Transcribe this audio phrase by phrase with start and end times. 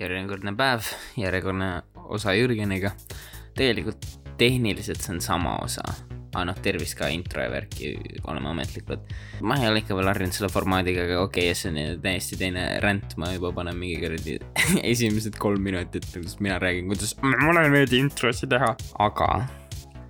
[0.00, 0.88] järjekordne päev,
[1.20, 1.70] järjekordne
[2.12, 2.92] osa Jürgeniga.
[3.56, 4.06] tegelikult
[4.40, 5.82] tehniliselt see on sama osa,
[6.32, 7.92] aga noh, tervist ka intro ja värki,
[8.24, 9.10] oleme ametlikud.
[9.42, 12.64] ma ei ole ikka veel harjunud selle formaadiga, aga okei okay,, see on täiesti teine
[12.84, 14.38] ränd, ma juba panen mingi kuradi
[14.92, 18.72] esimesed kolm minutit, kus mina räägin, kuidas mulle ei meeldi introsid teha,
[19.04, 19.28] aga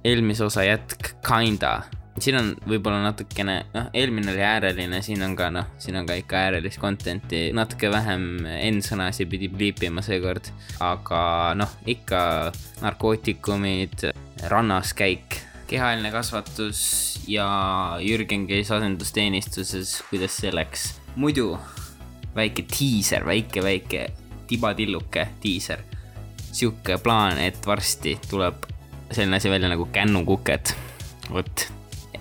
[0.06, 1.80] eelmise osa jätk, kinda
[2.20, 6.16] siin on võib-olla natukene, noh, eelmine oli ääreline, siin on ka noh, siin on ka
[6.20, 10.50] ikka äärelist content'i, natuke vähem N-sõnasid pidi pliipima seekord.
[10.80, 11.22] aga
[11.56, 14.10] noh, ikka narkootikumid,
[14.52, 16.82] rannas käik, kehaline kasvatus
[17.28, 17.46] ja
[18.02, 20.92] Jürgen käis asendusteenistuses, kuidas see läks.
[21.16, 21.56] muidu
[22.36, 24.06] väike diiser, väike, väike
[24.48, 25.80] tibatilluke diiser.
[26.52, 28.66] sihuke plaan, et varsti tuleb
[29.12, 30.74] selline asi välja nagu kännukuked.
[31.32, 31.72] vot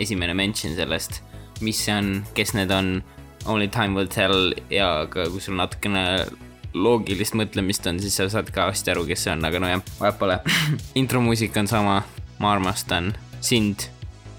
[0.02, 1.22] esimene mention sellest,
[1.62, 3.00] mis see on, kes need on,
[3.46, 6.26] only time will tell ja ka kui sul natukene
[6.74, 10.20] loogilist mõtlemist on, siis sa saad ka hästi aru, kes see on, aga nojah, vahet
[10.21, 10.40] pole.
[11.02, 12.02] intromuusika on sama,
[12.40, 13.90] ma armastan sind,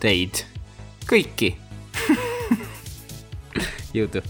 [0.02, 0.44] teid,
[1.10, 1.54] kõiki
[3.98, 4.24] jõudu.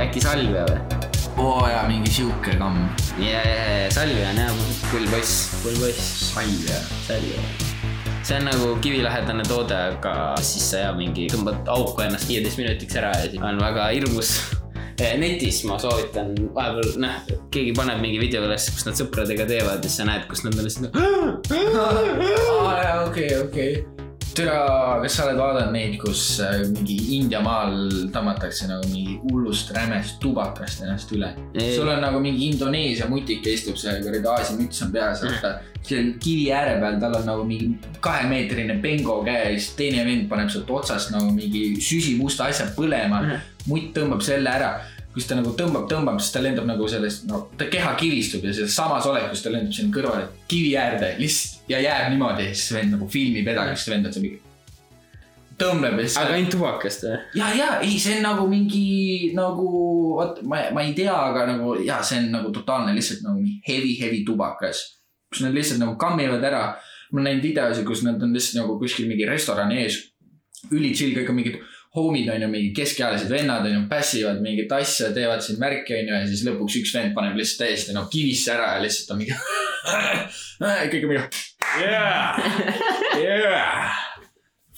[0.00, 0.99] äkki salvia või?
[1.40, 2.78] Oo jaa, mingi sihuke kamm.
[3.18, 6.30] ja, ja, ja salvia on jah, pull poiss, pull poiss.
[6.34, 6.78] salvia.
[7.06, 7.42] salvia.
[8.22, 12.98] see on nagu kivilähedane toode, aga siis sa ja mingi tõmbad auku ennast viieteist minutiks
[13.00, 14.34] ära ja siis on väga hirmus
[15.00, 17.14] netis ma soovitan vahepeal, noh,
[17.54, 20.60] keegi paneb mingi video üles, kus nad sõpradega teevad ja siis sa näed, kus nad
[20.60, 21.00] on lihtsalt.
[23.08, 23.99] okei, okei
[24.40, 27.74] türa, kas sa oled vaadanud neid, kus äh, mingi India maal
[28.14, 31.32] tõmmatakse nagu mingi hullust rämest tubakast ennast üle?
[31.74, 35.52] sul on nagu mingi Indoneesia mutik istub seal, kuradi Aasia müts on peas, vaata.
[35.86, 37.72] seal kivi ääre peal, tal on nagu mingi
[38.04, 43.24] kahemeetrine bengo käe ja siis teine vend paneb sealt otsast nagu mingi süsimusta asja põlema.
[43.68, 44.70] mutt tõmbab selle ära
[45.14, 48.52] kus ta nagu tõmbab, tõmbab, siis ta lendab nagu sellest, no ta keha kivistub ja
[48.54, 52.70] selles samas olekus ta lendab sinna kõrvale kivi äärde lihtsalt ja jääb niimoodi ja siis
[52.76, 54.38] vend nagu filmib edasi, siis vend on seal mingi.
[55.60, 56.18] tõmbleb ja siis.
[56.20, 57.16] aga ainult tubakast või?
[57.40, 58.84] ja, ja ei, see on nagu mingi
[59.34, 59.66] nagu,
[60.20, 63.96] vot ma, ma ei tea, aga nagu ja see on nagu totaalne lihtsalt nagu heavy,
[63.98, 64.84] heavy tubakas.
[65.30, 66.62] kus nad lihtsalt nagu kammivad ära.
[67.10, 69.98] ma olen näinud videosid, kus nad on lihtsalt nagu kuskil mingi restorani ees.
[70.70, 71.60] üli chill, kõik on mingid
[71.96, 76.12] homid on ju, mingi keskealised vennad on ju, pässivad mingit asja, teevad siin märki on
[76.12, 79.22] ju ja siis lõpuks üks vend paneb lihtsalt täiesti nagu kivisse ära ja lihtsalt on
[79.24, 79.34] mingi
[80.92, 81.24] kõik on mingi
[81.80, 82.38] yeah,
[83.18, 83.98] yeah.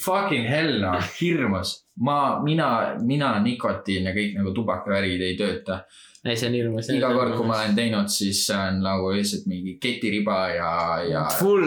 [0.03, 1.77] Fucking hell noh, hirmus.
[2.01, 2.69] ma, mina,
[3.05, 5.83] mina nikotiin ja kõik nagu tubakavärgid ei tööta
[6.25, 6.91] ei, see on hirmus.
[6.95, 10.75] iga kord, kui ma olen teinud, siis see on nagu lihtsalt mingi ketiriba ja,
[11.09, 11.25] ja.
[11.41, 11.67] Full,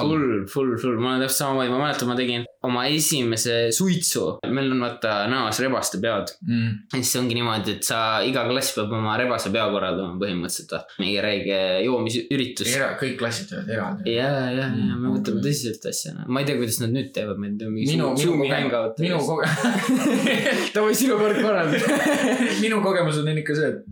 [0.00, 4.24] full, full, full, ma olen täpselt samamoodi, ma mäletan, ma tegin oma esimese suitsu.
[4.50, 6.70] meil on vaata näos rebaste pead mm..
[6.94, 10.96] ja siis ongi niimoodi, et sa, iga klass peab oma rebase pea korraldama põhimõtteliselt.
[10.98, 12.72] mingi räige joomisüritus.
[13.00, 14.16] kõik klassid teevad eraldi.
[14.16, 15.16] ja, ja, ja me mm.
[15.18, 16.16] võtame tõsiselt asja.
[16.26, 20.12] ma ei tea, kuidas nad nüüd teevad, meil on mingi minu, minu kogemus, minu kogemus.
[20.76, 22.00] davai, sinu kord korralda
[22.64, 23.83] minu kogemus on ikka see, et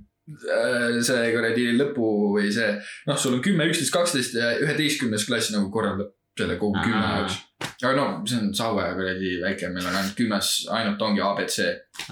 [1.04, 2.72] see kuradi lõpu või see,
[3.08, 7.38] noh, sul on kümme, üksteist, kaksteist ja üheteistkümnes klass nagu korraldab selle kogu kümne jaoks.
[7.82, 11.58] aga no see on Saue kuradi väike, meil on ainult kümnes, ainult ongi abc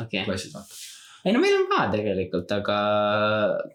[0.03, 0.25] okay.
[0.27, 0.81] klassid vaata.
[1.25, 2.79] ei no meil on ka tegelikult, aga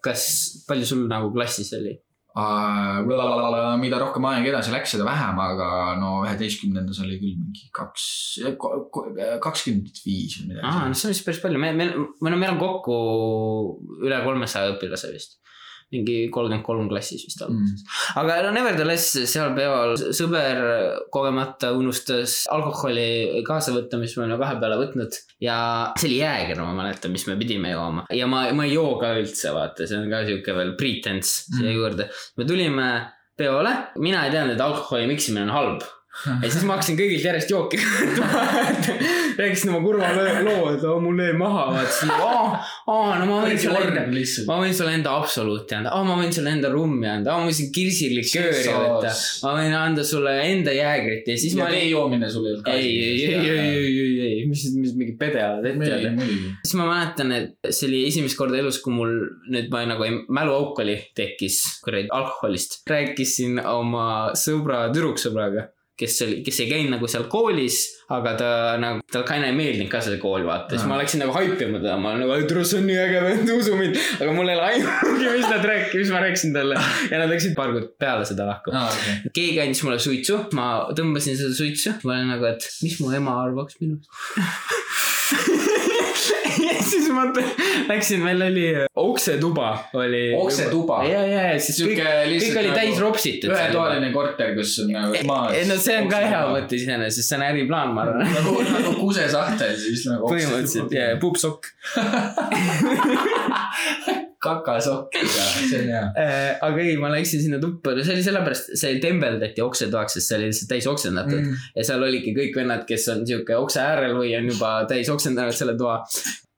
[0.04, 0.26] kas,
[0.68, 1.96] palju sul nagu klassis oli?
[2.36, 5.68] Mida rohkem aeg edasi läks, seda vähem, aga
[6.00, 8.04] no üheteistkümnendas oli küll mingi kaks,
[9.42, 10.66] kakskümmend viis või midagi.
[10.68, 11.88] aa, no see on vist päris palju, me, me,
[12.20, 12.98] või no meil on kokku
[14.04, 15.38] üle kolmesaja õpilase vist
[15.94, 17.96] mingi kolmkümmend kolm klassis vist alguses mm..
[18.22, 20.62] aga no nevertheless, seal peal sõber
[21.14, 25.18] kogemata unustas alkoholi kaasa võtta, mis me olime vahepeale võtnud.
[25.42, 25.58] ja
[25.98, 29.14] see oli jääger, ma mäletan, mis me pidime jooma ja ma, ma ei joo ka
[29.20, 31.76] üldse, vaata, see on ka sihuke veel pretense siia mm.
[31.78, 32.08] juurde.
[32.36, 32.88] me tulime
[33.36, 35.86] peole, mina ei teadnud, et alkoholi miksimine on halb
[36.42, 37.80] ja siis ma hakkasin kõigilt järjest jooki
[39.38, 40.08] rääkisin oma kurva
[40.46, 42.44] loo, et oh, mul jäi maha, vaatasin, aa,
[42.88, 44.04] aa, no ma võin sulle enda,
[44.48, 47.50] ma võin sulle enda absoluuti anda, aa, ma võin sulle enda rummi anda, aa, ma
[47.50, 49.12] võin kirsilikööri võtta,
[49.44, 51.28] ma võin anda sulle enda jäägrit.
[51.28, 51.70] Ja siis ja ma.
[51.74, 52.76] tee joomine sul ei olnud ka.
[52.76, 56.30] ei, ei, ei, ei, ei, ei, mis, mis mingi pede oled ette öelda.
[56.62, 59.16] siis ma mäletan, et see oli esimest korda elus, kui mul
[59.52, 62.80] nüüd ma nagu mäluauk oli, tekkis kuradi alkoholist.
[62.88, 64.06] rääkisin oma
[64.38, 67.78] sõbra, tüdruksõbraga kes oli, kes ei käinud nagu seal koolis,
[68.12, 68.48] aga ta
[68.80, 70.90] nagu, talle kind of ei meeldinud ka see kool, vaata, siis Aa.
[70.92, 73.98] ma läksin nagu haipima teda, ma nagu, tule see on nii äge vend, usu mind.
[74.20, 77.56] aga mul ei ole aimugi, mis nad rääkisid, mis ma rääkisin talle ja nad läksid
[77.58, 78.74] paar kuud peale seda lahku.
[78.76, 79.34] aa, okei.
[79.40, 80.66] keegi andis mulle suitsu, ma
[80.96, 84.12] tõmbasin seda suitsu, ma olin nagu, et mis mu ema arvaks minust.
[86.66, 87.26] ja siis ma
[87.88, 90.22] läksin, meil oli oksetuba oli.
[90.36, 91.00] Oksetuba?
[91.08, 93.50] ja, ja, ja siis kõik, kõik oli täis ropsitud.
[93.52, 95.56] ühetoaline korter, kus on nagu maas.
[95.56, 98.36] ei no see on ka hea mõte iseenesest, see on äriplaan, ma arvan.
[98.36, 100.30] nagu, nagu kusesahtel siis nagu.
[100.30, 101.72] põhimõtteliselt ja puupsokk.
[104.46, 106.04] kakasokk ja see on hea.
[106.22, 110.32] Äh, aga ei, ma läksin sinna tuppa, no see oli sellepärast, see tembeldati oksetoaks, sest
[110.32, 111.68] see oli lihtsalt täis oksendatud mm..
[111.76, 115.56] ja seal olidki kõik vennad, kes on sihuke okse äärel või on juba täis oksendanud
[115.56, 116.00] selle toa.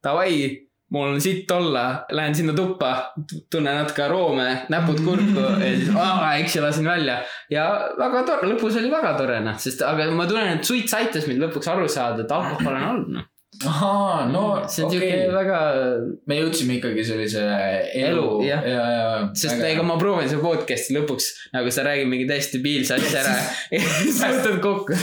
[0.04, 0.34] Davai,
[0.94, 3.12] mul on sitt olla, lähen sinna tuppa,
[3.50, 7.18] tunnen natuke aroome, näpud kurku ja siis aa, eks ja lasin välja.
[7.52, 7.64] ja
[7.98, 11.44] väga tore, lõpus oli väga tore noh, sest aga ma tunnen, et suits aitas mind
[11.44, 13.28] lõpuks aru saada, et alkohol on halb noh.
[13.66, 15.30] ahaa, no see on siuke okay..
[15.32, 15.58] väga,
[16.30, 18.66] me jõudsime ikkagi sellise elu, Elu, jah.
[18.66, 19.08] ja, ja.
[19.38, 23.34] sest ega ma proovin seda podcast'i lõpuks nagu sa räägid mingi täiesti debiilse asja ära
[23.74, 24.98] ja siis võtad kokku.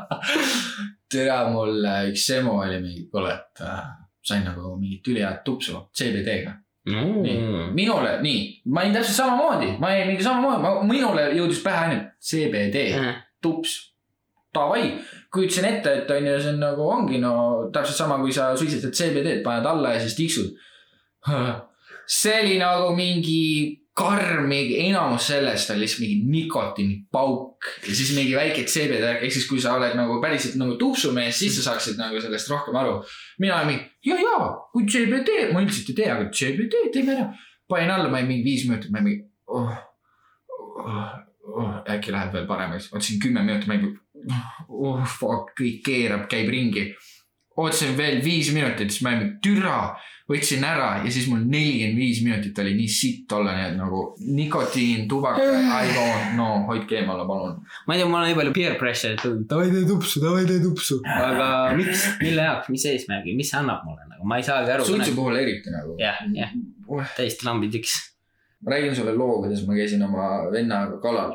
[1.12, 3.84] tere, mul äh, üks emu oli mingi, kuule, et äh,
[4.24, 6.56] sain nagu mingit ülihead tupsu CBD-ga.
[6.90, 7.36] nii,
[7.76, 8.40] minule, nii,
[8.72, 12.88] ma olin täpselt samamoodi, ma olin mingi samamoodi, minule jõudis pähe ainult CBD,
[13.42, 13.78] tups.
[14.50, 14.96] Davai,
[15.32, 17.34] kujutasin ette, et on ju, see on nagu ongi no
[17.74, 20.56] täpselt sama, kui sa suitsetad CBD-d, paned alla ja siis tiksud.
[22.20, 28.64] see oli nagu mingi karm, enamus sellest on lihtsalt mingi nikotiinipauk ja siis mingi väike
[28.64, 32.50] CBD, ehk siis kui sa oled nagu päriselt nagu tupsumees, siis sa saaksid nagu sellest
[32.50, 33.00] rohkem aru.
[33.38, 37.30] mina olin mingi, ja, ja kui CBD, ma üldiselt ei tea, aga CBD teeme ära.
[37.68, 39.78] panin alla, ma olin mingi viis minutit, ma olin mingi oh,.
[40.80, 41.08] Oh,
[41.60, 43.98] oh, äkki läheb veel paremaks, ootasin kümme minutit, ma olin mingi
[44.68, 46.90] oh fuck, kõik keerab, käib ringi.
[47.60, 49.78] ootasin veel viis minutit, siis ma olin türa,
[50.30, 54.02] võtsin ära ja siis mul nelikümmend viis minutit oli nii sitt olla, nii et nagu
[54.38, 57.58] nikotiin, tubak, I don't know, hoidke eemale, palun.
[57.86, 60.62] ma ei tea, mul on nii palju peer pressure'it tulnud, davai tee tupsu, davai tee
[60.62, 61.00] tupsu.
[61.16, 64.86] aga miks, mille jaoks, mis eesmärgi, mis see annab mulle nagu, ma ei saagi aru.
[64.86, 65.98] suitsu puhul eriti nagu.
[66.00, 66.54] jah, jah,
[67.18, 67.98] täiesti lambidiks.
[68.62, 71.34] ma räägin sulle loo, kuidas ma käisin oma vennaga kalal.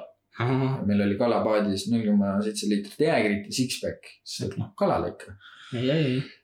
[0.85, 5.35] Meil oli kalapaadis null koma seitse liitrit jäägrit ja six-pack, siis noh, kalale ikka.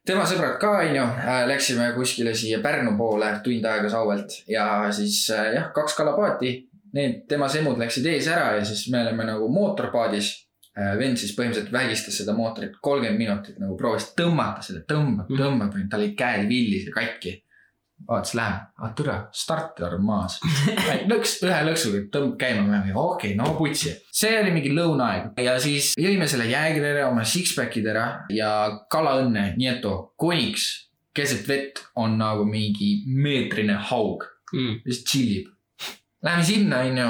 [0.05, 1.03] tema sõbrad ka, onju,
[1.47, 6.67] läksime kuskile siia Pärnu poole tund aega Sauvelt ja siis äh, jah, kaks kalapaati.
[6.93, 10.47] Need tema semud läksid ees ära ja siis me oleme nagu mootorpaadis.
[10.99, 15.39] vend siis põhimõtteliselt vägistas seda mootorit kolmkümmend minutit nagu proovis tõmmata seda, tõmbab, Mhm.
[15.41, 17.33] tõmbab, tal olid käed villis ja katki.
[18.07, 20.37] vaatas, läheb, ah türa, starter on maas.
[21.11, 23.95] lõks, ühe lõksuga tõmbab käima, me oleme okei okay,, no putsi.
[24.21, 28.51] see oli mingi lõunaaeg ja siis jõime selle jäägri ära, oma six-pack'id ära ja
[28.91, 29.89] kalaõnne, nii et
[30.19, 30.69] koniks
[31.13, 34.81] keset vett on nagu mingi meetrine haug, mm..
[34.85, 35.49] lihtsalt tšillib.
[36.21, 37.07] Läheme sinna, onju,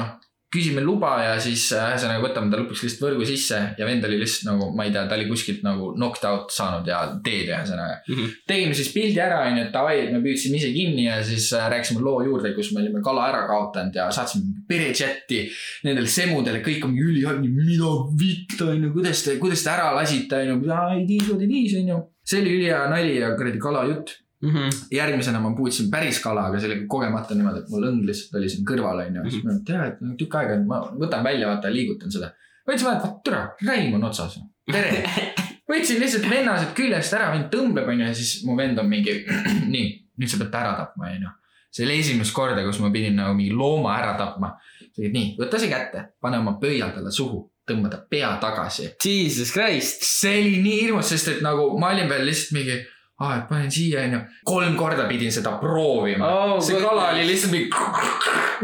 [0.52, 4.18] küsime luba ja siis äh, ühesõnaga võtame ta lõpuks lihtsalt võrgu sisse ja vend oli
[4.20, 8.00] lihtsalt nagu, ma ei tea, ta oli kuskilt nagu knocked out saanud ja teed ühesõnaga.
[8.08, 8.34] Mhm.
[8.48, 11.68] tegime siis pildi ära, onju, et davai, et me püüdsime ise kinni ja siis äh,
[11.72, 15.44] rääkisime loo juurde, kus me olime kala ära kaotanud ja saatsime perechati
[15.86, 20.58] nendele semudele, kõik on ülihalb, mida vitt onju, kuidas te, kuidas te ära lasite onju,
[20.98, 22.02] ei tiis, ei tiis onju.
[22.28, 24.18] see oli ülihea nali ja kuradi kalajutt.
[24.42, 24.86] Mm -hmm.
[24.90, 28.48] järgmisena ma puutsin päris kala, aga see oli kogemata niimoodi, et mul õng lihtsalt oli
[28.50, 32.32] siin kõrval onju, siis ma tean, et tükk aega, ma võtan välja, vaata liigutan seda.
[32.68, 34.40] võtsin vaata, türa, räim on otsas.
[34.72, 35.04] tere.
[35.72, 39.14] võtsin lihtsalt vennased küljest ära, vend tõmbleb onju ja siis mu vend on mingi,
[39.74, 39.86] nii,
[40.18, 41.32] nüüd sa pead ta ära tapma onju.
[41.72, 44.56] see oli esimest korda, kus ma pidin nagu mingi looma ära tapma.
[44.98, 50.02] nii, võta see kätte, pane oma pöial talle suhu, tõmba ta pea tagasi Jesus Christ.
[50.02, 52.82] see oli nii hirmus, sest et nagu ma olin veel lihtsalt mingi,
[53.22, 54.20] aa, et panen siia onju.
[54.48, 56.60] kolm korda pidin seda proovima Oh, oh,.
[56.64, 57.70] see kala oli lihtsalt mingi,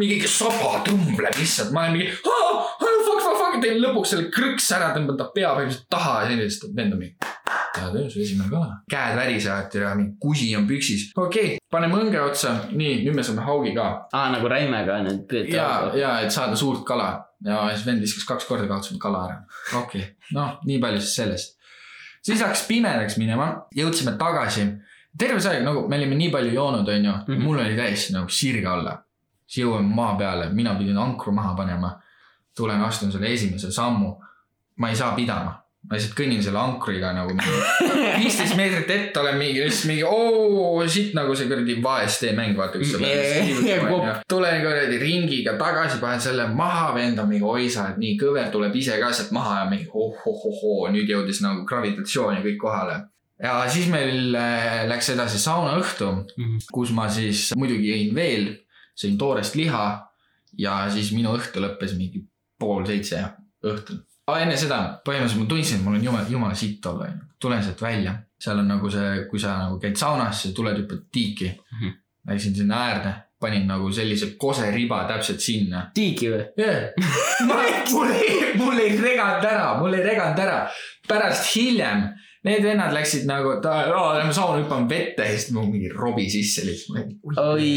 [0.01, 4.91] mingi saba tõmbleb lihtsalt, ma olen mingi, fuck, fuck, fuck, teen lõpuks selle krõks ära,
[4.97, 7.17] tõmban ta pea põhimõtteliselt taha ja sellist vend on mingi.
[7.79, 8.81] hea töö, su esimene kala.
[8.91, 11.09] käed värisevad ja mingi kusi on püksis.
[11.17, 15.25] okei okay,, paneme õnge otsa, nii, nüüd me saame haugi ka aa, nagu räimega nüüd
[15.31, 17.13] püüad ja, ja et saada suurt kala
[17.45, 19.39] ja siis vend viskas kaks korda kaotasime kala ära.
[19.79, 21.58] okei okay., noh, nii palju siis sellest.
[22.23, 24.67] Siis hakkas pimedaks minema, jõudsime tagasi.
[25.19, 27.43] terve see aeg nagu me olime nii palju joonud, onju, Mhm.
[27.43, 29.03] mul oli täiesti nagu sirge olla.
[29.47, 32.01] siis jõuame maa peale, mina pidin ankru maha panema.
[32.57, 34.17] tulen, astun selle esimese sammu.
[34.77, 39.37] ma ei saa pidama, ma lihtsalt kõnnin selle ankriga nagu mingi viisteist meetrit ette olen
[39.39, 44.25] mingi, siis mingi oo siit nagu see kuradi vaestee mäng, vaata kus sa pead.
[44.29, 48.51] tulen kuradi ringiga tagasi, panen selle maha, vend on mingi oi sa oled nii kõver,
[48.55, 52.99] tuleb ise ka sealt maha ja mingi oh-oh-oh-oo, nüüd jõudis nagu gravitatsioon ja kõik kohale.
[53.43, 56.11] ja siis meil äh, läks edasi saunaõhtu,
[56.75, 58.51] kus ma siis muidugi jõin veel,
[58.99, 59.87] sõin toorest liha
[60.59, 62.27] ja siis minu õhtu lõppes mingi
[62.59, 63.23] pool seitse
[63.65, 64.03] õhtul.
[64.37, 67.25] Enne seda põhimõtteliselt ma tundsin, et mul on jumala, jumala sitt olla, onju.
[67.41, 71.09] tulen sealt välja, seal on nagu see, kui sa nagu käid saunas, sa tuled hüppad
[71.13, 71.81] tiiki mm.
[71.81, 71.97] -hmm.
[72.29, 75.91] Läksin sinna äärde, panin nagu sellise koseriba täpselt sinna.
[75.95, 76.45] tiigi või?
[77.93, 80.69] mul ei, mul ei reganud ära, mul ei reganud ära.
[81.09, 82.09] pärast hiljem
[82.47, 86.29] need vennad läksid nagu, et aa, lähme sauna hüppame vette ja siis mul mingi robi
[86.31, 87.17] sisse lihtsalt.
[87.25, 87.71] oi,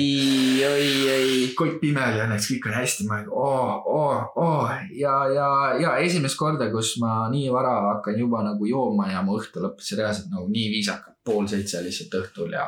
[0.67, 1.31] oi, oi.
[1.57, 3.63] kott pime oli õnneks, kõik oli hästi, ma olin oo,
[3.97, 4.15] oo,
[4.45, 5.49] oo ja, ja,
[5.81, 9.95] ja esimest korda, kus ma nii vara hakkan juba nagu jooma ja mu õhtu lõppes
[9.97, 12.65] reaalselt nagu nii viisakalt, pool seitse lihtsalt õhtul ja,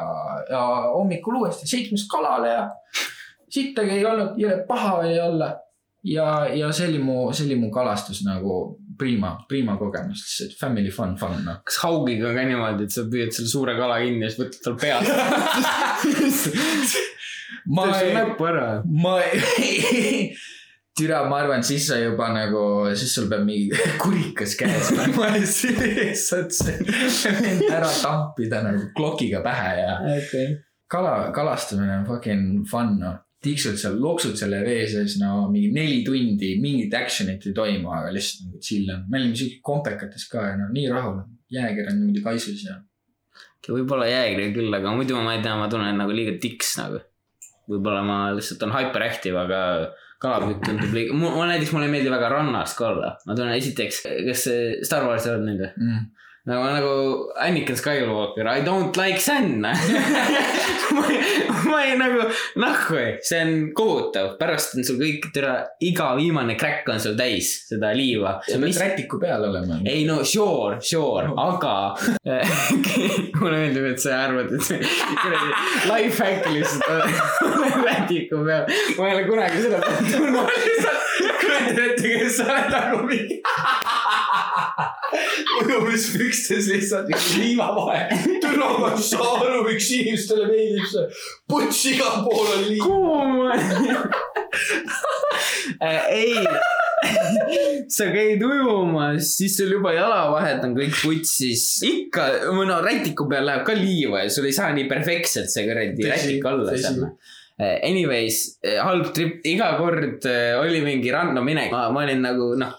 [0.49, 2.65] ja hommikul uuesti seitsmest kalale ja
[3.53, 5.53] sittagi ei olnud, jõle paha oli olla.
[6.03, 10.91] ja, ja see oli mu, see oli mu kalastus nagu prima, prima kogemus, lihtsalt family
[10.93, 11.57] fun, fun noh.
[11.67, 14.75] kas haugiga ka niimoodi, et sa püüad selle suure kala kinni ja siis võtad tal
[14.81, 15.07] pealt?
[17.75, 18.11] ma ei
[18.85, 20.35] ma ei,
[20.97, 22.63] türa, ma arvan, siis sa juba nagu,
[22.97, 23.67] siis sul peab mingi
[24.03, 26.75] kurikas käes olema ja siis saad see
[27.69, 30.47] ära tampida nagu klokiga pähe ja okei.
[30.91, 33.15] kala, kalastamine on fucking fun noh.
[33.43, 38.13] Tiksud seal, loksud selle vee sees no mingi neli tundi, mingit action'it ei toimu, aga
[38.15, 39.05] lihtsalt nagu chill on.
[39.09, 41.21] me olime siuke kompekates ka ja no nii rahul.
[41.53, 42.77] jääger on niimoodi kaisus ja.
[43.67, 47.03] võib-olla jäägri küll, aga muidu ma ei tea, ma tunnen nagu liiga tiks nagu.
[47.69, 49.61] võib-olla ma lihtsalt on hyperactive, aga
[50.23, 53.15] kalapüük tundub liiga, mul näiteks mulle ei meeldi väga rannas ka olla.
[53.27, 54.47] ma tunnen esiteks, kas
[54.87, 55.87] Star Warsi oled näinud või?
[55.87, 56.11] Mm.
[56.45, 56.93] nagu, nagu
[57.39, 61.19] Anakin Skywalker, I don't like sand ma ei,
[61.63, 62.25] ma ei nagu,
[62.59, 67.53] nahku, see on kohutav, pärast on sul kõik, türa, iga viimane crack on sul täis
[67.69, 68.35] seda liiva.
[68.43, 69.79] sa pead rätiku peal olema.
[69.87, 71.75] ei no sure, sure, aga
[73.39, 74.83] mulle meeldib, et sa arvad, et see
[75.23, 75.55] kuradi
[75.93, 76.83] life hack lihtsalt
[77.87, 78.67] rätiku peal.
[78.99, 79.79] ma ei ole kunagi seda
[81.63, 83.39] kujuta ette, kes sa oled nagu mingi.
[85.61, 88.07] Ujumispükstes lihtsalt üks liivavahe.
[88.41, 91.05] türa, ma ei saa aru, miks inimestele meeldib see.
[91.49, 92.83] puts igal pool on liiv.
[92.85, 93.33] kuum.
[96.09, 96.39] ei,
[97.91, 101.67] sa käid ujumas, siis sul juba jalavahed on kõik putsis.
[101.87, 106.09] ikka, no rätiku peal läheb ka liiva ja sul ei saa nii perfektselt see kuradi
[106.09, 106.85] rätik olla tõsi.
[106.89, 107.07] seal.
[107.63, 108.37] Anyways,
[108.81, 110.25] halb trip, iga kord
[110.57, 112.73] oli mingi random minek, ma olin nagu noh,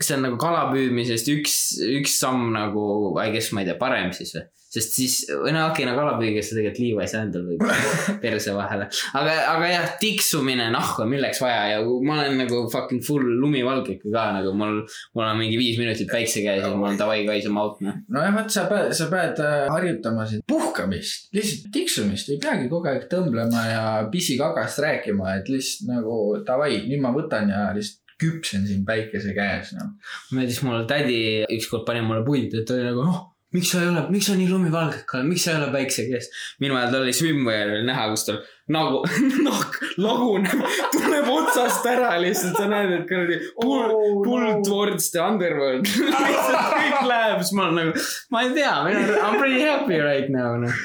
[0.00, 2.82] see on nagu kalapüüdmisest üks, üks samm nagu,
[3.20, 4.46] I guess ma ei tea, parem siis või.
[4.70, 7.58] sest siis, või no okei okay,, no kalapüügis sa tegelikult liiva ei saa endal või
[8.22, 8.86] perse vahele.
[9.18, 14.12] aga, aga jah, tiksumine nahku, milleks vaja ja ma olen nagu fucking full lumivalge ikka
[14.14, 14.80] ka nagu mul,
[15.18, 17.82] mul on mingi viis minutit päikse käes ja mul on davai guys, I m out
[17.84, 18.00] noh.
[18.08, 22.88] nojah, vot sa pead, sa pead äh, harjutama siin puhkamist, lihtsalt tiksumist, ei peagi kogu
[22.88, 28.68] aeg tõmblema ja pissikagast rääkima, et lihtsalt nagu davai, nüüd ma võtan ja lihtsalt küpsen
[28.68, 29.92] siin päikese käes, noh.
[30.36, 31.20] meeldis mulle tädi
[31.56, 33.20] ükskord pani mulle puid, et ta oli nagu noh,
[33.54, 36.28] miks sa ei ole, miks sa nii lumivalgek oled, miks sa ei ole päikse käes.
[36.62, 38.38] minu ajal tal oli swimwear oli näha, kus tal
[38.70, 39.00] nagu
[39.46, 40.62] nahk laguneb,
[40.94, 45.90] tuleb otsast ära lihtsalt, sa näed, et kuradi pull, pull towards the underworld.
[46.06, 48.94] lihtsalt kõik läheb, siis ma olen nagu, ma ei tea, I
[49.32, 50.82] m pretty happy right now noh.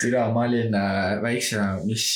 [0.00, 2.06] türa, ma olin äh, väiksena, mis,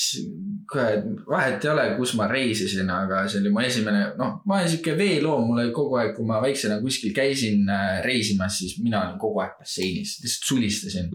[1.29, 4.95] vahet ei ole, kus ma reisisin, aga see oli mu esimene, noh, ma olen sihuke
[4.99, 9.19] veeloom, mul oli kogu aeg, kui ma väiksena kuskil käisin äh, reisimas, siis mina olin
[9.21, 11.11] kogu aeg basseinis, lihtsalt sulistasin.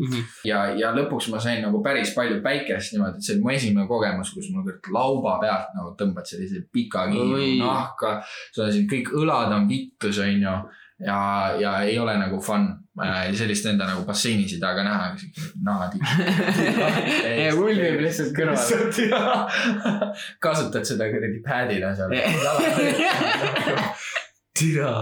[0.48, 3.88] ja, ja lõpuks ma sain nagu päris palju päikest niimoodi, et see oli mu esimene
[3.90, 8.20] kogemus, kus mul kõik lauba pealt nagu tõmbad sellise pika kiilu nahka.
[8.54, 10.56] sul on siin kõik õlad on vittus, onju.
[11.06, 11.20] ja,
[11.60, 12.70] ja ei ole nagu fun.
[13.39, 15.06] Sellist enda nagu basseinis ei taha ka näha,
[15.65, 15.98] naadi.
[17.46, 18.58] ja ulmib lihtsalt kõrval.
[18.58, 19.22] lihtsalt ja
[20.44, 22.10] kasutad seda kuradi pad'ina seal.
[24.60, 24.94] türa.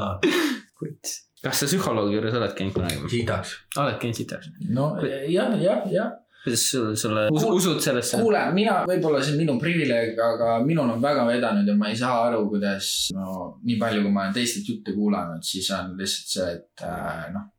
[1.44, 3.58] kas sa psühholoogi juures oled käinud kunagi sitaks.
[3.82, 4.54] oled käinud sitaks?
[4.70, 6.13] no jah, jah, jah.
[6.44, 8.22] kuidas sul, sulle, usud sellesse?
[8.22, 11.98] kuule, mina, võib-olla see on minu privileeg, aga minul on väga vedanud ja ma ei
[12.00, 13.27] saa aru, kuidas no
[13.66, 17.50] nii palju, kui ma olen teistelt jutte kuulanud, siis on lihtsalt see, et äh, noh,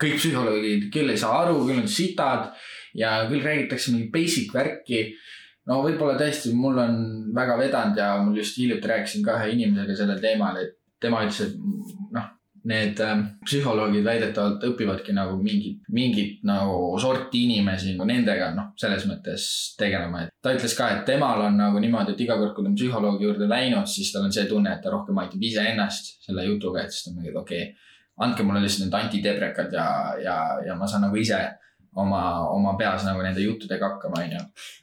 [0.00, 2.52] kõik psühholoogid küll ei saa aru, küll on sitad
[2.98, 5.04] ja küll räägitakse mingi basic värki.
[5.70, 6.96] no võib-olla tõesti, mul on
[7.34, 11.40] väga vedanud ja mul just hiljuti rääkisin ka ühe inimesega sellel teemal, et tema ütles,
[11.46, 12.26] et noh,
[12.68, 19.04] need äh, psühholoogid väidetavalt õpivadki nagu mingit, mingit nagu sorti inimesi nagu nendega noh, selles
[19.08, 19.46] mõttes
[19.80, 22.72] tegelema, et ta ütles ka, et temal on nagu niimoodi, et iga kord, kui ta
[22.72, 26.46] on psühholoogi juurde läinud, siis tal on see tunne, et ta rohkem aitab iseennast selle
[26.48, 27.92] jutuga, et siis ta on mingi, et okei okay,,
[28.22, 29.86] andke mulle lihtsalt need antidebrekad ja,
[30.22, 31.40] ja, ja ma saan nagu ise
[31.94, 34.40] oma, oma peas nagu nende juttudega hakkama, onju.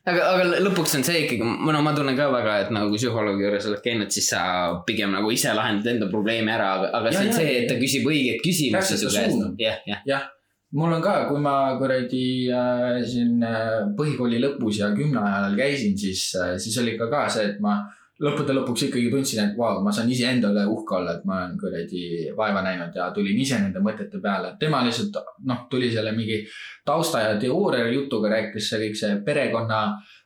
[0.08, 3.68] aga, aga lõpuks on see ikkagi, no ma tunnen ka väga, et nagu psühholoogi juures
[3.72, 4.44] oled käinud, siis sa
[4.88, 7.80] pigem nagu ise lahendad enda probleemi ära, aga, aga ja, see on see, et ta
[7.82, 9.44] küsib õigeid küsimusi su käest.
[9.60, 10.04] jah, jah.
[10.08, 10.28] jah,
[10.80, 15.98] mul on ka, kui ma kuradi äh, siin äh, põhikooli lõpus ja kümne ajal käisin,
[16.00, 17.82] siis äh,, siis oli ka ka see, et ma
[18.22, 21.56] lõppude lõpuks ikkagi tundsin, et vau wow,, ma saan iseendale uhke olla, et ma olen
[21.60, 22.04] kuradi
[22.38, 24.54] vaeva näinud ja tulin ise nende mõtete peale.
[24.60, 25.18] tema lihtsalt
[25.50, 26.42] noh, tuli selle mingi
[26.86, 29.82] tausta ja teooria jutuga, rääkis see kõik see perekonna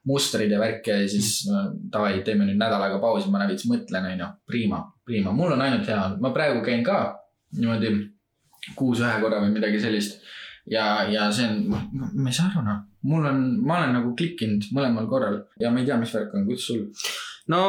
[0.06, 4.12] mustrid ja värk ja siis no, davai, teeme nüüd nädal aega pausi, ma veits mõtlen,
[4.12, 4.28] onju.
[4.46, 7.00] Prima, prima, mul on ainult hea, ma praegu käin ka
[7.56, 7.94] niimoodi
[8.76, 10.20] kuus ühe korra või midagi sellist.
[10.70, 14.68] ja, ja see on, ma ei saa aru noh, mul on, ma olen nagu klikkinud
[14.74, 16.88] mõlemal korral ja ma ei tea, mis värk on, kuidas sul?
[17.52, 17.66] No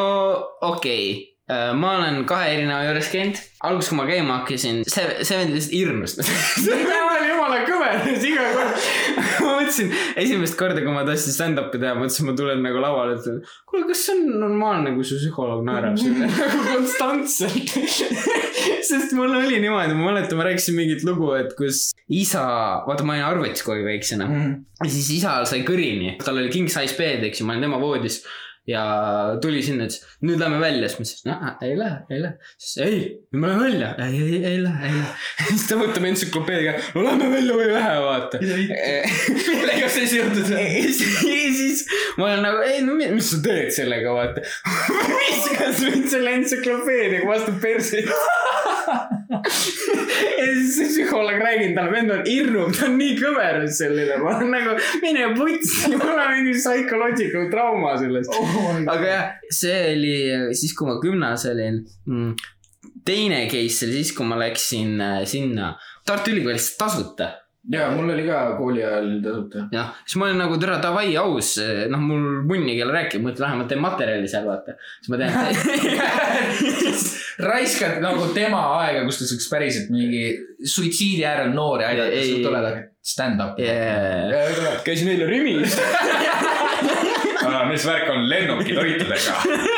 [0.60, 3.36] okei okay Äh, ma olen kahe erineva juures käinud,
[3.68, 6.16] alguses kui ma käima hakkasin, see, see vend lihtsalt hirmus
[7.28, 8.86] jumala kõver, iga kord.
[9.44, 13.36] ma mõtlesin, esimest korda, kui ma tahtsin stand-up'i teha, mõtlesin, ma tulen nagu lavale, ütlen.
[13.70, 17.76] kuule, kas see on normaalne, kui su psühholoog naerab sulle nagu konstantselt
[18.88, 22.42] sest mul oli niimoodi, ma mäletan, ma rääkisin mingit lugu, et kus isa,
[22.88, 24.42] vaata, ma olin arvutis kogu aeg väiksena mm.
[24.42, 24.58] -hmm.
[24.82, 27.78] ja siis isa sai kõrini, tal oli king size bed, eks ju, ma olin tema
[27.78, 28.24] voodis
[28.66, 28.82] ja
[29.42, 32.50] tuli sinna, ütles nüüd lähme välja, siis ma ütlesin, et ei lähe, ei lähe.
[32.58, 32.98] siis ei,
[33.32, 35.12] me läheme välja, ei, ei, ei lähe, ei lähe.
[35.50, 38.42] siis ta võtab entsüklopeediga, no lähme välja või ei lähe, vaata.
[39.52, 40.64] millega see seotud on?
[41.32, 41.84] ja siis
[42.18, 44.42] ma olen nagu, ei no mis sa teed sellega, vaata.
[45.14, 48.02] viskas mind selle entsüklopeediaga vastu perse
[50.40, 54.34] ja siis see psühholoog räägib talle, vend on hirmub, ta on nii kõver selline, ma
[54.36, 58.36] olen nagu, mine putsi, mul on mingi psychological trauma sellest.
[58.36, 60.14] Oh aga jah, see oli
[60.56, 61.82] siis, kui ma gümnas olin.
[62.10, 62.36] Mm,.
[63.06, 65.74] teine case oli siis, kui ma läksin äh, sinna
[66.06, 67.32] Tartu Ülikoolis tasuta
[67.72, 69.66] ja mul oli ka kooli ajal tasuta.
[69.74, 71.56] jah, siis ma olin nagu tere davai aus,
[71.90, 74.76] noh, mul munni kelle rääkib, ma ütlen vähemalt teen materjali seal vaata.
[75.00, 75.32] siis ma teen
[77.50, 80.28] raiskad nagu tema aega, kus ta saaks päriselt mingi
[80.64, 84.80] suitsiidi äärel noori aidata, sa tuled stand-up'i yeah..
[84.86, 85.76] käisin eile Rimis
[87.70, 89.74] mis värk on lennukitoitudega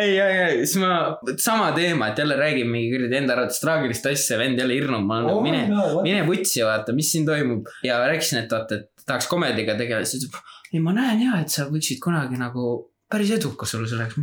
[0.00, 4.10] ei, ei, ei, siis ma, sama teema, et jälle räägib mingi kuradi enda arvates traagilist
[4.10, 7.26] asja, vend jälle hirmub, ma olen nagu oh, mine no,, mine vutsi, vaata, mis siin
[7.28, 7.70] toimub.
[7.86, 11.40] ja rääkisin, et vaata, et tahaks komediga tegeleda, siis ta ütleb, ei ma näen ja,
[11.42, 12.66] et sa võiksid kunagi nagu
[13.10, 14.18] päris edukas olla selleks.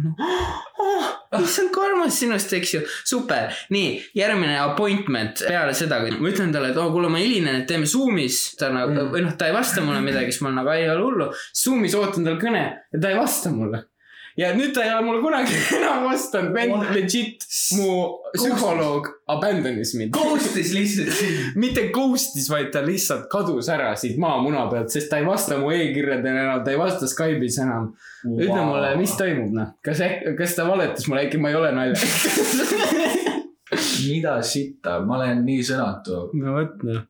[1.44, 3.54] issand, kui armas sinust, eks ju, super.
[3.74, 7.62] nii, järgmine appointment peale seda, kui ma ütlen talle, et oo oh,, kuule, ma hilinen,
[7.62, 8.44] et teeme Zoom'is.
[8.60, 10.92] ta nagu mm., või noh, ta ei vasta mulle midagi, siis ma olen nagu, ei
[10.92, 11.32] ole hullu.
[11.64, 13.88] Zoom'is ootan tal kõne ja ta ei vasta mulle
[14.38, 17.46] ja nüüd ta ei ole mulle kunagi enam vastanud, vend legit,
[17.78, 17.90] mu
[18.34, 20.16] psühholoog abandonis mind.
[20.16, 21.22] Ghost'is lihtsalt.
[21.64, 25.72] Mitte ghost'is, vaid ta lihtsalt kadus ära siit maamuna pealt, sest ta ei vasta mu
[25.74, 27.92] e-kirjadele enam, ta ei vasta Skype'is enam.
[28.24, 28.40] Wow..
[28.40, 30.02] ütle mulle, mis toimub noh, kas
[30.38, 33.22] kas ta valetas mulle, äkki ma ei ole naljakas
[34.08, 36.28] mida sitta, ma olen nii sõnatu.
[36.40, 37.06] no vot noh,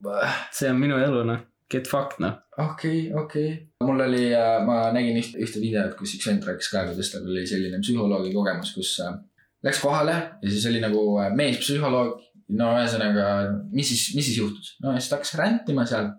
[0.54, 2.40] see on minu elu noh get fucked noh.
[2.58, 3.88] okei okay,, okei okay..
[3.88, 7.30] mul oli, äh, ma nägin ühte, ühte videot, kus üks vend rääkis ka, kuidas tal
[7.30, 9.16] oli selline psühholoogi kogemus, kus äh,
[9.66, 12.20] läks kohale ja siis oli nagu äh, meespsühholoog.
[12.54, 13.28] no ühesõnaga,
[13.72, 14.76] mis siis, mis siis juhtus?
[14.84, 16.12] no siis ta hakkas rändima seal.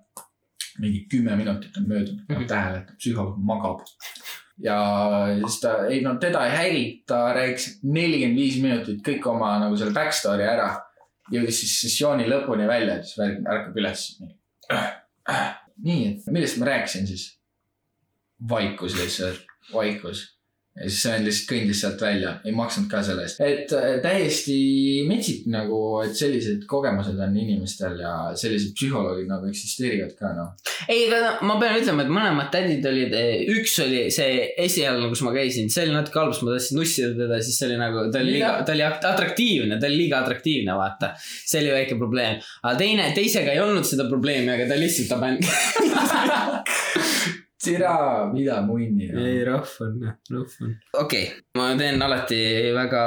[0.82, 3.84] mingi kümme minutit on möödunud mm -hmm., tähele, et psühholoog magab.
[4.58, 4.78] ja
[5.42, 9.76] siis ta, ei no teda ei häirinud, ta rääkis nelikümmend viis minutit kõik oma nagu
[9.76, 10.74] selle back story ära.
[11.32, 14.10] jõudis siis sessiooni lõpuni välja, siis ärkab üles
[15.76, 17.38] nii, millest ma rääkisin siis?
[18.48, 20.33] vaikus lihtsalt, vaikus
[20.74, 23.38] ja siis see lihtsalt kõndis sealt välja, ei maksnud ka selle eest.
[23.46, 24.56] et äh, täiesti
[25.06, 30.48] metsik nagu, et sellised kogemused on inimestel ja sellised psühholoogid nagu eksisteerivad ka noh.
[30.88, 34.30] ei, aga no, ma pean ütlema, et mõlemad tädid olid, eh, üks oli see
[34.64, 37.68] esialgne, kus ma käisin, see oli natuke halb, sest ma tahtsin nussida teda, siis see
[37.70, 41.14] oli nagu, ta oli liiga, ta oli atraktiivne, ta oli liiga atraktiivne, vaata.
[41.20, 45.38] see oli väike probleem, aga teine, teisega ei olnud seda probleemi, aga ta lihtsalt aban-
[47.64, 47.94] türa,
[48.32, 49.08] mida munni.
[49.08, 49.96] ei, rahv on,
[50.30, 50.74] rahv on.
[51.00, 52.40] okei okay., ma teen alati
[52.76, 53.02] väga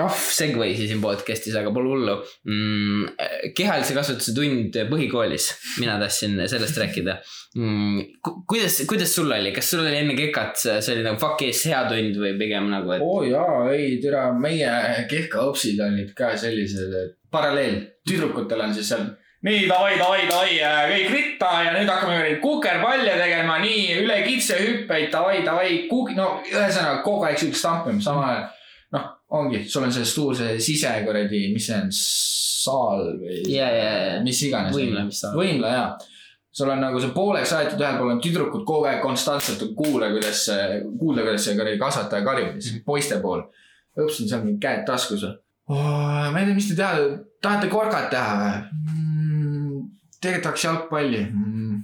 [0.00, 2.16] rahv segway'si siin podcast'is, aga pole hullu
[2.48, 3.52] mm,.
[3.58, 5.50] kehalise kasvatuse tund põhikoolis,
[5.80, 7.18] mina tahtsin sellest rääkida
[7.56, 8.00] mm,.
[8.48, 11.84] kuidas, kuidas sul oli, kas sul oli enne kekat, see oli nagu fuck yes hea
[11.90, 16.98] tund või pigem nagu, et oo oh, jaa, ei türa, meie kehkaõpsid olid ka sellised,
[17.02, 19.08] et paralleel, tüdrukutel on siis seal
[19.46, 20.54] nii davai, davai, davai,
[20.90, 26.40] kõik ritta ja nüüd hakkame neid kukerpalle tegema, nii üle kitsehüppeid, davai, davai, kuk-, no
[26.50, 28.48] ühesõnaga kogu aeg siukest stampimist, samal ajal.
[28.96, 29.06] noh,
[29.38, 31.94] ongi, sul on see suur see sise kuradi, mis see on,
[32.66, 34.74] saal või ja, ja, ja, mis iganes.
[34.74, 35.38] võimlemissaal.
[35.38, 35.88] võimla jaa.
[36.56, 40.10] sul on nagu see pooleks aetud, ühel pool on tüdrukud kogu aeg konstantselt on kuule,
[40.16, 40.46] kuidas,
[40.98, 43.46] kuulda, kuidas see kuradi kasvataja karjub, siis poiste pool.
[43.94, 45.22] õps on seal mingi käed taskus.
[45.70, 47.10] ma ei tea, mis te teha,
[47.42, 49.05] tahate korkat teha või?
[50.26, 51.76] Tegelikult tahaks jalgpalli mm..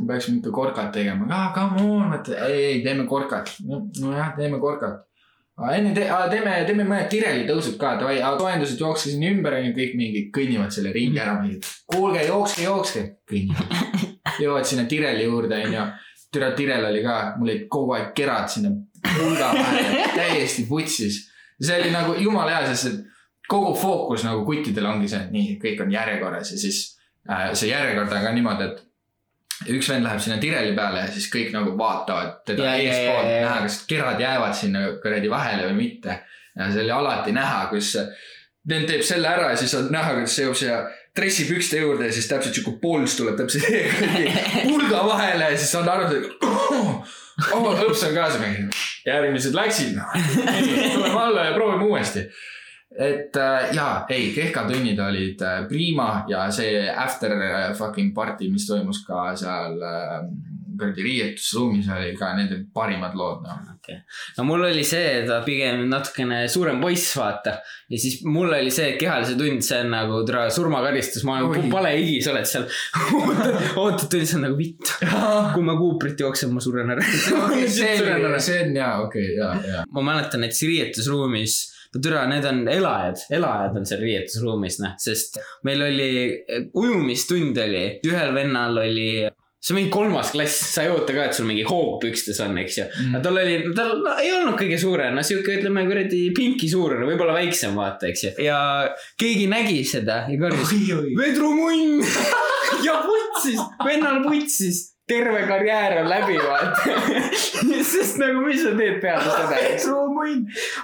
[0.00, 3.52] me peaksime ikka korkat tegema, ah come on, mõtle, ei, ei teeme korkat,
[4.00, 5.04] nojah, teeme korkat.
[5.72, 10.32] enne te, teeme, teeme mõned tirelitõusud ka, davai, soojendused jookske sinna ümber onju, kõik mingid
[10.34, 11.68] kõnnivad selle ringi ära, mingid.
[11.92, 14.04] kuulge, jookske, jookske, kõnnivad.
[14.42, 15.86] jõuavad sinna tireli juurde onju.
[16.32, 18.72] türa tirel oli ka, mul olid kogu aeg kerad sinna
[19.06, 21.22] pulga vahele, täiesti vutsis.
[21.60, 23.04] see oli nagu jumala hea, sest et
[23.48, 26.95] kogu fookus nagu kuttidel ongi see, et nii, kõik on järjekorras ja siis
[27.52, 31.52] see järjekord on ka niimoodi, et üks vend läheb sinna tireli peale ja siis kõik
[31.54, 36.20] nagu vaatavad teda eespoolt näha, kas kerad jäävad sinna kuradi vahele või mitte.
[36.56, 37.94] ja see oli alati näha, kus
[38.68, 40.80] vend teeb selle ära ja siis on näha, kuidas see jõuab siia
[41.16, 43.64] dressipükste juurde ja siis täpselt sihuke pols tuleb täpselt
[44.66, 48.66] pulga vahele ja siis saad aru, et oh, õps on ka see.
[49.06, 52.26] järgmised läksid, tuleme alla ja proovime uuesti
[52.94, 58.68] et äh, jaa, ei, kehkatunnid olid äh, Prima ja see after äh, fucking party, mis
[58.68, 59.80] toimus ka seal
[60.76, 63.94] kuradi riietusruumis oli ka nende parimad lood, noh.
[64.36, 67.56] no mul oli see, et pigem natukene suurem poiss, vaata.
[67.92, 71.46] ja siis mul oli see, et kehalise tund, see on nagu türa surmakaristus, ma Oi.
[71.48, 72.66] olen palehigi, sa oled seal.
[73.82, 74.92] ootad tuli, see on nagu vitt.
[75.54, 77.06] kui ma kuuprit jooksen, ma suren ära.
[77.06, 79.86] see, on jaa, okei okay,, jaa, jaa.
[79.96, 81.58] ma mäletan näiteks riietusruumis,
[82.02, 86.12] türa, need on elajad, elajad on seal riietusruumis, noh, sest meil oli
[86.76, 89.10] ujumistund oli, ühel vennal oli
[89.66, 92.54] see on mingi kolmas klass, sa ei oota ka, et sul mingi hoog pükstes on,
[92.62, 93.22] eks ju mm..
[93.24, 97.34] tal oli, tal no, ei olnud kõige suurem, no sihuke, ütleme kuradi pinki suurune, võib-olla
[97.34, 98.32] väiksem, vaata, eks ju.
[98.46, 98.58] ja
[99.18, 100.70] keegi nägi seda ja karjus,
[101.18, 101.98] vedrumunn
[102.86, 106.82] ja putsis, vennal putsis, terve karjäär on läbi, vaata.
[107.92, 109.86] sest nagu, mis sa teed peale seda, eks.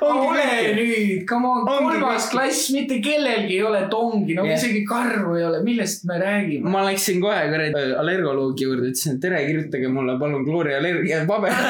[0.07, 0.45] ole
[0.77, 4.55] nüüd, come on, kolmas klass, mitte kellelgi ei ole tongi, no Jah.
[4.61, 6.71] isegi karvu ei ole, millest me räägime?
[6.71, 11.53] ma läksin kohe kuradi allergoloogi juurde, ütlesin, et tere, kirjutage mulle palun kloori allergia paber.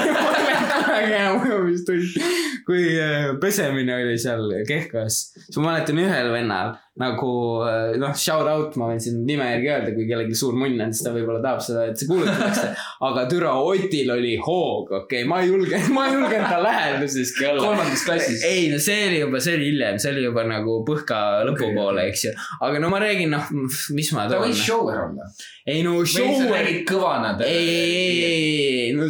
[2.66, 8.44] kui äh, pesemine oli seal kehkas, siis ma mäletan ühel vennal nagu äh, noh, shout
[8.44, 11.40] out, ma võin siin nime järgi öelda, kui kellelgi suur munn on, siis ta võib-olla
[11.40, 12.66] tahab seda, et see kuulutatakse.
[13.08, 17.46] aga türa Otil oli hoog, okei okay,, ma ei julge, ma ei julgenud ta läheduseski
[17.48, 17.62] olla.
[17.64, 18.44] kolmandas klassis.
[18.44, 22.26] ei no see oli juba, see oli hiljem, see oli juba nagu põhka lõpupoole, eks
[22.26, 22.34] ju.
[22.68, 23.48] aga no ma räägin, noh,
[23.96, 24.60] mis ma ta võis.
[24.60, 25.30] shower olla.
[25.64, 26.44] ei no või sa show.
[26.52, 27.32] räägid kõvana?
[27.48, 29.08] ei, ei, ei, ei, ei, no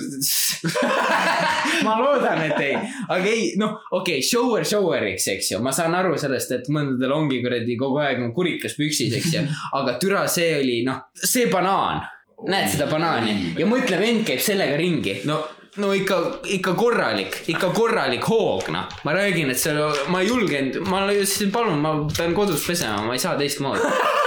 [1.88, 2.78] ma loodan, et ei,
[3.10, 7.18] aga ei, noh, okei okay,, shower shower'iks, eks ju, ma saan aru sellest, et mõndadel
[7.18, 9.46] ongi kuradi kogu aeg nagu kurikas püksis, eks ju,
[9.78, 12.02] aga türa, see oli noh, see banaan,
[12.48, 15.42] näed seda banaani ja mõtle, vend käib sellega ringi, no
[15.80, 16.18] no ikka,
[16.52, 18.88] ikka korralik, ikka korralik hoog, noh.
[19.04, 19.72] ma räägin, et see,
[20.12, 23.80] ma ei julgenud, ma ütlesin, palun, ma pean kodus pesema, ma ei saa teistmoodi.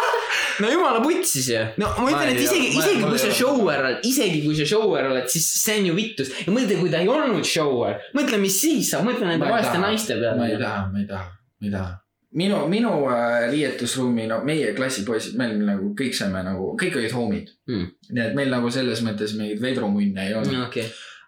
[0.63, 1.61] no jumala putsis ju.
[1.81, 5.27] no ma ütlen, et isegi, isegi kui sa shower oled, isegi kui sa shower oled,
[5.31, 6.33] siis see on ju vittus.
[6.45, 10.17] ja mõtle, kui ta ei olnud shower, mõtle, mis siis saab, mõtle nende vaeste naiste
[10.17, 10.63] ma ei peale.
[10.63, 11.93] taha, ma ei taha, ma ei taha.
[12.35, 17.51] minu, minu äh, riietusruumi, no meie klassipoisid, meil nagu kõik saime nagu, kõik olid homid
[17.67, 17.85] Mm.
[18.13, 20.67] nii et meil nagu selles mõttes mingeid vedrumunne ei olnud.
[20.67, 20.85] okei,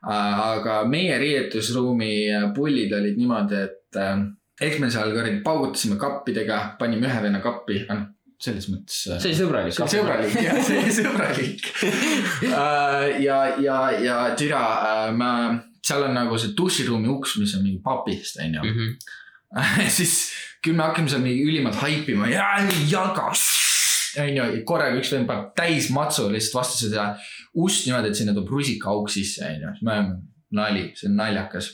[0.07, 4.19] aga meie riietusruumi äh, pullid olid niimoodi, et äh,
[4.61, 8.05] eks me seal kuradi paugutasime kappidega, panime ühe venna kappi, noh,
[8.41, 8.99] selles mõttes.
[9.07, 9.73] see oli sõbralik.
[9.73, 11.71] see oli sõbralik, jah, see oli sõbralik.
[13.23, 14.61] ja, ja, ja türa,
[15.17, 15.31] ma,
[15.87, 18.61] seal on nagu see duširuumi uks, mis on mingi papist, onju.
[18.65, 18.93] Mhm.
[19.97, 20.13] siis
[20.67, 22.47] küll me hakkame seal mingi ülimalt haipima ja
[22.91, 23.29] jalga.
[24.17, 27.11] onju, korraga üks vend paneb täis matsu lihtsalt vastu seda
[27.57, 29.73] ust niimoodi, et sinna tuleb rusikaauk sisse, onju.
[29.77, 30.17] siis me oleme,
[30.57, 31.71] nali, see on naljakas.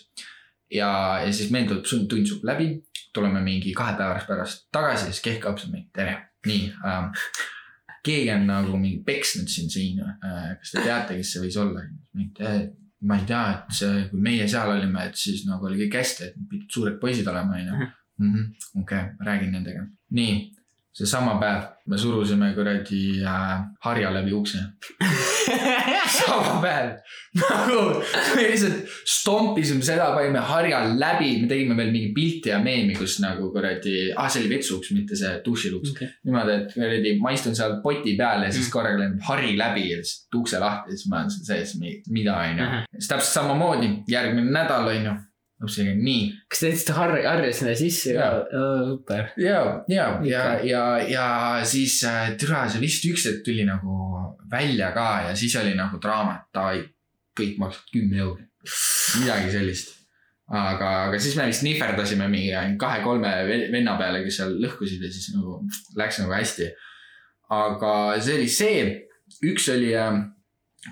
[0.72, 0.92] ja,
[1.24, 2.70] ja siis meil tuleb sund tund saab läbi,
[3.16, 6.16] tuleme mingi kahe päeva pärast tagasi, siis kehk õpsab meid, tere,
[6.50, 7.12] nii ähm,.
[8.04, 11.86] keegi on nagu mingi peksnud sind siin, kas te teate, kes see võis olla?
[13.04, 16.30] ma ei tea, et see, kui meie seal olime, et siis nagu oli kõik hästi,
[16.30, 17.90] et pidid suured poisid olema, onju.
[18.82, 19.88] okei, räägin nendega.
[20.12, 20.36] nii,
[20.94, 24.58] seesama päev me surusime kuradi äh, harja läbi ukse.
[26.18, 26.94] sama päev,
[27.36, 27.80] nagu
[28.36, 33.18] me lihtsalt stompisime seda, panime harja läbi, me tegime veel mingi pilti ja meemi, kus
[33.24, 35.98] nagu kuradi, ah see oli vetsuuks, mitte see dušiluks.
[36.24, 40.00] niimoodi, et kuradi ma istun seal poti peal ja siis korraga lendab hari läbi ja
[40.00, 41.76] siis ukse lahti ja siis ma olen seal sees,
[42.14, 42.72] mida onju.
[42.96, 44.88] siis täpselt samamoodi, järgmine nädal
[45.64, 48.84] onju, lapsega nii kas te jätsite harja, harja sinna sisse ka Jaa.?
[48.92, 49.30] super.
[49.40, 51.28] ja, ja, ja ja, ja
[51.66, 53.98] siis äh, türa, see vist üks hetk tuli nagu
[54.52, 56.82] välja ka ja siis oli nagu draama, et davai,
[57.40, 58.44] kõik maksavad kümme euri.
[59.20, 59.94] midagi sellist.
[60.54, 65.10] aga, aga siis me vist nihverdasime mingi kahe-kolme ve- venna peale, kes seal lõhkusid ja
[65.12, 65.62] siis nagu
[65.98, 66.70] läks nagu hästi.
[67.50, 68.84] aga see oli see,
[69.50, 69.94] üks oli,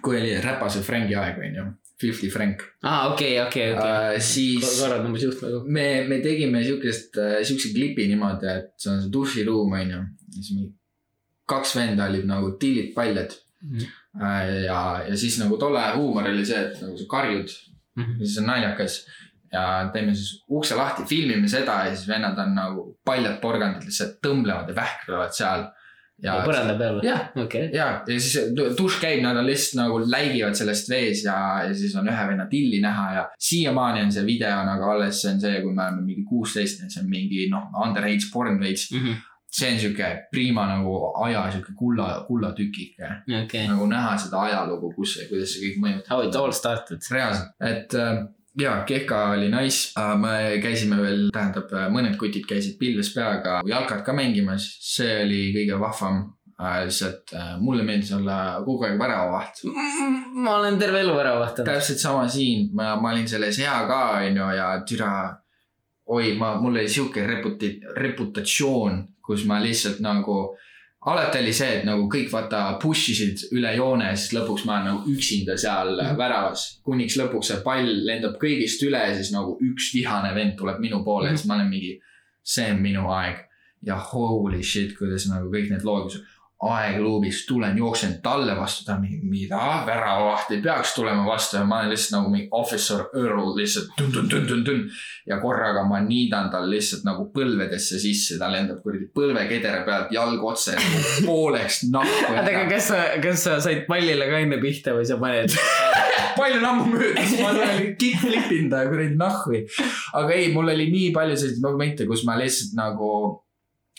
[0.01, 1.67] kui oli Räpase Franki aeg, onju,
[2.01, 4.19] Fifty Frank, aa, okei, okei, okei.
[4.25, 5.63] siis korra tõmbas juhtme ka.
[5.77, 10.03] me, me tegime siukest, siukse klipi niimoodi, et see on see duširuum onju.
[10.35, 10.71] siis mingi
[11.51, 13.35] kaks venda olid nagu tillid paljad.
[14.65, 17.51] ja, ja siis nagu tolle huumor oli see, et nagu sa karjud
[17.97, 19.01] ja siis on naljakas.
[19.51, 24.21] ja teeme siis ukse lahti, filmime seda ja siis vennad on nagu paljad porgandid lihtsalt
[24.23, 25.65] tõmblevad ja vähklevad seal.
[26.21, 27.07] Ja põranda peal või?
[27.07, 27.69] jah, okei.
[27.75, 31.95] ja, ja siis dušš käib, nad on lihtsalt nagu läigivad sellest vees ja, ja siis
[31.99, 35.59] on ühe venna tilli näha ja siiamaani on see video nagu alles, see on see,
[35.63, 38.89] kui me oleme mingi kuusteist, see on mingi noh, underage porn veits.
[39.51, 40.93] see on sihuke prima nagu
[41.25, 43.09] aja sihuke kulla, kullatükike.
[43.43, 43.65] okei.
[43.67, 46.13] nagu näha seda ajalugu, kus see, kuidas see kõik mõjutab.
[46.13, 47.01] How it all started.
[47.11, 48.21] reaalselt, et äh,
[48.59, 54.15] ja Kehka oli nice, me käisime veel, tähendab, mõned kutid käisid pilves peaga jalkat ka
[54.15, 56.23] mängimas, see oli kõige vahvam.
[56.61, 59.63] lihtsalt äh, mulle meeldis olla kogu aeg väravavaht.
[60.43, 61.65] ma olen terve elu ära vahtanud.
[61.65, 65.37] täpselt sama siin, ma, ma olin selles hea ka, onju, ja türa.
[66.05, 70.57] oi, ma, mul oli sihuke reputi-, reputatsioon, kus ma lihtsalt nagu.
[71.05, 74.75] Alati oli see, et nagu kõik vaata push isid üle joone ja siis lõpuks ma
[74.77, 76.17] olen nagu üksinda seal Mhm.
[76.17, 76.79] väravas.
[76.85, 81.03] kuniks lõpuks see pall lendab kõigist üle ja siis nagu üks vihane vend tuleb minu
[81.03, 81.99] poole ja siis ma olen mingi,
[82.43, 83.47] see on minu aeg.
[83.83, 86.13] ja holy shit, kuidas nagu kõik need lood,
[86.61, 91.63] aegluubis tulen, jooksen talle vastu, ta on mingi, mida, väravavaht ei peaks tulema vastu ja
[91.65, 94.83] ma olen lihtsalt nagu mingi officer Earl lihtsalt tun-tun-tun-tun-tun.
[95.27, 100.45] ja korraga ma niidan tal lihtsalt nagu põlvedesse sisse, ta lendab kuradi põlvekedere pealt jalg
[100.53, 102.23] otse nagu pooleks nahku.
[102.29, 105.57] oota, aga kas sa, kas sa said pallile ka enne pihta või sa paned?
[106.37, 109.63] pall on ammu möödas, ma olen kick-flipin ta kuradi nahku.
[110.13, 113.09] aga ei, mul oli nii palju selliseid momente, kus ma lihtsalt nagu.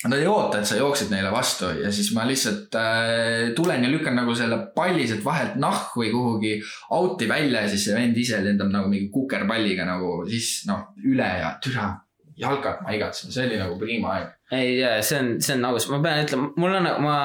[0.02, 3.90] Nad ei oota, et sa jooksed neile vastu ja siis ma lihtsalt äh, tulen ja
[3.90, 6.54] lükkan nagu selle palli sealt vahelt nahku või kuhugi
[6.96, 11.28] out'i välja ja siis see vend ise lendab nagu mingi kukerpalliga nagu siis noh, üle
[11.44, 11.92] ja türa,
[12.38, 14.34] jalkat ma igatsen, see oli nagu prima aeg.
[14.58, 14.74] ei
[15.06, 17.16] see on, see on aus, ma pean ütlema, mul on, ma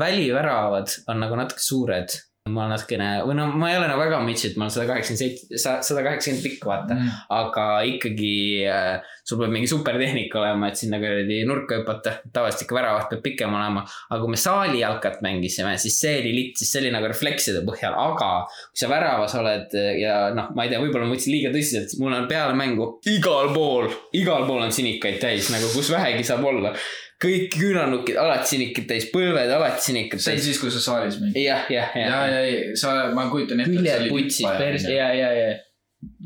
[0.00, 2.16] väliväravad on nagu natuke suured.
[2.50, 5.74] Ma natukene, või no ma ei ole nagu väga midžet, ma olen sada kaheksakümmend seitse,
[5.86, 6.96] sada kaheksakümmend pikk, vaata.
[6.96, 7.18] Mm.
[7.36, 8.32] aga ikkagi
[8.66, 12.16] äh, sul peab mingi supertehnika olema, et sinna kuradi nurka hüpata.
[12.34, 13.84] tavaliselt ikka väravaht peab pikem olema.
[14.10, 17.62] aga kui me saali jalkat mängisime, siis see oli litt, siis see oli nagu reflekside
[17.68, 21.54] põhjal, aga kui sa väravas oled ja noh, ma ei tea, võib-olla ma võtsin liiga
[21.54, 23.86] tõsiselt, mul on peale mängu igal pool,
[24.18, 26.74] igal pool on sinikaid täis nagu kus vähegi saab olla.
[27.22, 30.48] Kõik küünarnukid alati sinikad täis, põlved alati sinikad see oli täis.
[30.50, 31.42] siis, kui sa saalis mängid.
[31.44, 32.30] jah, jah, ja, jah.
[32.32, 33.76] ja, ja sa, ma kujutan ette.
[33.76, 35.52] küljed putsid, pers-, ja, ja, ja.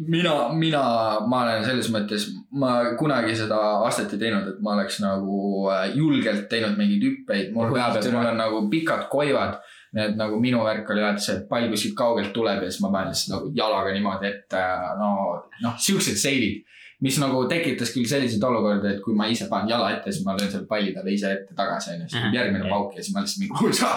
[0.08, 0.82] mina, mina,
[1.28, 5.40] ma olen selles mõttes, ma kunagi seda astet ei teinud, et ma oleks nagu
[5.72, 8.14] äh, julgelt teinud mingeid hüppeid, mul tere.
[8.14, 9.60] mul on nagu pikad koivad.
[9.96, 12.90] et nagu minu värk oli alati see, et pall kuskilt kaugelt tuleb ja siis ma
[12.92, 14.64] panen lihtsalt nagu jalaga niimoodi ette,
[15.00, 15.12] no
[15.64, 16.64] noh, siuksed seidid.
[17.04, 20.36] Mis nagu tekitas küll selliseid olukordi, et kui ma ise panen jala ette, siis ma
[20.36, 23.24] löön selle palli talle ise ette tagasi onju, siis tuleb järgmine pauk ja siis ma
[23.24, 23.90] lihtsalt mingi usa,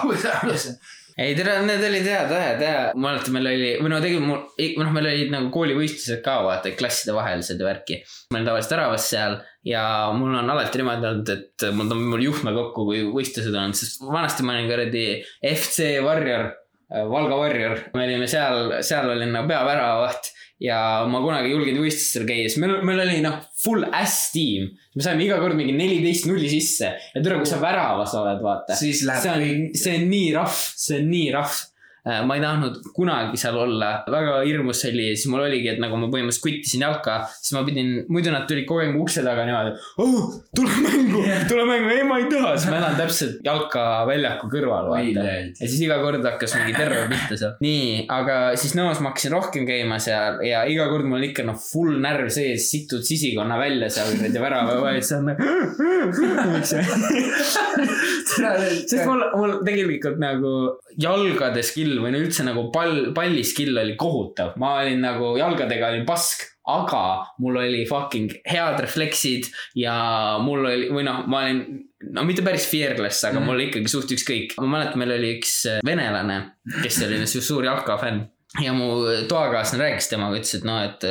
[0.52, 0.74] usa.
[1.20, 4.92] ei tere, need olid head ajad ja mäletan, meil oli, või no tegelikult mul, noh,
[4.96, 8.02] meil olid nagu koolivõistlused ka vaata, klasside vahelised värki.
[8.30, 9.84] ma olin tavaliselt väravas seal ja
[10.16, 14.04] mul on alati niimoodi olnud, et mul tõmbab mul juhtme kokku, kui võistlused on, sest
[14.04, 15.06] vanasti ma olin kuradi
[15.54, 16.50] FC Warrior,
[16.90, 22.26] Valga Warrior, me olime seal, seal olin nagu peaväravaht ja ma kunagi ei julgenud võistlustel
[22.28, 24.68] käia, sest meil, meil oli noh, full ass tiim.
[24.94, 28.76] me saime iga kord mingi neliteist nulli sisse ja tule, kui sa väravas oled, vaata
[29.24, 31.66] see on, see on nii rahv, see on nii rahv.
[32.00, 35.80] Äh, ma ei tahtnud kunagi seal olla, väga hirmus oli ja siis mul oligi, et
[35.82, 39.20] nagu ma põhimõtteliselt kuttisin jalka, siis ma pidin, muidu nad tulid kogu aeg mu ukse
[39.26, 40.30] taga niimoodi oh,.
[40.56, 44.88] tule mängu, tule mängu, ei ma ei taha, siis ma elan täpselt jalka väljaku kõrval
[44.94, 45.24] vaata.
[45.28, 47.52] ja siis iga kord hakkas mingi terror pihta seal.
[47.66, 47.84] nii,
[48.16, 52.00] aga siis nõos ma hakkasin rohkem käima seal ja iga kord mul ikka noh, full
[52.00, 55.44] närv sees, situd sisikonna välja seal kuradi värava vahel, siis on nagu.
[58.30, 63.96] sest mul, mul tegelikult nagu jalgade skill või no üldse nagu pall, palli skill oli
[64.00, 64.56] kohutav.
[64.60, 67.04] ma olin nagu jalgadega olin pask, aga
[67.42, 69.48] mul oli fucking head refleksid
[69.78, 69.94] ja
[70.42, 71.62] mul oli, või noh, ma olin
[72.14, 73.48] no mitte päris fearless, aga mm.
[73.50, 74.58] mul ikkagi suht ükskõik.
[74.60, 76.42] ma mäletan, meil oli üks äh, venelane,
[76.82, 78.26] kes oli suur jalkafänn
[78.64, 81.06] ja mu toakaaslane rääkis temaga, ütles, et noh, et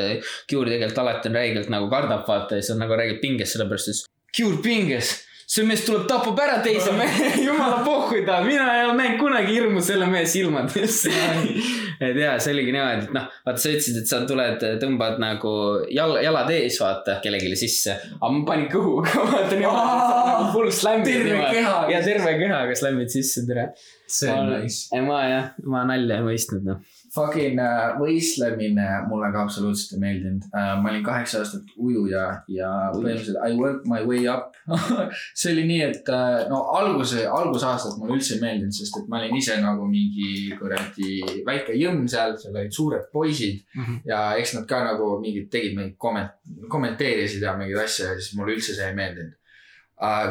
[0.50, 3.56] Cure äh, tegelikult alati on räigelt nagu kardab vaata ja siis on nagu räigelt pinges,
[3.56, 5.15] sellepärast et Cure pinges
[5.49, 9.55] see mees tuleb, tapab ära teise mehe, jumala pohhui ta, mina ei ole näinud kunagi
[9.55, 11.13] hirmu selle mehe silmadesse
[12.05, 15.53] et jaa, see oligi niimoodi, et noh, vaata sa ütlesid, et sa tuled, tõmbad nagu
[15.95, 17.97] jal-, jalad ees, vaata, kellelegi sisse.
[18.19, 21.09] aga ma panin kõhuga, vaata niimoodi, nagu full slam'id.
[21.09, 21.89] terve kehaga.
[21.95, 23.71] ja terve kehaga slam'id sisse, tere.
[24.05, 25.01] see on nice.
[25.05, 30.45] ma jah, ma nalja ei mõistnud, noh Fucking uh, võistlemine mulle ka absoluutselt ei meeldinud
[30.50, 30.76] uh,.
[30.82, 34.58] ma olin kaheksa aastat ujuja ja põhimõtteliselt I work my way up
[35.39, 39.22] see oli nii, et uh, no alguse, algusaastad mulle üldse ei meeldinud, sest et ma
[39.22, 43.82] olin ise nagu mingi kuradi väike jõmm seal, seal olid suured poisid mm.
[43.84, 44.00] -hmm.
[44.12, 46.38] ja eks nad ka nagu mingid tegid mingit komment-,
[46.69, 49.38] kommenteerisid ja mingeid asju ja siis mulle üldse see ei meeldinud Äh,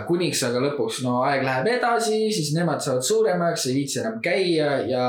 [0.09, 4.79] kuniks aga lõpuks, no aeg läheb edasi, siis nemad saavad suuremaks, ei viitsi enam käia
[4.89, 5.03] ja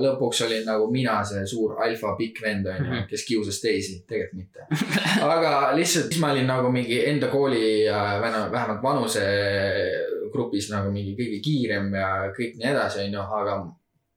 [0.00, 3.06] lõpuks olin nagu mina see suur alfa pikk vend onju, mhm.
[3.12, 4.66] kes kiusas teisi, tegelikult mitte.
[5.36, 11.94] aga lihtsalt siis ma olin nagu mingi enda kooli vähemalt vanusegrupis nagu mingi kõige kiirem
[11.94, 13.58] ja kõik nii edasi onju, aga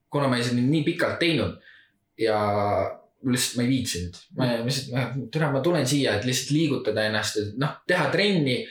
[0.10, 1.54] kuna ma ei seda nii pikalt teinud
[2.18, 2.42] ja
[3.28, 7.58] lihtsalt ma ei viitsinud, ma lihtsalt, tere, ma tulen siia, et lihtsalt liigutada ennast, et
[7.62, 8.64] noh, teha trenni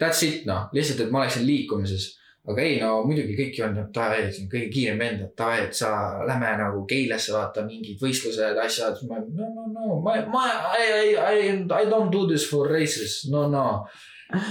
[0.00, 2.16] That's it noh, lihtsalt, et ma oleksin liikumises.
[2.50, 5.34] aga ei, no muidugi kõik ju on, et davai, see on kõige kiirem vend, et
[5.36, 5.90] davai, et sa
[6.26, 9.02] lähme nagu Keilasse vaata mingid võistlused, asjad.
[9.06, 13.44] no, no, no, ma, ma, I, I, I, I don't do this for races, no,
[13.52, 13.66] no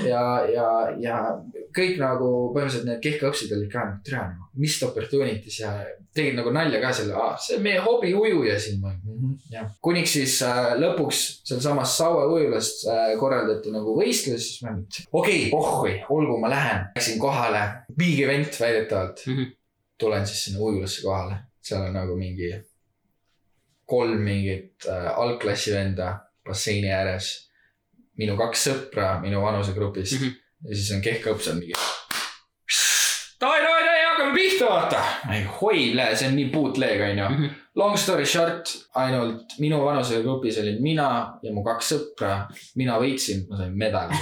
[0.06, 0.68] ja, ja,
[1.00, 1.18] ja
[1.76, 5.74] kõik nagu põhimõtteliselt need kehkaõpsid olid ka nagu tere nagu, missed opportunities ja
[6.16, 9.02] tegid nagu nalja ka selle, see on meie hobi ujuja siin mm.
[9.04, 9.36] -hmm.
[9.54, 15.10] jah, kuniks siis äh, lõpuks sealsamas Saue ujulas äh, korraldati nagu võistlus, siis ma mõtlesin,
[15.12, 16.88] okei okay,, pohhui, olgu, ma lähen.
[16.96, 17.62] Läksin kohale,
[17.98, 19.38] big event väidetavalt mm.
[19.38, 19.54] -hmm.
[19.98, 22.54] tulen siis sinna ujulasse kohale, seal on nagu mingi
[23.86, 27.49] kolm mingit äh, algklassi venda basseini ääres
[28.20, 30.28] minu kaks sõpra minu vanusegrupist mm.
[30.28, 30.70] -hmm.
[30.70, 31.74] ja siis on kehkaõps on mingi.
[33.40, 35.04] davai, davai, davai, hakkame pihta, vaata.
[35.62, 37.30] hoidle, see on nii bootleg, onju.
[37.30, 37.58] Mhm.
[37.80, 41.10] Long story short, ainult minu vanusegrupis olin mina
[41.44, 42.34] ja mu kaks sõpra.
[42.76, 44.18] mina võitsin, ma sain medali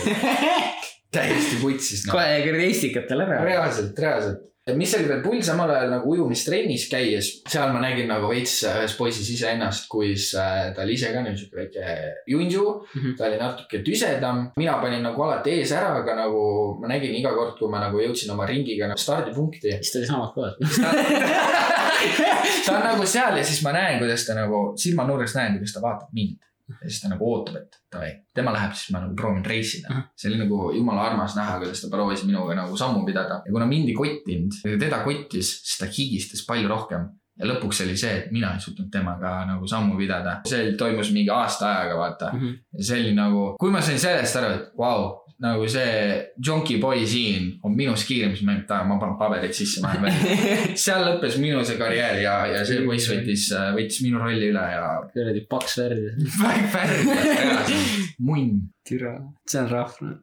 [1.15, 2.13] täiesti putsis no..
[2.13, 3.41] kohe kuradi Estikatel ära.
[3.43, 4.43] reaalselt, reaalselt
[4.75, 8.95] mis oli veel pull samal ajal nagu ujumistrennis käies, seal ma nägin nagu veits ühes
[8.97, 11.83] poisis iseennast, kus äh, ta oli ise ka siuke väike
[12.27, 13.01] junju mm.
[13.01, 13.17] -hmm.
[13.17, 16.41] ta oli natuke tüsedam, mina panin nagu alati ees ära, aga nagu
[16.81, 19.77] ma nägin iga kord, kui ma nagu jõudsin oma ringiga nagu stardipunkti.
[19.81, 20.55] siis ta oli samas kohas
[22.65, 25.81] ta on nagu seal ja siis ma näen, kuidas ta nagu silmanurgast näen, kuidas ta
[25.81, 26.37] vaatab mind
[26.69, 30.01] ja siis ta nagu ootab, et davai, tema läheb, siis ma nagu proovin reisida.
[30.17, 33.69] see oli nagu jumala armas näha, kuidas ta proovis minuga nagu sammu pidada ja kuna
[33.69, 37.07] mind ei kottinud, teda kottis, siis ta higistas palju rohkem.
[37.37, 40.39] ja lõpuks oli see, et mina ei suutnud temaga nagu sammu pidada.
[40.49, 42.39] see toimus mingi aasta ajaga, vaata mm.
[42.39, 42.59] -hmm.
[42.77, 46.79] ja see oli nagu, kui ma sain sellest aru, et vau wow,, nagu see Jonky
[46.81, 50.07] Boy siin on minust kiirem, siis ma mõtlen, et ma panen paberid sisse, ma lähen
[50.07, 50.55] välja.
[50.85, 54.87] seal lõppes minu see karjäär ja, ja see poiss võttis, võttis minu rolli üle ja.
[55.13, 56.25] kuradi paks värv.
[56.73, 57.77] värv,
[58.25, 58.65] munn.
[58.87, 59.13] Türa,
[59.49, 60.15] see on rahva.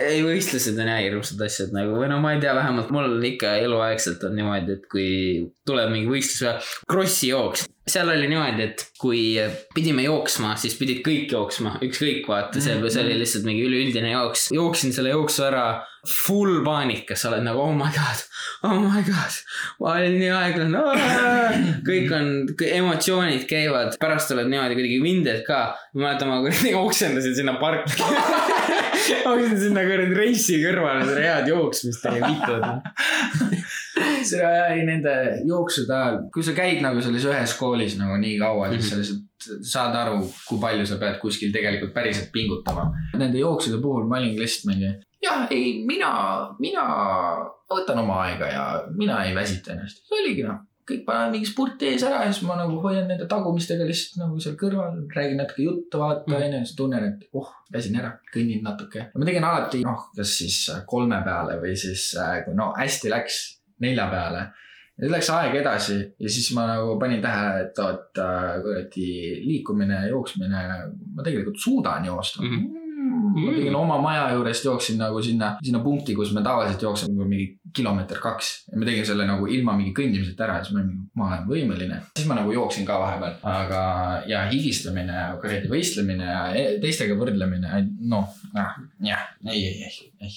[0.00, 3.56] ei, võistlused on jah hirmsad asjad nagu või no ma ei tea, vähemalt mul ikka
[3.62, 5.08] eluaegselt on niimoodi, et kui
[5.68, 9.20] tuleb mingi võistlus või krossi jooks seal oli niimoodi, et kui
[9.74, 14.48] pidime jooksma, siis pidid kõik jooksma, ükskõik vaata, see, see oli lihtsalt mingi üleüldine jooks.
[14.56, 15.66] jooksin selle jooksu ära,
[16.10, 18.22] full paanikas, sa oled nagu oh my god,
[18.68, 19.38] oh my god.
[19.80, 20.82] ma olin nii aeglane,
[21.86, 22.32] kõik on,
[22.68, 25.62] emotsioonid käivad, pärast oled niimoodi kuidagi vinded ka.
[25.96, 27.96] ma mäletan, ma kuradi oksendasin sinna parki
[29.30, 33.64] oksendasin sinna kuradi reisi kõrvale, seda head jooksmist ei vitud
[34.26, 35.14] seda jäi nende
[35.46, 39.24] jooksude ajal, kui sa käid nagu selles ühes koolis nagu nii kaua, siis sa lihtsalt
[39.62, 42.88] saad aru, kui palju sa pead kuskil tegelikult päriselt pingutama.
[43.16, 46.12] Nende jooksude puhul ma olingi lihtsalt mingi, jah, ei, mina,
[46.62, 46.86] mina
[47.70, 50.04] võtan oma aega ja mina ei väsita ennast.
[50.06, 53.26] see oligi noh, kõik panevad mingi spurti ees ära ja siis ma nagu hoian nende
[53.30, 56.42] tagumistega lihtsalt nagu seal kõrval, räägin natuke juttu, vaata Mhm.
[56.42, 59.08] onju, siis tunnen, et oh, väsin ära, kõnnin natuke.
[59.14, 63.40] ma tegin alati noh, kas siis kolme peale või siis äh, kui no hästi läks
[63.80, 64.46] nelja peale.
[64.96, 69.10] Ja siis läks aeg edasi ja siis ma nagu panin tähele, et oot äh, kuradi
[69.44, 70.64] liikumine, jooksmine,
[71.14, 72.56] ma tegelikult suudan joosta mm.
[72.56, 72.82] -hmm
[73.36, 77.46] ma tegin oma maja juurest jooksin nagu sinna, sinna punkti, kus me tavaliselt jookseme mingi
[77.76, 78.52] kilomeeter kaks.
[78.72, 81.46] ja ma tegin selle nagu ilma mingi kõndimiseta ära ja siis ma olin, ma olen
[81.50, 82.00] võimeline.
[82.16, 83.82] siis ma nagu jooksin ka vahepeal, aga
[84.30, 88.36] ja higistamine, kuradi võistlemine ja e- teistega võrdlemine, noh,
[89.04, 90.36] jah, ei, ei, ei, ei.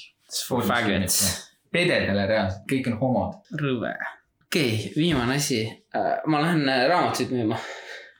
[1.72, 3.36] Pededele reaalselt, kõik on homod.
[3.62, 3.94] rõve.
[4.50, 5.62] Okei okay,, viimane asi.
[6.26, 7.58] ma lähen äh, raamatuid müüma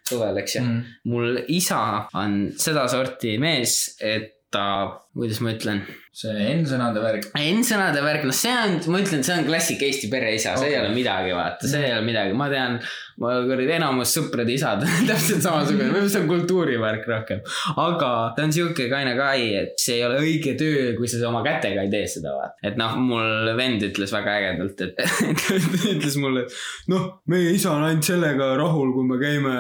[0.10, 0.62] suvel, eks ju.
[0.66, 0.84] Mm.
[1.10, 1.80] mul isa
[2.18, 4.66] on sedasorti mees, et ta,
[5.14, 5.82] kuidas ma ütlen,
[6.16, 7.28] see N-sõnade värk.
[7.38, 10.72] N-sõnade värk, noh, see on, ma ütlen, see on klassik Eesti pereisa, see okay.
[10.72, 10.88] ei Okei.
[10.88, 12.80] ole midagi, vaata, see ei ole midagi, ma tean,
[13.22, 17.44] ma kuradi enamus sõprade isad on täpselt samasugune, võib-olla see on kultuurivärk rohkem.
[17.86, 21.44] aga ta on sihuke kaine kai, et see ei ole õige töö, kui sa oma
[21.46, 22.58] kätega ei tee seda, vaata.
[22.66, 25.06] et noh, mul vend ütles väga ägedalt, et
[25.94, 26.48] ütles mulle,
[26.90, 29.56] noh, meie isa on ainult sellega rahul, kui me käime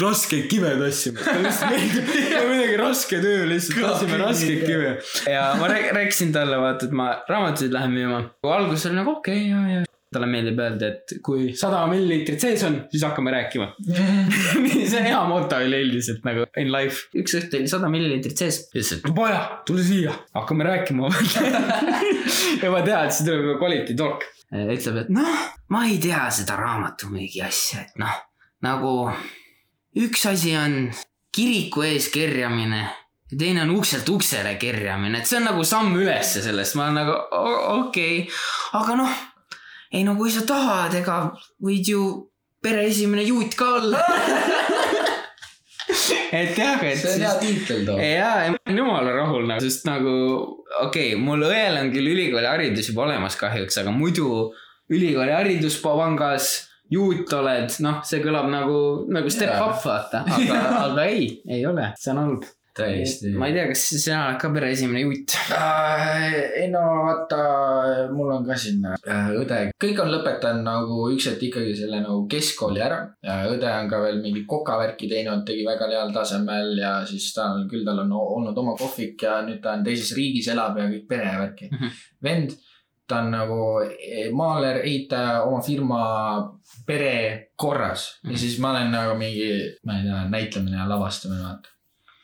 [0.00, 1.22] raskeid kive tassima.
[1.24, 2.12] talle lihtsalt meeldib,
[2.50, 4.94] midagi raske töö lihtsalt, tassime raskeid kive.
[5.30, 8.22] ja ma rääk- rääkisin talle, vaata, et ma raamatuid lähen müüma.
[8.42, 9.84] alguses oli nagu okei okay,, ja, ja.
[10.14, 13.70] talle meeldib öelda, et kui sada milliliitrit sees on, siis hakkame rääkima.
[14.90, 17.06] see on hea moto üleüldiselt nagu in life.
[17.22, 18.62] üks õhtu oli sada milliliitrit sees.
[18.72, 21.12] ütles, et poja, tule siia, hakkame rääkima.
[22.64, 24.28] juba tead, siis tuleb juba quality talk.
[24.52, 28.22] ütleb, et noh, ma ei tea seda raamatumüügi asja, et noh,
[28.64, 28.94] nagu
[29.96, 30.90] üks asi on
[31.34, 32.82] kiriku ees kerjamine
[33.30, 37.00] ja teine on ukselt uksele kerjamine, et see on nagu samm ülesse sellest, ma olen
[37.00, 37.16] nagu
[37.88, 38.36] okei okay.,
[38.78, 39.16] aga noh,
[39.92, 41.18] ei no kui sa tahad, ega
[41.62, 42.02] võid ju
[42.62, 44.02] pere esimene juut ka olla.
[46.40, 47.98] et jah, et see on hea tiitel too.
[48.02, 50.14] ja, ja ma olen jumala rahul nagu, sest nagu
[50.86, 54.52] okei okay,, mul õel on küll ülikooliharidus juba olemas kahjuks, aga muidu
[54.92, 58.76] ülikooliharidus pangas, juut oled, noh, see kõlab nagu,
[59.10, 59.70] nagu step Jaa.
[59.70, 60.60] up vaata, aga,
[60.90, 62.44] aga ei, ei ole, see on halb.
[62.76, 63.30] täiesti.
[63.32, 65.32] ma ei tea, kas sina oled ka pere esimene juut?
[65.56, 67.38] Äh, ei no vaata,
[68.12, 72.26] mul on ka siin äh, õde, kõik on lõpetanud nagu üks hetk ikkagi selle nagu
[72.28, 72.98] keskkooli ära.
[73.48, 77.64] õde on ka veel mingi kokavärki teinud, tegi väga heal tasemel ja siis ta on
[77.72, 81.08] küll, tal on olnud oma kohvik ja nüüd ta on teises riigis, elab ja kõik
[81.08, 81.96] perevärki Mhm.
[82.22, 82.52] vend,
[83.08, 86.00] ta on nagu eh, maaler, ehitaja, oma firma,
[86.86, 88.36] pere korras ja Mhm.
[88.36, 89.50] siis ma olen nagu mingi,
[89.86, 91.68] ma ei tea, näitlemine ja lavastamine, vaata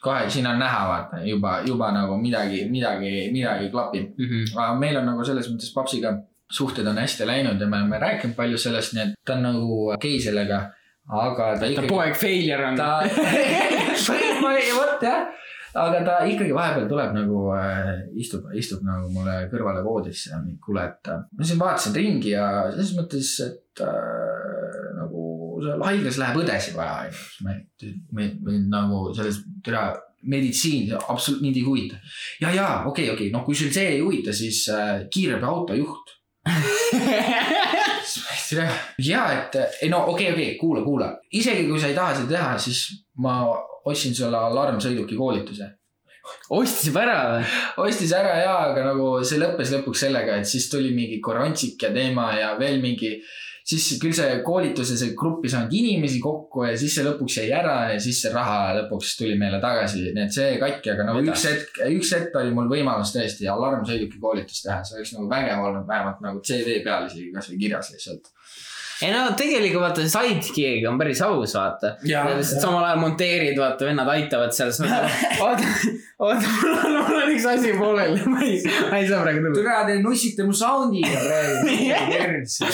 [0.02, 4.08] kohe siin on näha, vaata juba, juba nagu midagi, midagi, midagi klapib.
[4.56, 6.16] aga meil on nagu selles mõttes papsiga
[6.52, 9.92] suhted on hästi läinud ja me oleme rääkinud palju sellest, nii et ta on nagu
[9.94, 10.70] okei sellega.
[11.08, 12.76] aga ta ta ikkagi, poeg failure on.
[12.76, 13.00] ta
[14.78, 15.26] vot jah,
[15.80, 20.60] aga ta ikkagi vahepeal tuleb nagu äh, istub, istub nagu mulle kõrvale voodisse ja mingi
[20.62, 25.26] kuule, et ma siin vaatasin ringi ja selles mõttes, et äh, nagu
[25.62, 27.92] seal haiglas läheb õdesid vaja, onju.
[28.12, 28.30] me
[28.72, 29.90] nagu selles, türa
[30.22, 31.96] meditsiin absoluutselt mind ei huvita.
[32.40, 36.18] ja, ja okei okay,, okei okay., noh, kui sul see ei huvita, siis äh, kiirabiautojuht.
[39.08, 42.14] ja et ei no okei okay,, okei okay,, kuula, kuula, isegi kui sa ei taha
[42.20, 42.84] seda teha, siis
[43.24, 43.40] ma
[43.90, 45.70] ostsin sulle alarmsõiduki koolituse.
[46.54, 47.46] ostis ära või?
[47.88, 51.90] ostis ära ja, aga nagu see lõppes lõpuks sellega, et siis tuli mingi korantsik ja
[51.94, 53.16] teema ja veel mingi.
[53.66, 57.52] siis küll see koolituse, see grupp ei saanud inimesi kokku ja siis see lõpuks jäi
[57.54, 61.06] ära ja siis see raha lõpuks tuli meile tagasi, nii et see jäi katki, aga
[61.06, 61.34] nagu Mida?
[61.34, 65.62] üks hetk, üks hetk oli mul võimalus tõesti alarmsõiduki koolitust teha, see oleks nagu vägev
[65.66, 68.34] olnud vähemalt nagu CV peal isegi kasvõi kirjas lihtsalt.
[69.02, 71.96] Ei no tegelikult vaata sidekick'iga on päris aus, vaata.
[72.46, 74.72] Samal ajal monteerid, vaata, vennad aitavad seal.
[75.46, 75.72] oota,
[76.18, 79.56] oota, mul on, mul on üks asi pooleli, ma ei, ma ei saa praegu tulla.
[79.58, 82.70] türa, te nussite mu sound'iga praegu.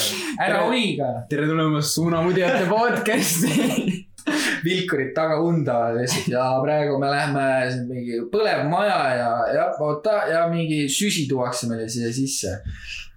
[0.48, 1.14] ära hoiga.
[1.30, 4.04] tere tulemast Suunamudjate podcast'i.
[4.64, 7.44] vilkurid taga unda lihtsalt ja praegu me läheme
[7.88, 12.58] mingi põlev maja ja, ja oota ja mingi süsi tuuakse meile siia sisse.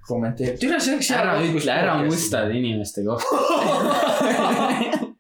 [0.08, 1.98] kommenteerib, türa see oleks ära ütle ära.
[2.06, 3.42] mustade inimeste kohta.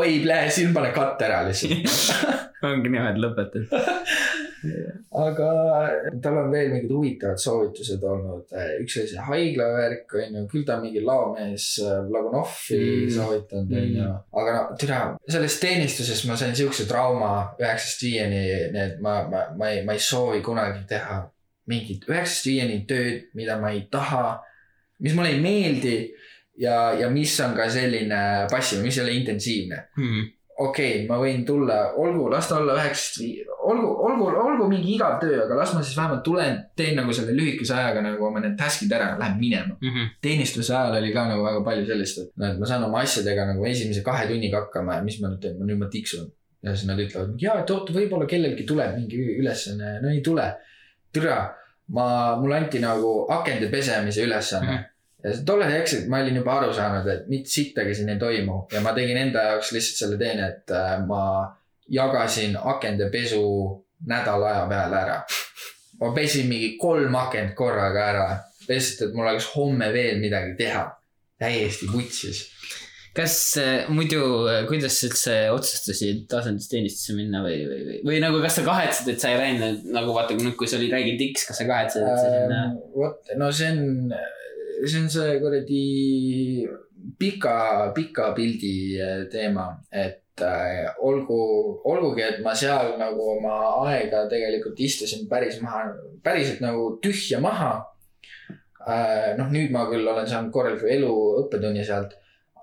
[0.00, 1.86] oi, plee, siin pane katt ära lihtsalt.
[2.66, 3.68] ongi niimoodi lõpetatud.
[5.26, 5.50] aga
[6.22, 8.50] tal on veel mingid huvitavad soovitused olnud.
[8.82, 13.04] üks oli see haiglavärk on ju, küll ta mingi laomees äh, Vlagunovi Mm.
[13.04, 13.10] mm.
[13.14, 14.08] soovitanud on ju.
[14.40, 17.30] aga no türa, selles teenistuses ma sain siukse trauma
[17.60, 18.42] üheksast viieni,
[18.74, 21.20] need ma, ma, ma ei, ma ei soovi kunagi teha
[21.70, 24.38] mingit üheksast viieni tööd, mida ma ei taha,
[25.02, 25.96] mis mulle ei meeldi
[26.62, 29.82] ja, ja mis on ka selline passiv, mis ei ole intensiivne.
[30.56, 34.94] okei okay,, ma võin tulla, olgu, las ta olla üheksast vii-, olgu, olgu, olgu mingi
[34.94, 38.40] igav töö, aga las ma siis vähemalt tulen, teen nagu selle lühikese ajaga nagu oma
[38.44, 39.76] need task'id ära, lähen minema.
[40.24, 43.48] teenistuse ajal oli ka nagu väga palju sellist, et noh, et ma saan oma asjadega
[43.52, 46.30] nagu esimese kahe tunniga hakkama ja mis ma nüüd teen, ma nüüd ma tiksun.
[46.64, 50.48] ja siis nad ütlevad, ja, et oota, võib-olla kellelgi tuleb mingi ülesanne, no ei tule.
[51.16, 51.38] türa,
[51.96, 52.06] ma,
[52.40, 54.76] mulle anti nagu akende pesemise ülesanne mm.
[54.76, 54.92] -hmm
[55.26, 58.80] ja tollel hetkel ma olin juba aru saanud, et mitte sittagi siin ei toimu ja
[58.84, 61.22] ma tegin enda jaoks lihtsalt selle teene, et äh, ma
[61.88, 63.42] jagasin akende pesu
[64.06, 65.20] nädala aja peale ära.
[66.00, 68.26] ma pesin mingi kolm akent korraga ära,
[68.68, 70.90] lihtsalt, et mul oleks homme veel midagi teha.
[71.38, 72.46] täiesti vutsis.
[73.16, 74.20] Kas äh, muidu,
[74.68, 79.22] kuidas sa üldse otsustasid asendusteenistusse minna või, või, või, või nagu, kas sa kahetsed, et
[79.22, 82.20] sa ei läinud nagu vaata nüüd, kui sa olid rääginud X, kas sa kahetsed, et
[82.20, 84.12] sa sinna Ähm, vot, no see on,
[84.84, 85.82] see on see kuradi
[87.18, 91.38] pika, pika pildi äh, teema, et äh, olgu,
[91.88, 93.56] olgugi, et ma seal nagu oma
[93.86, 95.86] aega tegelikult istusin päris maha,
[96.24, 97.72] päriselt nagu tühja maha
[98.86, 99.34] äh,.
[99.38, 101.12] noh, nüüd ma küll olen saanud korraliku elu
[101.44, 102.16] õppetunni sealt,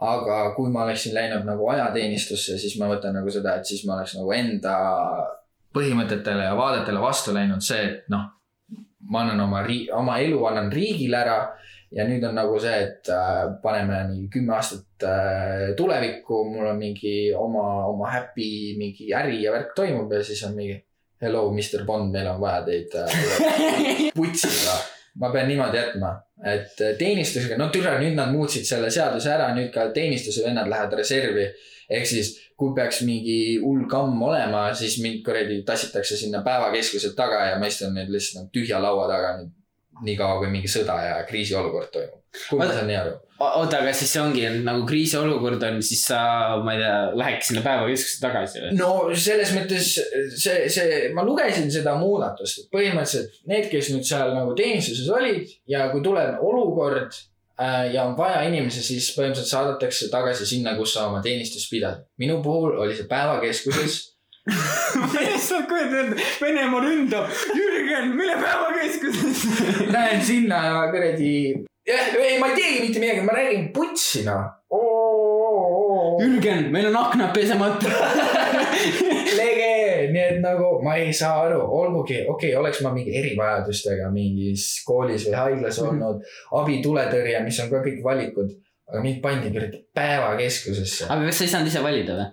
[0.04, 3.98] aga kui ma oleksin läinud nagu ajateenistusse, siis ma võtan nagu seda, et siis ma
[3.98, 4.78] oleks nagu enda
[5.74, 8.28] põhimõtetele ja vaadetele vastu läinud see, et noh,
[9.10, 9.64] ma annan oma
[9.98, 11.38] oma elu annan riigile ära
[11.94, 16.80] ja nüüd on nagu see, et äh, paneme nii kümme aastat äh, tulevikku, mul on
[16.82, 20.80] mingi oma, oma happy mingi äri ja värk toimub ja siis on mingi
[21.24, 23.14] hello, Mr Bond, meil on vaja teid äh,
[24.18, 24.78] putsida.
[25.20, 26.14] Ma pean niimoodi jätma,
[26.54, 30.70] et äh, teenistusega, no türa, nüüd nad muutsid selle seaduse ära, nüüd ka teenistuse vennad
[30.72, 31.48] lähevad reservi.
[31.94, 37.44] ehk siis, kui peaks mingi hull kamm olema, siis mind kuradi tassitakse sinna päevakeskuselt taga
[37.50, 39.52] ja ma istun nüüd lihtsalt nagu tühja laua taga nüüd
[40.04, 42.22] nii kaua, kui mingi sõda ja kriisiolukord toimub.
[42.50, 43.14] kui ma saan nii aru.
[43.44, 46.22] oota, aga siis see ongi nagu kriisiolukord on, siis sa,
[46.64, 48.72] ma ei tea, läheks sinna päevakeskusse tagasi või?
[48.80, 48.94] no
[49.26, 54.56] selles mõttes see, see, ma lugesin seda muudatust, et põhimõtteliselt need, kes nüüd seal nagu
[54.58, 57.12] teenistuses olid ja kui tuleb olukord
[57.60, 62.08] äh, ja on vaja inimesi, siis põhimõtteliselt saadetakse tagasi sinna, kus sa oma teenistust pidasid.
[62.22, 64.02] minu puhul oli see päevakeskuses.
[65.00, 69.88] Ma lihtsalt kujutan ette, Venemaa ründab, Jürgen, mine päevakeskusesse.
[69.94, 71.32] Lähen sinna ja kuradi,
[71.88, 74.44] jah, ei, ma ei teegi mitte midagi, ma räägin putsi noh.
[76.20, 77.88] Jürgen, meil on aknad pesemata.
[79.38, 79.72] lege,
[80.12, 84.68] nii et nagu ma ei saa aru, olgugi, okei okay,, oleks ma mingi erivajadustega mingis
[84.88, 85.90] koolis või haiglas Mhm.
[85.90, 86.22] olnud,
[86.62, 88.54] abituletõrje, mis on ka kõik valikud,
[88.92, 91.08] aga mind pandi kuradi päevakeskusesse.
[91.10, 92.28] aga kas sa ei saanud ise valida või?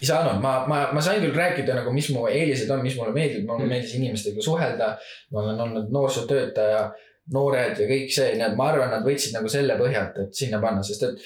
[0.00, 3.12] Ei saanud, ma, ma, ma sain küll rääkida nagu, mis mu eelised on, mis mulle
[3.16, 3.72] meeldib, mulle Mhm.
[3.72, 4.96] meeldis inimestega suhelda.
[5.32, 6.92] ma olen olnud noorsootöötaja,
[7.32, 10.60] noored ja kõik see, nii et ma arvan, nad võtsid nagu selle põhjalt, et sinna
[10.60, 11.18] panna, sest et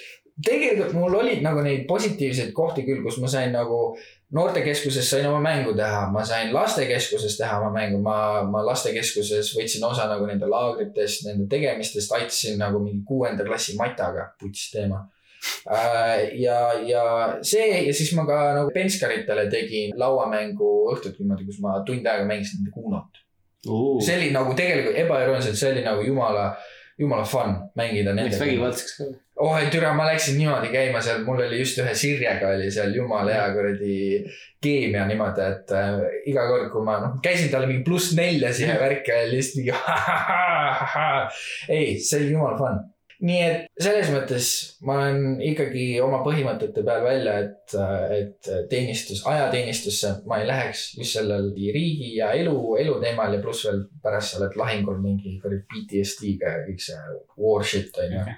[0.46, 3.96] tegelikult mul olid nagu neid positiivseid kohti küll, kus ma sain nagu
[4.32, 9.84] noortekeskuses sain oma mängu teha, ma sain lastekeskuses teha oma mängu, ma, ma lastekeskuses võtsin
[9.84, 15.02] osa nagu nende laagritest, nende tegemistest, aitasin nagu mingi kuuenda klassi mataga, puts teema.
[16.38, 17.04] ja, ja
[17.42, 22.28] see ja siis ma ka nagu penskaritele tegin lauamängu õhtuti niimoodi, kus ma tund aega
[22.28, 23.22] mängisin nende Kunot.
[24.02, 26.52] see oli nagu tegelikult ebaürooniliselt, see oli nagu jumala,
[26.98, 29.12] jumala fun mängida Läks vägivaldseks ka
[29.42, 33.32] oh, türa, ma läksin niimoodi käima seal, mul oli just ühe Sirjega oli seal jumala
[33.34, 33.96] hea kuradi
[34.62, 38.78] keemia niimoodi, et äh, iga kord, kui ma noh, käisin talle mingi pluss neljasid ja
[38.80, 39.74] värke ja lihtsalt mingi
[41.76, 42.82] ei, see oli jumala fun.
[43.22, 44.48] Nii et selles mõttes
[44.86, 47.76] ma olen ikkagi oma põhimõtete peal välja, et,
[48.16, 53.68] et teenistus, ajateenistusse ma ei läheks just sellel riigi ja elu, elu teemal ja pluss
[53.68, 57.00] veel pärast sa oled lahingul mingi kuradi PTSD-ga ja kõik see
[57.38, 58.28] war shit on ju.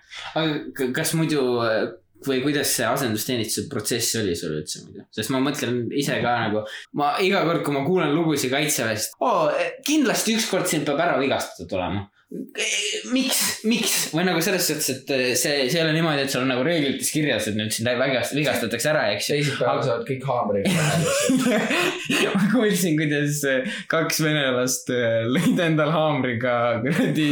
[0.40, 1.44] aga kas muidu
[2.24, 5.04] või kuidas see asendusteenistuse protsess oli sul üldse muidu?
[5.14, 6.64] sest ma mõtlen ise ka nagu,
[6.98, 9.48] ma iga kord, kui ma kuulen lugusid kaitseväest oh,,
[9.86, 12.06] kindlasti ükskord sind peab ära vigastatud olema.
[13.12, 16.50] miks, miks või nagu selles suhtes, et see, see ei ole niimoodi, et sul on
[16.50, 19.36] nagu reeglites kirjas, et nüüd sind vägast- vigastatakse ära, eks ju.
[19.38, 20.86] teisipäeval saavad kõik haamriga.
[22.34, 23.42] ma kuulsin, kuidas
[23.90, 27.28] kaks venelast äh, lõid endal haamriga kuradi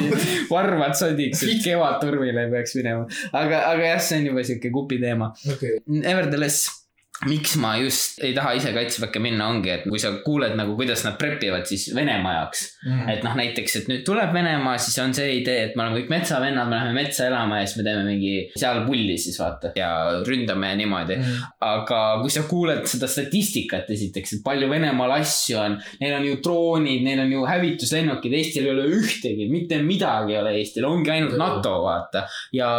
[0.51, 3.09] varvad sodiks, et Kevadtormile ei peaks minema.
[3.33, 5.33] aga, aga jah, see on juba sihuke kupi teema.
[5.55, 6.82] okei, Nevertheless,
[7.29, 11.05] miks ma just ei taha ise kaitseväkke minna, ongi, et kui sa kuuled nagu, kuidas
[11.07, 12.63] nad prep ivad siis Venemaa jaoks.
[12.83, 13.09] Mm.
[13.13, 16.13] et noh, näiteks, et nüüd tuleb Venemaa, siis on see idee, et me oleme kõik
[16.13, 19.91] metsavennad, me läheme metsa elama ja siis me teeme mingi seal pulli siis vaata ja
[20.27, 21.19] ründame ja niimoodi.
[21.21, 21.45] Mm.
[21.69, 26.41] aga kui sa kuuled seda statistikat esiteks, et palju Venemaal asju on, neil on ju
[26.45, 31.15] droonid, neil on ju hävituslennukid, Eestil ei ole ühtegi, mitte midagi ei ole Eestil, ongi
[31.15, 32.27] ainult NATO, vaata.
[32.57, 32.73] ja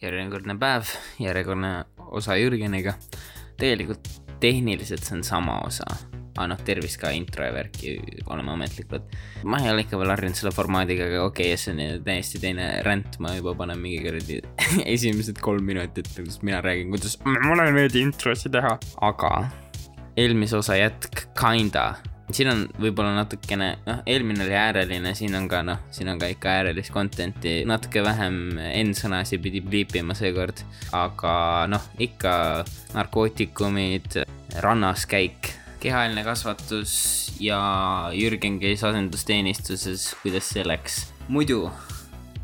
[0.00, 0.88] järjekordne päev,
[1.20, 1.72] järjekordne
[2.10, 2.94] osa Jürgeniga.
[3.60, 4.08] tegelikult
[4.40, 5.84] tehniliselt see on sama osa,
[6.30, 7.98] aga noh, tervist ka intro ja värki
[8.32, 9.02] oleme ametlikud.
[9.44, 12.70] ma ei ole ikka veel harjunud selle formaadiga, aga okei okay,, see on täiesti teine
[12.86, 14.40] ränd, ma juba panen mingi kuradi
[14.94, 18.78] esimesed kolm minutit, kus mina räägin, kuidas mul on veidi introsid teha,
[19.10, 19.34] aga
[20.16, 21.92] eelmise osa jätk, kinda
[22.34, 26.28] siin on võib-olla natukene, noh, eelmine oli ääreline, siin on ka noh, siin on ka
[26.30, 30.62] ikka äärelist content'i, natuke vähem N-sõnasid pidi pliipima seekord.
[30.96, 31.32] aga
[31.70, 32.32] noh, ikka
[32.94, 34.20] narkootikumid,
[34.64, 36.92] rannas käik, kehaline kasvatus
[37.40, 37.60] ja
[38.12, 41.00] Jürgen käis asendusteenistuses, kuidas see läks.
[41.28, 41.70] muidu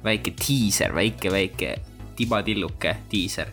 [0.05, 1.77] väike diiser, väike, väike
[2.17, 3.53] tibatilluke diiser.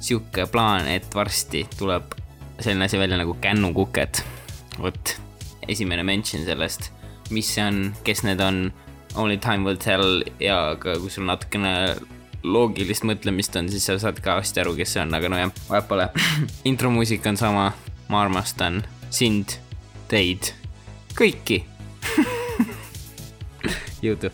[0.00, 2.12] sihuke plaan, et varsti tuleb
[2.60, 4.22] selline asi välja nagu kännukuked.
[4.78, 5.25] vot
[5.68, 6.90] esimene mention sellest,
[7.34, 8.70] mis see on, kes need on,
[9.16, 11.96] only time will tell ja ka kui sul natukene
[12.46, 15.88] loogilist mõtlemist on, siis sa saad ka hästi aru, kes see on, aga nojah, vahet
[15.90, 16.08] pole.
[16.70, 17.70] intromuusika on sama,
[18.12, 19.58] ma armastan sind,
[20.10, 20.52] teid,
[21.18, 21.64] kõiki
[24.06, 24.30] jõudu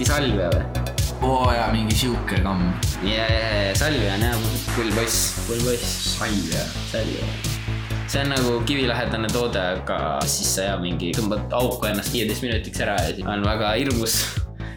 [0.00, 0.79] äkki salvia või?
[1.22, 2.72] Oo oh, jaa, mingi sihuke kamm.
[3.04, 4.36] ja, ja, ja Salvia on jah,
[4.74, 6.16] pull poiss, pull poiss.
[6.16, 6.64] Salvia.
[6.90, 7.26] Salvia.
[8.10, 12.80] see on nagu kivilähedane toode, aga siis sa ja mingi tõmbad auku ennast viieteist minutiks
[12.82, 14.16] ära ja siis on väga hirmus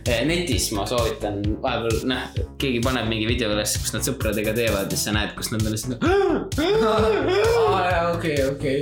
[0.06, 2.28] eh, netis ma soovitan vahepeal, noh,
[2.62, 5.64] keegi paneb mingi video üles, kus nad sõpradega teevad ja siis sa näed, kus nad
[5.64, 6.04] on lihtsalt.
[8.18, 8.80] okei, okei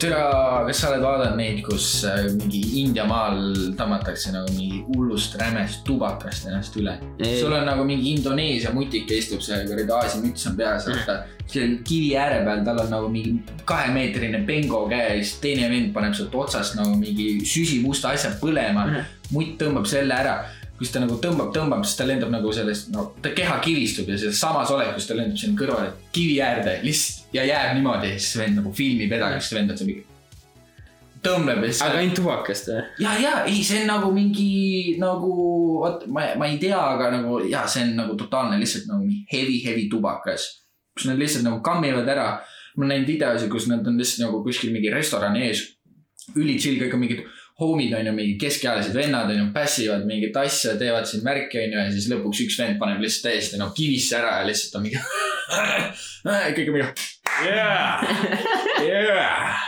[0.00, 0.20] türa,
[0.66, 3.40] kas sa oled vaadanud neid, kus äh, mingi India maal
[3.78, 6.96] tõmmatakse nagu mingi hullust rämest tubakast ennast üle?
[7.20, 11.18] sul on nagu mingi Indoneesia mutik istub seal, kuradi Aasia müts on peas, vaata.
[11.50, 16.34] seal kivi ääre peal, tal on nagu mingi kahemeetrine bengo käes, teine vend paneb sealt
[16.44, 18.88] otsast nagu mingi süsimusta asja põlema.
[19.30, 20.40] mutt tõmbab selle ära
[20.80, 24.16] kus ta nagu tõmbab, tõmbab, siis ta lendab nagu sellest, no ta keha kivistub ja
[24.16, 28.60] selles samas olekus ta lendab sinna kõrvale kivi äärde lihtsalt ja jääb niimoodi siis vend
[28.60, 30.06] nagu filmib edasi, vend on seal mingi.
[31.24, 31.82] tõmbleb ja siis.
[31.84, 32.84] aga ainult tubakast või?
[33.04, 35.34] ja, ja ei, see on nagu mingi nagu,
[35.82, 39.60] vot ma, ma ei tea, aga nagu ja see on nagu totaalne lihtsalt nagu heavy,
[39.66, 40.48] heavy tubakas.
[40.96, 42.30] kus nad lihtsalt nagu kammivad ära.
[42.76, 45.66] ma olen näinud videosid, kus nad on lihtsalt nagu kuskil mingi restorani ees.
[46.36, 47.26] üli chill, kõik on mingid
[47.60, 51.74] homid on ju, mingi keskealised vennad on ju, pässivad mingit asja, teevad siin märki on
[51.74, 54.86] ju ja siis lõpuks üks vend paneb lihtsalt täiesti noh kivisse ära ja lihtsalt on
[54.88, 55.02] mingi
[56.56, 56.88] kõik on mingi
[57.46, 58.06] yeah,
[58.84, 59.66] yeah.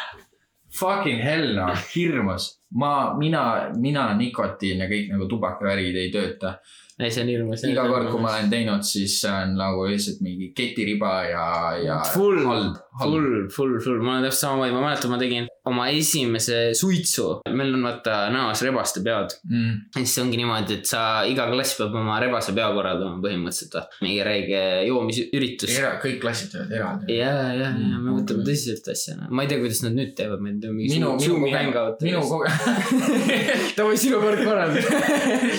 [0.72, 2.54] Fucking hell noh, hirmus.
[2.80, 6.56] ma, mina, mina nikotiin ja kõik nagu tubakavärgid ei tööta
[6.98, 7.64] ei, see on hirmus.
[7.66, 11.46] iga kord, kui ma olen teinud, siis see on nagu lihtsalt mingi ketiriba ja,
[11.82, 11.98] ja.
[12.12, 17.26] Full, full, full, full, ma olen täpselt samamoodi, ma mäletan, ma tegin oma esimese suitsu.
[17.54, 19.74] meil on vaata näos rebaste pead mm..
[19.94, 23.98] ja siis ongi niimoodi, et sa, iga klass peab oma rebase pea korraldama põhimõtteliselt.
[24.04, 25.76] mingi räige joomisüritus.
[26.04, 27.18] kõik klassid teevad eraldi.
[27.18, 29.18] ja, ja, ja me mm, võtame tõsiselt asja.
[29.30, 32.02] ma ei tea, kuidas nad nüüd teevad, meil on mingi minu, Zoomi hangout.
[32.04, 32.90] minu kogemus.
[33.78, 34.82] davai, sinu kord korralda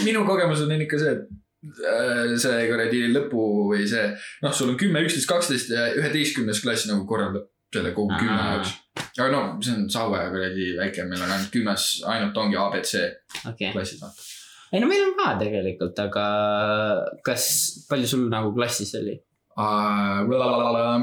[0.03, 4.05] minu kogemus on ikka see, et see kuradi lõpu või see,
[4.43, 8.73] noh, sul on kümme, üksteist, kaksteist ja üheteistkümnes klass nagu korraldab selle kogu kümne jaoks.
[9.17, 12.93] aga no see on Saue kuradi väike, meil on ainult kümnes, ainult ongi abc
[13.49, 13.71] okay.
[13.73, 14.27] klassid vaata.
[14.73, 16.25] ei no meil on ka tegelikult, aga
[17.25, 17.45] kas,
[17.89, 19.17] palju sul nagu klassis oli?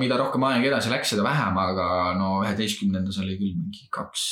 [0.01, 1.87] Mida rohkem aeg edasi läks, seda vähem, aga
[2.19, 4.25] no üheteistkümnendas oli küll mingi kaks,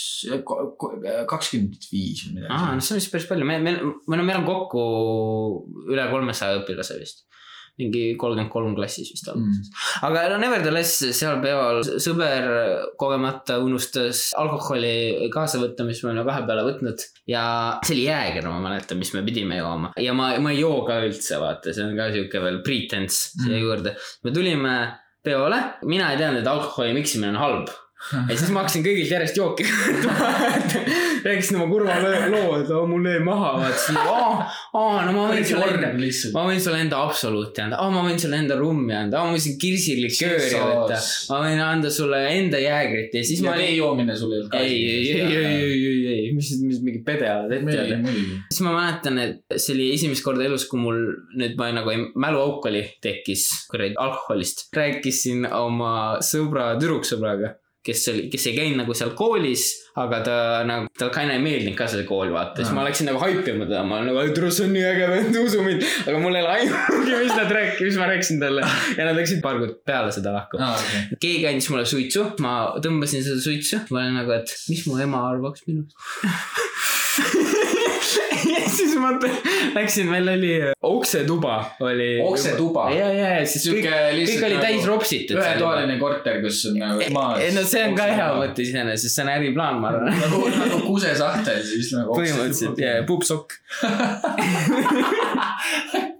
[1.30, 2.50] kakskümmend viis või midagi.
[2.50, 4.84] aa, no see on vist päris palju, meil, meil, või no meil on kokku
[5.92, 7.28] üle kolmesaja õpilase vist
[7.78, 9.80] mingi kolmkümmend kolm klassis vist alguses mm..
[10.08, 12.48] aga no nevertheless, seal peal sõber
[13.00, 17.04] kogemata unustas alkoholi kaasa võtta, mis me olime vahepeale võtnud.
[17.30, 17.44] ja
[17.86, 21.00] see oli jääger, ma mäletan, mis me pidime jooma ja ma, ma ei joo ka
[21.06, 23.66] üldse, vaata, see on ka sihuke veel pretense siia mm.
[23.66, 23.98] juurde.
[24.26, 24.78] me tulime
[25.24, 25.60] peole,
[25.90, 27.76] mina ei teadnud, et alkoholi miksimine on halb
[28.12, 29.64] ja siis ma hakkasin kõigilt järjest jooki
[31.24, 31.96] rääkisin oma kurva
[32.30, 34.46] loo, et mul jäi maha, vaatasin, aa,
[34.78, 35.90] aa, no ma võin sulle enda,
[36.36, 39.34] ma võin sulle enda absoluuti anda, aa, ma võin sulle enda rummi anda, aa, ma
[39.34, 41.00] võin kirsilikööri võtta,
[41.32, 43.58] ma võin anda sulle enda jäägrit ja siis ja ma.
[43.58, 44.62] vee joomine sul ei olnud ka.
[44.62, 48.16] ei, ei, ei, ei, ei, ei, ei, mis, mis mingi pede oled ette teada.
[48.46, 51.02] siis ma mäletan, et see oli esimest korda elus, kui mul
[51.38, 54.68] nüüd ma nagu mäluauk oli, tekkis kuradi alkoholist.
[54.76, 55.94] rääkisin oma
[56.24, 59.64] sõbra, tüdruksõbraga kes oli, kes ei käinud nagu seal koolis,
[59.98, 60.36] aga ta
[60.68, 63.84] nagu, talle ka ei meeldinud ka see kool, vaata, siis ma läksin nagu haipima teda,
[63.86, 65.86] ma olen nagu, tule see on nii äge vend, usu mind.
[66.04, 68.66] aga mul ei ole aimugi, mis nad rääkisid, mis ma rääkisin talle
[68.98, 70.60] ja nad läksid paar kuud peale seda lahku.
[70.62, 71.20] aa, okei.
[71.26, 75.24] keegi andis mulle suitsu, ma tõmbasin seda suitsu, ma olin nagu, et mis mu ema
[75.30, 75.96] arvaks minust.
[78.78, 79.10] ja siis ma
[79.74, 80.52] läksin, meil oli
[80.82, 82.20] oksetuba oli.
[82.22, 82.90] Oksetuba?
[82.94, 85.36] ja, ja, ja siis kõik, kõik oli täis nagu ropsitud.
[85.38, 87.40] ühetoaline korter, kus on nagu maas.
[87.44, 88.28] ei no see on ka hea.
[88.38, 90.06] mõte iseenesest, see on äriplaan, ma arvan.
[90.22, 92.10] nagu, nagu kusesahtel, siis nagu.
[92.18, 93.48] põhimõtteliselt ja, puupsokk.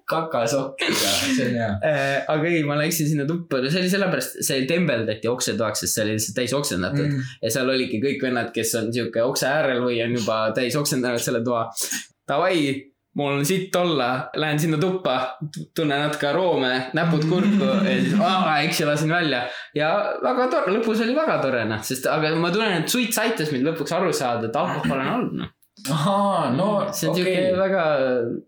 [0.09, 1.70] kakasokk, see on hea.
[1.84, 6.06] Äh, aga ei, ma läksin sinna tuppa, see oli sellepärast, see tembeldati oksetoaks, sest see
[6.06, 7.34] oli lihtsalt täis oksendatud mm..
[7.44, 11.22] ja seal olidki kõik vennad, kes on sihuke okse äärel või on juba täis oksendanud
[11.22, 11.66] selle toa.
[12.29, 12.61] Davai,
[13.18, 15.39] mul on sitt olla, lähen sinna tuppa,
[15.74, 19.45] tunnen natuke aroome, näpud kurku ja siis aa, eks ja lasin välja.
[19.74, 23.53] ja väga tore, lõpus oli väga tore noh, sest aga ma tunnen, et suits aitas
[23.55, 25.51] mind lõpuks aru saada, et alkohol on halb noh.
[25.95, 27.59] ahaa, no see on okei siuke okay..
[27.59, 27.85] väga,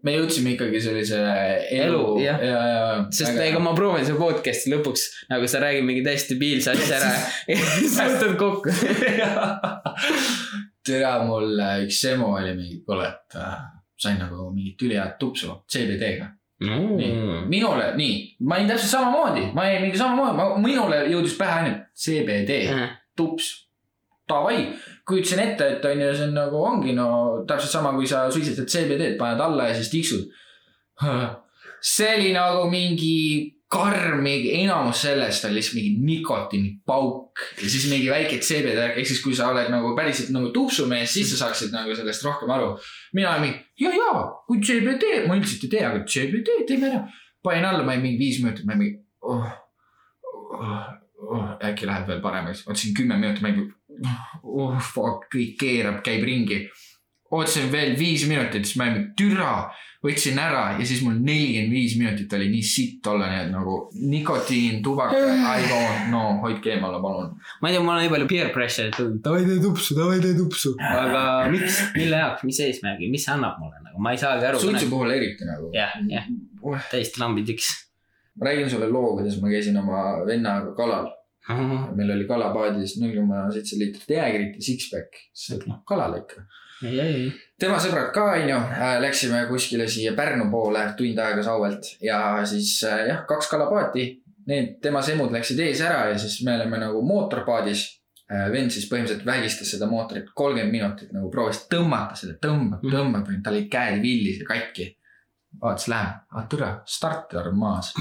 [0.07, 2.89] me jõudsime ikkagi sellise elu, Elu, ja ja, ja.
[3.17, 7.15] sest ega ma proovin selle podcast'i lõpuks nagu sa räägid mingi täiesti debiilse asja ära
[7.57, 8.71] ja siis võtad kokku.
[10.87, 13.57] tere, mul äh, üks emo oli mingi, kuule, et äh,
[14.01, 16.37] sain nagu mingit ülihead tupsu CBD-ga.
[16.61, 17.47] Mm.
[17.49, 22.59] minule, nii, ma olin täpselt samamoodi, ma olin mingi samamoodi, minule jõudis pähe ainult CBD,
[23.17, 23.47] tups,
[24.29, 24.67] davai.
[25.09, 27.07] kujutasin ette, et on ju, see on nagu ongi no
[27.49, 30.29] täpselt sama, kui sa suitsetad CBD-d, paned alla ja siis tiksud.
[31.95, 33.17] see oli nagu mingi
[33.71, 39.23] karm, mingi enamus sellest on lihtsalt mingi nikotiinipauk ja siis mingi väike CBD, ehk siis
[39.23, 42.73] kui sa oled nagu päriselt nagu tupsumees, siis sa saaksid nagu sellest rohkem aru.
[43.15, 47.05] mina olin mingi, ja, ja kui CBD, ma üldiselt ei tea, aga CBD teeme ära.
[47.47, 49.51] panin alla, ma olin mingi viis minutit, ma olin mingi oh,.
[50.61, 50.81] Oh,
[51.31, 53.71] oh, äkki läheb veel paremaks, ootasin kümme minutit, ma olin
[54.43, 56.65] oh fuck, kõik keerab, käib ringi.
[57.31, 59.53] Ootasin veel viis minutit, siis ma olin türa,
[60.03, 63.75] võtsin ära ja siis mul nelikümmend viis minutit oli nii sitt olla, nii et nagu
[64.01, 67.35] nikotiin, tubaka, I don't know, hoidke eemale, palun.
[67.61, 70.35] ma ei tea, mul on nii palju peer pressure'it tulnud, davai tee tupsu, davai tee
[70.39, 70.73] tupsu.
[70.89, 71.23] aga
[71.53, 74.63] miks, mille jaoks, mis eesmärgi, mis see annab mulle nagu, ma ei saagi aru.
[74.65, 75.71] suitsu puhul eriti nagu.
[75.77, 76.27] jah, jah,
[76.91, 77.71] täiesti lambidiks.
[78.41, 81.13] ma räägin sulle loo, kuidas ma käisin oma vennaga kalal.
[81.95, 86.49] meil oli kalapaadis null koma seitse liitrit jäägrit ja six-pack, siis noh, kalale ikka.
[87.61, 88.59] Tema sõbrad ka, onju,
[89.05, 94.09] läksime kuskile siia Pärnu poole tund aega Sauelt ja siis äh, jah, kaks kalapaati.
[94.49, 97.89] Need, tema semud läksid ees ära ja siis me oleme nagu mootorpaadis.
[98.31, 103.57] vend siis põhimõtteliselt vägistas seda mootorit kolmkümmend minutit nagu proovis tõmmata seda, tõmbab, tõmbab, tal
[103.57, 104.87] olid käed villis ja katki.
[105.61, 107.93] vaatas, läheb, ah türa, starter on maas.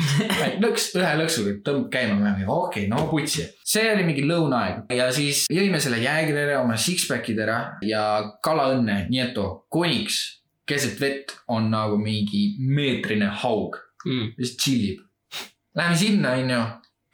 [0.64, 3.48] lõks, ühe lõksuga tõmbab käima, me olime okei okay,, no putsi.
[3.66, 8.04] see oli mingi lõunaaeg ja siis jõime selle jäägri ära, oma six-pack'id ära ja
[8.46, 10.22] kalaõnne, Nieto, koniks
[10.70, 14.30] keset vett on nagu mingi meetrine haug, Mm.
[14.38, 15.00] lihtsalt tšillib.
[15.76, 16.60] Läheme sinna, onju,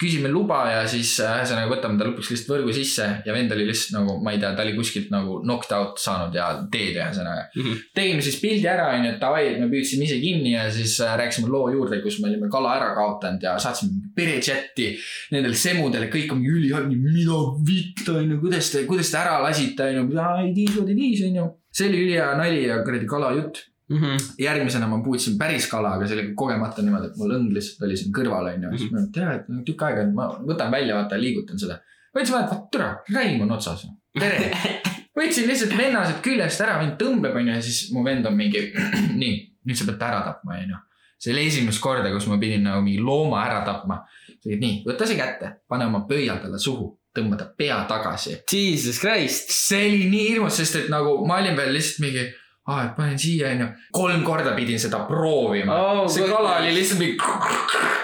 [0.01, 3.67] küsime luba ja siis äh, ühesõnaga võtame ta lõpuks lihtsalt võrgu sisse ja vend oli
[3.69, 7.45] lihtsalt nagu, ma ei tea, ta oli kuskilt nagu knocked out saanud ja teed ühesõnaga.
[7.55, 7.77] Mhm.
[7.95, 11.13] tegime siis pildi ära, onju, et davai, et me püüdsime ise kinni ja siis äh,
[11.21, 14.89] rääkisime loo juurde, kus me olime kala ära kaotanud ja saatsime perechati
[15.31, 17.39] nendele semudele, kõik on ülihalb, mida
[17.69, 20.09] vitt onju, kuidas te, kuidas te ära lasite onju,
[20.43, 21.47] ei tiis, ei tiis onju.
[21.75, 23.63] see oli ülihea nali ja kuradi kalajutt.
[23.89, 24.17] Mhm.
[24.41, 27.97] järgmisena ma puutsin päris kala, aga see oli kogemata niimoodi, et mul õng lihtsalt oli
[27.99, 31.77] siin kõrval onju, siis ma tean, et tükk aega, ma võtan välja, vaata liigutan seda.
[32.15, 33.85] võtsin vaata, vaata türa, räim on otsas.
[34.19, 34.49] tere.
[35.19, 38.63] võtsin lihtsalt vennased küljest ära, mind tõmbab onju ja siis mu vend on mingi,
[39.21, 39.37] nii,
[39.69, 40.81] nüüd sa pead ta ära tapma onju.
[41.21, 44.01] see oli esimest korda, kus ma pidin nagu mingi looma ära tapma.
[44.45, 49.53] nii, võta see kätte, pane oma pöial talle suhu, tõmba ta pea tagasi Jesus Christ.
[49.53, 52.25] see oli nii hirmus, sest et nagu ma olin veel lihtsalt mingi,
[52.65, 53.67] aa, et panen siia, onju.
[53.93, 56.07] kolm korda pidin seda proovima Oh, oh,.
[56.11, 57.17] see kala oli lihtsalt mingi,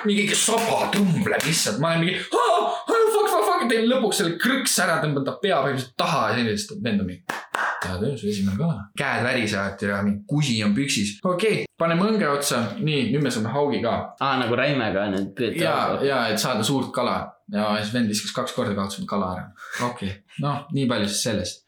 [0.05, 4.99] mingi saba tõmbleb lihtsalt, ma olen mingi, fuck, fuck, fuck, teen lõpuks selle krõks ära,
[5.03, 7.39] tõmban ta pea põhimõtteliselt taha ja sellist vend on mingi.
[7.81, 8.85] hea töö, su esimene kala.
[9.01, 11.17] käed värisevad ja mingi kusi on püksis.
[11.25, 13.95] okei okay,, paneme õnge otsa, nii, nüüd me saame haugi ka.
[14.21, 16.05] aa, nagu räimega nüüd ja, püüda.
[16.05, 17.17] ja et saada suurt kala
[17.51, 19.49] ja siis vend viskas kaks korda kaotasime kala ära.
[19.89, 21.65] okei okay., noh, nii palju siis sellest.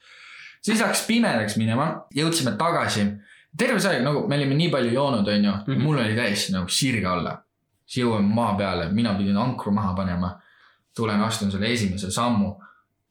[0.65, 3.07] Siis hakkas pimedaks minema, jõudsime tagasi.
[3.57, 5.81] terve see aeg nagu me olime nii palju joonud, onju, Mhm.
[5.83, 7.41] mul oli täiesti nagu sirge alla.
[7.85, 10.39] siis jõuame maa peale, mina pidin ankru maha panema.
[10.95, 12.55] tulen, astun selle esimese sammu.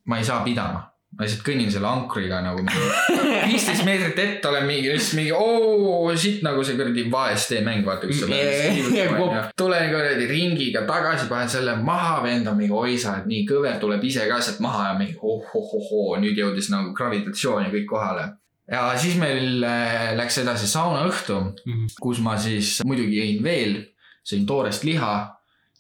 [0.05, 2.63] ma ei saa pidama, ma lihtsalt kõnnin selle ankriga nagu
[3.51, 8.09] viisteist meetrit ette olen mingi, lihtsalt mingi oo siit nagu see kuradi vaestee mäng, vaata
[8.09, 13.29] kus sa tulen kuradi ringiga tagasi, panen selle maha, vend on mingi oi sa oled
[13.29, 17.75] nii kõver, tuleb ise ka sealt maha ja mingi oh-oh-oh-oo, nüüd jõudis nagu gravitatsioon ja
[17.75, 18.31] kõik kohale.
[18.73, 21.93] Ja siis meil äh, läks edasi saunaõhtu mm, -hmm.
[22.01, 23.77] kus ma siis muidugi jõin veel,
[24.25, 25.13] sõin toorest liha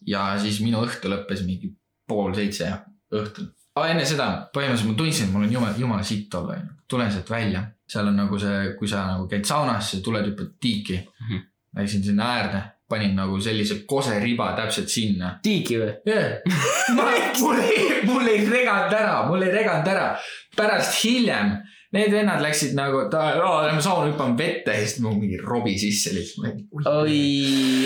[0.07, 1.73] ja siis minu õhtu lõppes mingi
[2.11, 2.69] pool seitse
[3.15, 6.75] õhtul aga enne seda põhimõtteliselt ma tundsin, et mul on jumala, jumala sitt olla, onju.
[6.89, 10.55] tulen sealt välja, seal on nagu see, kui sa nagu käid saunas, siis tuled hüppad
[10.61, 11.27] tiiki mm.
[11.31, 11.49] -hmm.
[11.73, 12.59] Läksin sinna äärde,
[12.89, 15.39] panin nagu sellise koseriba täpselt sinna.
[15.43, 15.93] tiiki või?
[16.07, 16.43] jah,
[17.41, 20.17] mul ei, mul ei reganud ära, mul ei reganud ära.
[20.57, 21.57] pärast hiljem
[21.93, 26.15] Need vennad läksid nagu, et lähme sauna hüppame vette ja siis mul mingi robi sisse
[26.15, 26.63] lihtsalt.
[26.89, 27.19] oi,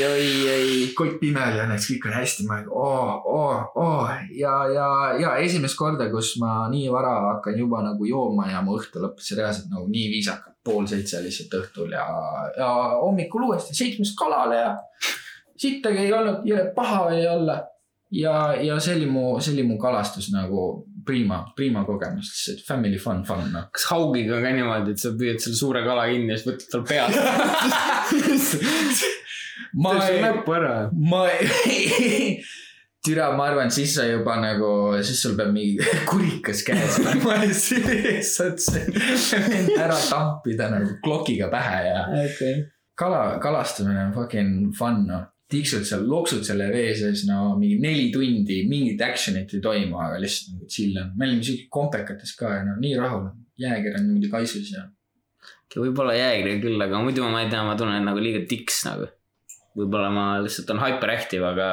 [0.06, 0.68] oi, oi.
[0.94, 4.12] kott pime oli õnneks, kõik on hästi, ma oo oh,, oo oo oh.
[4.30, 4.86] ja, ja,
[5.18, 9.34] ja esimest korda, kus ma nii vara hakkan juba nagu jooma ja mu õhtu lõppes
[9.34, 12.06] reaalselt nagu nii viisakalt, pool seitse lihtsalt õhtul ja,
[12.54, 14.74] ja hommikul uuesti seitsmest kalale ja
[15.58, 16.46] sittagi ei olnud,
[16.78, 17.58] paha oli olla
[18.14, 22.98] ja, ja see oli mu, see oli mu kalastus nagu prima, prima kogemus, lihtsalt family
[23.02, 23.64] fun, fun noh.
[23.74, 26.84] kas haugiga ka niimoodi, et sa püüad selle suure kala kinni ja siis võtad tal
[26.90, 27.14] pealt
[29.82, 30.16] ma ei,
[31.10, 31.20] ma
[31.72, 32.24] ei
[33.06, 34.70] türa, ma arvan, siis sa juba nagu,
[35.06, 35.78] siis sul peab mingi
[36.10, 38.82] kurikas käes olema lihtsalt see
[39.78, 42.54] ära tampida nagu klokiga pähe ja okay.
[42.98, 48.08] kala, kalastamine on fucking fun noh tiksud seal, loksud selle vee sees, no mingi neli
[48.14, 51.12] tundi, mingit action'it ei toimu, aga lihtsalt nagu chill on.
[51.18, 53.28] me olime siuke kompekates ka ja no nii rahul.
[53.60, 54.82] jääger on niimoodi kaisus ja.
[55.76, 59.08] võib-olla jääger küll, aga muidu ma ei tea, ma tunnen nagu liiga tiks nagu.
[59.78, 61.70] võib-olla ma lihtsalt olen hyperactive, aga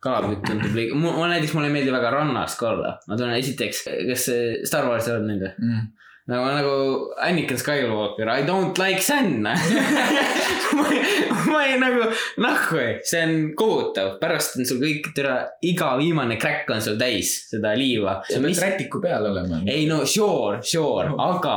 [0.00, 2.96] kalapüük tundub liiga, mul näiteks mulle ei meeldi väga rannas ka olla.
[3.06, 4.28] ma tunnen esiteks, kas
[4.64, 5.88] Star Warsi oled näinud või mm.?
[6.30, 6.74] Nagu, nagu
[7.18, 9.42] Anakin Skywalker, I don't like sand
[10.76, 12.06] ma ei, ma ei nagu,
[12.38, 15.34] nahku, see on kohutav, pärast on sul kõik, tere,
[15.66, 18.20] iga viimane crack on sul täis seda liiva.
[18.28, 18.62] sa pead mis...
[18.62, 19.62] rätiku peal olema.
[19.66, 21.56] ei no sure, sure oh., aga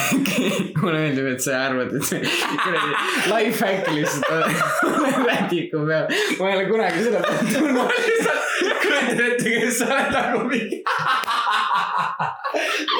[0.80, 2.92] mulle meeldib, et sa arvad, et see kuradi
[3.32, 4.62] life hack lihtsalt
[5.30, 6.06] rätiku peal.
[6.38, 8.38] ma ei ole kunagi seda tundnud.
[9.10, 10.80] kujutad ette, kes sa oled nagu mingi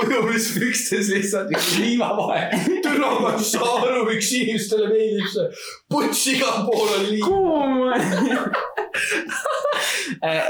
[0.05, 2.51] ujumispükstes lihtsalt liiva vahel.
[2.85, 5.49] türa, ma ei saa aru, miks inimestele meeldib see.
[5.91, 7.25] puts igal pool on liiv.
[7.25, 7.75] kuum.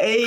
[0.02, 0.26] Ei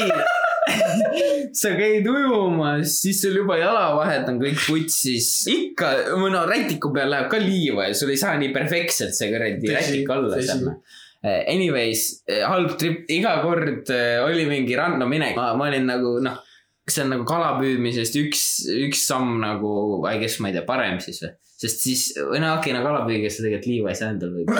[1.53, 5.29] sa käid ujumas, siis sul juba jalavahed on kõik putsis.
[5.51, 9.73] ikka, no rätiku peal läheb ka liiva ja sul ei saa nii perfektselt see kuradi
[9.73, 10.77] rätik alla sinna
[11.23, 13.87] Anyways, äh, halb trip, iga kord
[14.27, 16.41] oli mingi random minek, ma olin nagu noh
[16.89, 18.43] see on nagu kalapüüdmisest üks,
[18.87, 19.71] üks samm nagu,
[20.09, 21.31] I guess, ma ei tea, parem siis või?
[21.63, 24.51] sest siis, või no okei okay,, no kalapüügiga sa tegelikult liiva ei saa endal võib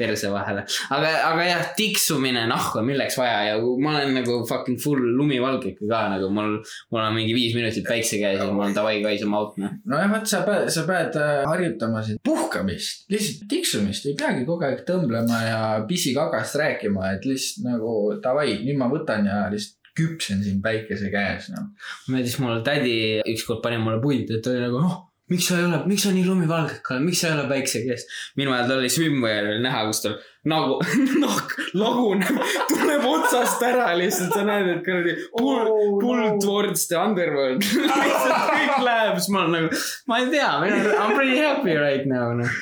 [0.00, 0.64] perse vahele.
[0.92, 6.02] aga, aga jah, tiksumine nahku, milleks vaja ja ma olen nagu fucking full lumivalgeke ka
[6.12, 6.58] nagu mul,
[6.92, 9.72] mul on mingi viis minutit päikse käes ja mul on davai guys, I'm out noh.
[9.88, 14.68] nojah, vot sa pead, sa pead äh, harjutama siin puhkamist, lihtsalt tiksumist, ei peagi kogu
[14.68, 17.94] aeg tõmblema ja pisikagast rääkima, et lihtsalt nagu
[18.24, 21.70] davai, nüüd ma võtan ja lihtsalt küpsen siin päikese käes, noh.
[22.12, 22.96] meeldis mulle tädi
[23.34, 25.00] ükskord pani mulle pulti, et ta oli nagu, noh,
[25.32, 28.04] miks sa ei ole, miks sa nii lumivalgeka oled, miks sa ei ole päikse käes.
[28.36, 30.16] minu ajal tal oli swimwear oli näha, kus tal
[30.52, 30.78] nagu
[31.24, 36.34] nahk laguneb, tuleb otsast ära lihtsalt, sa näed, et kuradi pull, oh, pull no.
[36.42, 37.64] towards the underworld
[38.02, 39.80] lihtsalt kõik läheb, siis ma olen nagu,
[40.10, 42.60] ma ei tea, I m pretty happy right now, noh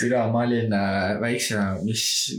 [0.00, 2.34] türa, ma olin äh, väiksena, mis,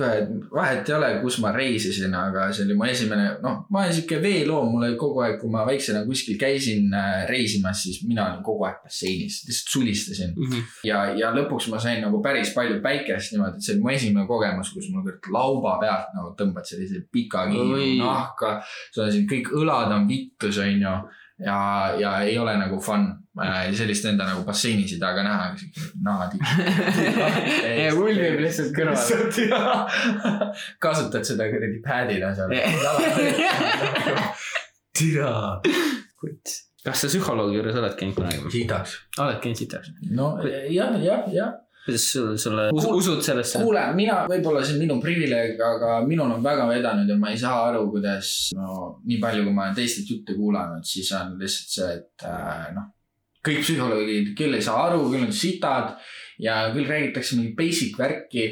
[0.00, 4.18] vahet ei ole, kus ma reisisin, aga see oli mu esimene, noh, ma olen sihuke
[4.22, 8.42] veeloom, mul oli kogu aeg, kui ma väiksena kuskil käisin äh, reisimas, siis mina olin
[8.46, 10.50] kogu aeg basseinis, lihtsalt sulistasin mm.
[10.50, 10.70] -hmm.
[10.90, 14.26] ja, ja lõpuks ma sain nagu päris palju päikest niimoodi, et see oli mu esimene
[14.30, 18.56] kogemus, kus mul lauba pealt nagu tõmbad sellise pika kiilu nahka.
[18.90, 20.96] sul on siin kõik õlad on vittus, onju
[21.38, 21.58] ja,
[21.98, 23.12] ja ei ole nagu fun
[23.74, 25.46] sellist enda nagu basseinis ei taha ka näha,
[26.06, 26.42] nahatiik.
[27.80, 28.94] ja hull võib lihtsalt kõrval.
[30.82, 32.50] kasutad seda kuradi pad'ina seal.
[34.98, 35.34] türa.
[36.84, 38.38] kas sa psühholoogi juures oled käinud kunagi?
[38.54, 38.90] sitaks.
[39.18, 39.88] oled käinud sitaks?
[40.14, 41.50] no jah, jah, jah
[41.84, 43.60] kuidas sul, sulle us, usud sellesse?
[43.60, 47.40] kuule, mina, võib-olla see on minu privileeg, aga minul on väga vedanud ja ma ei
[47.40, 51.76] saa aru, kuidas no nii palju, kui ma olen teistelt jutte kuulanud, siis on lihtsalt
[51.76, 52.88] see, et äh, noh.
[53.44, 55.94] Kõik psühholoogid küll ei saa aru, küll on sitad
[56.42, 58.48] ja küll räägitakse mingi basic värki.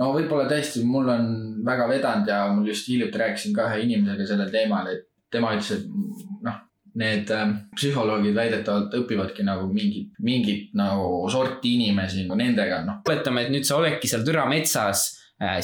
[0.00, 1.30] no võib-olla tõesti, mul on
[1.66, 5.72] väga vedanud ja mul just hiljuti rääkisin ka ühe inimesega sellel teemal, et tema ütles,
[5.76, 6.66] et noh
[7.00, 13.02] need äh, psühholoogid väidetavalt õpivadki nagu mingit, mingit nagu sorti inimesi nagu nendega, noh.
[13.06, 15.04] oletame, et nüüd sa oledki seal türa metsas,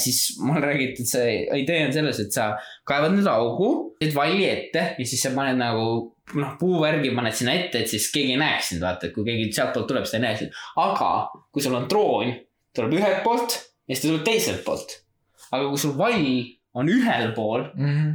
[0.00, 2.54] siis mulle räägiti, et see idee on selles, et sa
[2.88, 7.54] kaevad nüüd augu, teed valli ette ja siis sa paned nagu noh, puuvärgi paned sinna
[7.54, 10.20] ette, et siis keegi ei näeks sind, vaata, et kui keegi sealtpoolt tuleb, siis ta
[10.20, 10.60] ei näe sind.
[10.82, 11.10] aga
[11.54, 12.34] kui sul on droon,
[12.76, 13.56] tuleb ühelt poolt
[13.86, 14.98] ja siis ta tuleb teiselt poolt.
[15.52, 16.28] aga kui sul vall
[16.76, 17.68] on ühel pool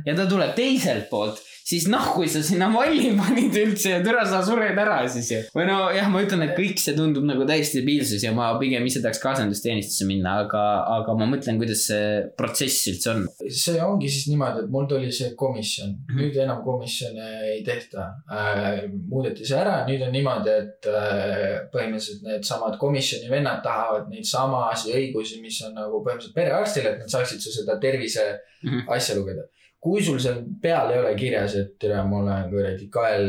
[0.06, 1.40] ja ta tuleb teiselt poolt,
[1.72, 5.40] siis kui sa sinna valli panid üldse ja türa sa sured ära siis ju.
[5.56, 8.86] või no jah, ma ütlen, et kõik see tundub nagu täiesti debiilsus ja ma pigem
[8.88, 10.64] ise tahaks ka asendusteenistusse minna, aga,
[10.98, 13.26] aga ma mõtlen, kuidas see protsess üldse on.
[13.48, 18.86] see ongi siis niimoodi, et mul tuli see komisjon, nüüd enam komisjone ei tehta äh,.
[19.10, 24.96] muudeti see ära, nüüd on niimoodi, et äh, põhimõtteliselt needsamad komisjoni vennad tahavad neid samasid
[24.98, 28.30] õigusi, mis on nagu põhimõtteliselt perearstil, et nad saaksid su seda tervise
[28.64, 28.90] Mhm.
[28.90, 29.42] asja lugeda.
[29.82, 33.28] Kui sul seal peal ei ole kirjas, et tere, mul on kuradi kael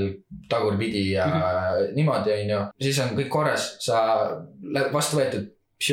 [0.53, 1.94] tagurpidi ja mm -hmm.
[1.96, 4.03] niimoodi, onju, siis on kõik korras, sa
[4.92, 5.48] vastu võetud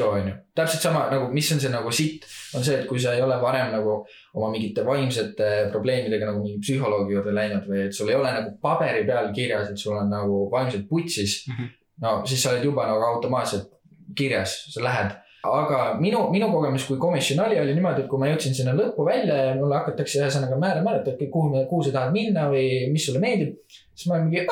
[0.05, 0.33] onju.
[0.55, 3.41] täpselt sama nagu, mis on see nagu sitt, on see, et kui sa ei ole
[3.41, 8.15] varem nagu oma mingite vaimsete probleemidega nagu mingi psühholoogi juurde läinud või et sul ei
[8.15, 11.53] ole nagu paberi peal kirjas, et sul on nagu vaimselt putsis mm.
[11.55, 11.69] -hmm.
[12.01, 13.71] no siis sa oled juba nagu automaatselt
[14.15, 15.15] kirjas, sa lähed
[15.47, 19.05] aga minu, minu kogemus, kui komisjon oli, oli niimoodi, et kui ma jõudsin sinna lõppu
[19.07, 23.05] välja ja mulle hakatakse ühesõnaga määra määrata, et kuhu, kuhu sa tahad minna või mis
[23.07, 23.55] sulle meeldib.
[23.95, 24.43] siis ma olin mingi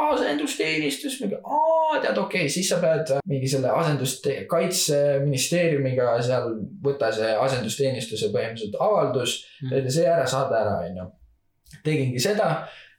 [0.00, 6.52] asendusteenistus, mingi aa, tead, okei okay,, siis sa pead mingi selle asenduste, kaitseministeeriumiga seal
[6.82, 11.10] võtta see asendusteenistuse põhimõtteliselt avaldus, teed see ära, saada ära, onju.
[11.86, 12.50] tegingi seda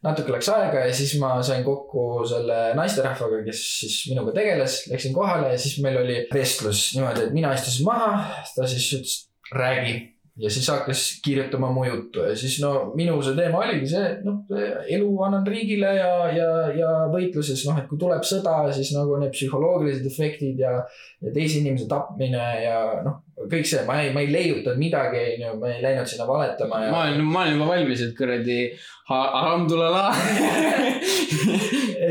[0.06, 5.14] natuke läks aega ja siis ma sain kokku selle naisterahvaga, kes siis minuga tegeles, läksin
[5.16, 8.16] kohale ja siis meil oli vestlus niimoodi, et mina istusin maha,
[8.56, 9.20] ta siis ütles,
[9.52, 9.99] räägi.
[10.41, 14.22] ja siis hakkas kirjutama mu juttu ja siis no minu see teema oligi see, et
[14.26, 14.39] noh,
[14.95, 19.36] elu annan riigile ja, ja, ja võitluses noh, et kui tuleb sõda, siis nagu need
[19.36, 20.78] psühholoogilised efektid ja,
[21.22, 23.20] ja teise inimese tapmine ja noh,
[23.52, 26.92] kõik see, ma ei, ma ei leiutanud midagi, onju, ma ei läinud sinna valetama ja
[26.94, 28.60] ma olen, ma olen juba valmis, et kuradi
[29.12, 30.22] alhamdulillah.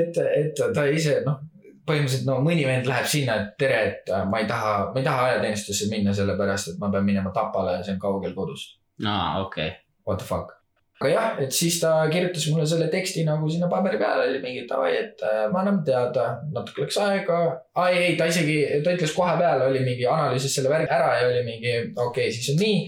[0.01, 1.41] et, et ta ise noh,
[1.89, 5.07] põhimõtteliselt no mõni vend läheb sinna, et tere, et äh, ma ei taha, ma ei
[5.07, 8.79] taha ajateenistusse minna, sellepärast et ma pean minema Tapale ja see on kaugel kodust.
[9.05, 9.73] aa, okei.
[10.07, 10.60] What the fuck.
[11.01, 14.67] Aga jah, et siis ta kirjutas mulle selle teksti nagu sinna paberi peale, oli mingi
[14.69, 17.39] davai, et äh, me anname teada, natuke läks aega.
[17.75, 21.15] aa ei, ei ta isegi, ta ütles kohe peale, oli mingi analüüsis selle värgi ära
[21.23, 22.83] ja oli mingi okei okay,, siis on nii.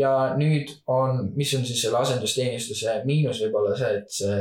[0.00, 4.40] ja nüüd on, mis on siis selle asendusteenistuse miinus võib olla see, et see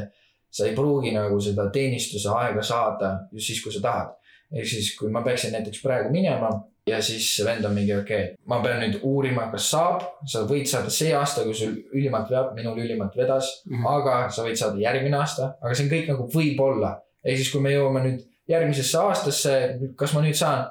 [0.50, 4.16] sa ei pruugi nagu seda teenistuse aega saada just siis, kui sa tahad.
[4.50, 6.50] ehk siis, kui ma peaksin näiteks praegu minema
[6.88, 10.70] ja siis vend on mingi okei okay,, ma pean nüüd uurima, kas saab, sa võid
[10.70, 13.76] saada see aasta, kui sul ülimalt veab, minul ülimalt vedas mm.
[13.76, 13.92] -hmm.
[14.00, 16.98] aga sa võid saada järgmine aasta, aga see on kõik nagu võib-olla.
[17.24, 19.56] ehk siis, kui me jõuame nüüd järgmisesse aastasse,
[19.96, 20.68] kas ma nüüd saan?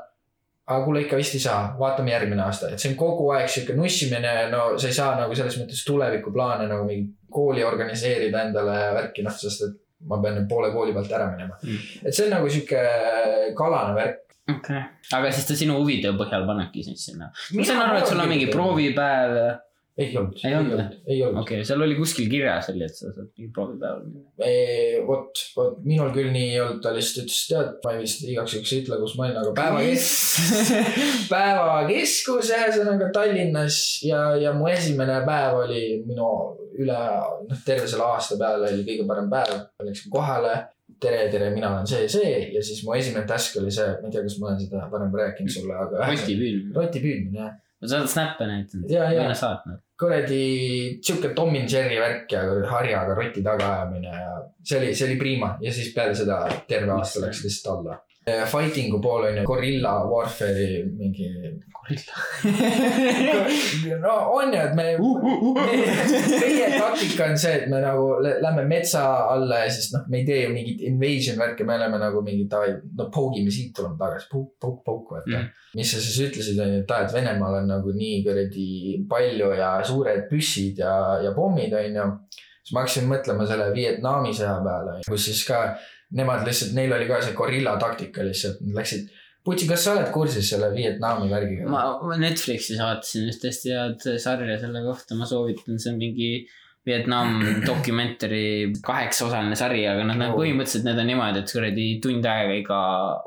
[0.68, 3.76] aga kuule ikka vist ei saa, vaatame järgmine aasta, et see on kogu aeg sihuke
[3.76, 9.24] nussimine, no sa ei saa nagu selles mõttes tulevikuplaane nagu mingi kooli organiseerida endale värki,
[9.24, 9.78] noh, sest et
[10.08, 11.78] ma pean poole kooli pealt ära minema Mm.
[12.04, 12.82] et see on nagu sihuke
[13.56, 14.24] kalane värk.
[14.56, 14.82] okei,
[15.18, 17.32] aga siis ta sinu huvide põhjal panebki sind sinna.
[17.54, 18.50] ma saan aru, et sul on mingi.
[18.52, 19.38] proovipäev.
[19.98, 20.80] ei olnud, Ei olnud?
[21.10, 21.40] ei olnud.
[21.42, 24.28] okei okay,, seal oli kuskil kirjas oli, et sa saad mingi proovipäeval minna.
[25.08, 28.74] vot, vot minul küll nii ei olnud, ta lihtsalt ütles, tead, ma vist igaks juhuks
[28.76, 30.78] ei ütle, kus ma olin, aga päeva kes-,
[31.34, 36.32] päevakeskus ühesõnaga Tallinnas ja, ja mu esimene päev oli minu
[36.78, 36.98] üle,
[37.48, 39.54] noh, terve selle aasta peale oli kõige parem päev.
[39.82, 40.54] Läksin kohale,
[41.00, 44.14] tere, tere, mina olen see, see ja siis mu esimene task oli see, ma ei
[44.14, 46.04] tea, kas ma olen seda varem rääkinud sulle, aga.
[46.10, 46.74] roti püüdmine.
[46.76, 48.90] roti püüdmine jah, sa oled snappe näitanud.
[48.90, 49.76] Ja, ja.
[49.98, 50.42] kuradi
[51.02, 52.42] sihuke Tom and Jerry värk ja
[52.72, 57.22] harjaga roti tagaajamine ja see oli, see oli priima ja siis peale seda terve aasta
[57.26, 58.00] läks lihtsalt alla.
[58.50, 61.30] Fighting'u pool on ju Gorilla Warfare'i mingi.
[64.04, 69.02] no on ju, et me, meie taktika on see, et me nagu lä- lähme metsa
[69.32, 72.44] alla ja siis noh, me ei tee ju mingit invasion värki, me oleme nagu mingi
[72.50, 75.48] davai, no poogime siit, tuleme tagasi, pauk, pauk, pauk, vaata Mm.
[75.76, 78.68] mis sa siis ütlesid, on ju, et aa, et Venemaal on nagu nii kuradi
[79.10, 82.06] palju ja suured püssid ja, ja pommid, on ju.
[82.64, 85.58] siis ma hakkasin mõtlema selle Vietnami sõja peale, kus siis ka
[86.16, 89.08] nemad lihtsalt, neil oli ka see gorilla taktika lihtsalt, nad läksid.
[89.44, 91.68] Putsi, kas sa oled kursis selle Vietnami värgiga?
[91.70, 96.30] ma Netflixis vaatasin just hästi head sarja selle kohta, ma soovitan, see on mingi
[96.88, 100.38] Vietnam dokumentari kaheksaosaline sari, aga nad on Oo.
[100.40, 102.78] põhimõtteliselt need on niimoodi, et kuradi tund aega iga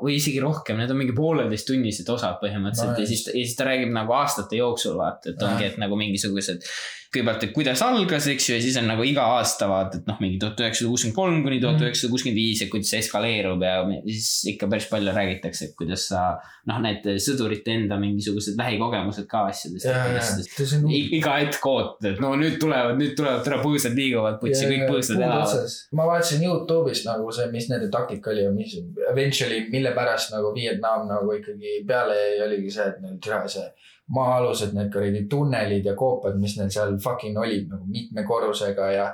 [0.02, 3.04] või isegi rohkem, need on mingi pooleteisttunnised osad põhimõtteliselt Nice.
[3.04, 6.66] ja siis, ja siis ta räägib nagu aastate jooksul vaata, et ongi, et nagu mingisugused
[7.12, 10.16] kõigepealt, et kuidas algas, eks ju, ja siis on nagu iga aasta vaata, et noh,
[10.22, 13.74] mingi tuhat üheksasada kuuskümmend kolm kuni tuhat üheksasada kuuskümmend viis ja kuidas see eskaleerub ja
[14.06, 16.22] siis ikka päris palju räägitakse, et kuidas sa
[16.70, 20.56] noh, need sõdurite enda mingisugused lähikogemused ka asjadest.
[20.88, 25.20] iga hetk ootad, et no nüüd tulevad, nüüd tulevad, tere põõsad liiguvad, putsi kõik põõsad
[25.20, 25.78] elavad.
[25.92, 28.78] ma vaatasin Youtube'ist nagu see, mis nende taktika oli ja mis
[29.12, 33.68] eventually, mille pärast nagu Vietnam nagu ikkagi peale jäi, oligi see, et neil türa see
[34.12, 39.06] maa-alused need kuradi tunnelid ja koopad, mis neil seal fucking olid nagu mitme korrusega ja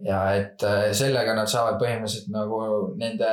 [0.00, 2.60] ja et äh, sellega nad saavad põhimõtteliselt nagu
[3.00, 3.28] nende,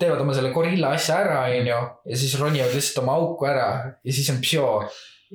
[0.00, 3.68] teevad oma selle gorilla asja ära, onju, ja siis ronivad lihtsalt oma auku ära
[4.00, 4.78] ja siis on psjoo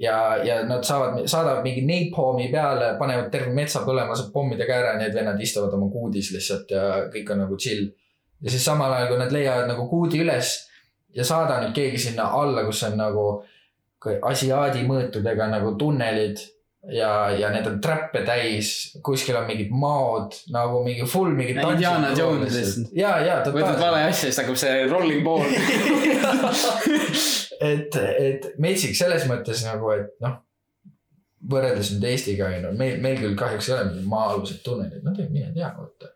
[0.01, 0.15] ja,
[0.45, 5.15] ja nad saavad, saadavad mingi napalmi peale, panevad terve metsa põlema, saab pommidega ära, need
[5.15, 7.91] vennad istuvad oma kuudis lihtsalt ja kõik on nagu chill.
[8.41, 10.55] ja siis samal ajal, kui nad leiavad nagu kuudi üles
[11.13, 13.26] ja saada nüüd keegi sinna alla, kus on nagu
[14.05, 16.39] asiaadi mõõtudega nagu tunnelid
[16.89, 21.57] ja, ja need on trappe täis, kuskil on mingid maod nagu mingi full mingi.
[21.57, 22.89] Indiana Jones'ist.
[22.97, 25.45] ja, ja võtad vale asja, siis hakkab see rolling ball.
[27.71, 30.39] et, et metsik selles mõttes nagu, et noh,
[31.49, 35.13] võrreldes nüüd Eestiga on ju, meil, meil küll kahjuks ei ole mingid maa-alused tunnelid, no
[35.17, 36.09] mine tea vaata.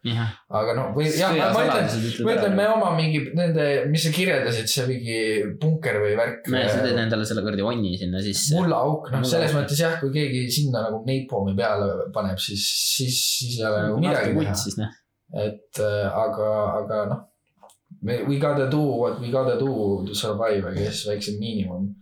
[0.59, 1.88] aga noh, või jah, ma ütlen,
[2.28, 5.19] ma ütlen, me oma mingi nende, mis sa kirjeldasid, see mingi
[5.61, 6.51] punker või värk.
[6.53, 8.53] me sa teed endale selle kuradi onni sinna sisse.
[8.59, 12.67] mullaauk, noh, selles mõttes jah, kui keegi sinna nagu napalmi peale paneb, siis,
[12.97, 14.84] siis, siis ei ole nagu midagi teha.
[14.84, 14.99] noh,
[15.47, 16.51] et äh, aga,
[16.84, 17.26] aga noh,
[18.05, 21.95] we gotta do what we gotta do to survive, I guess, väikse miinimum.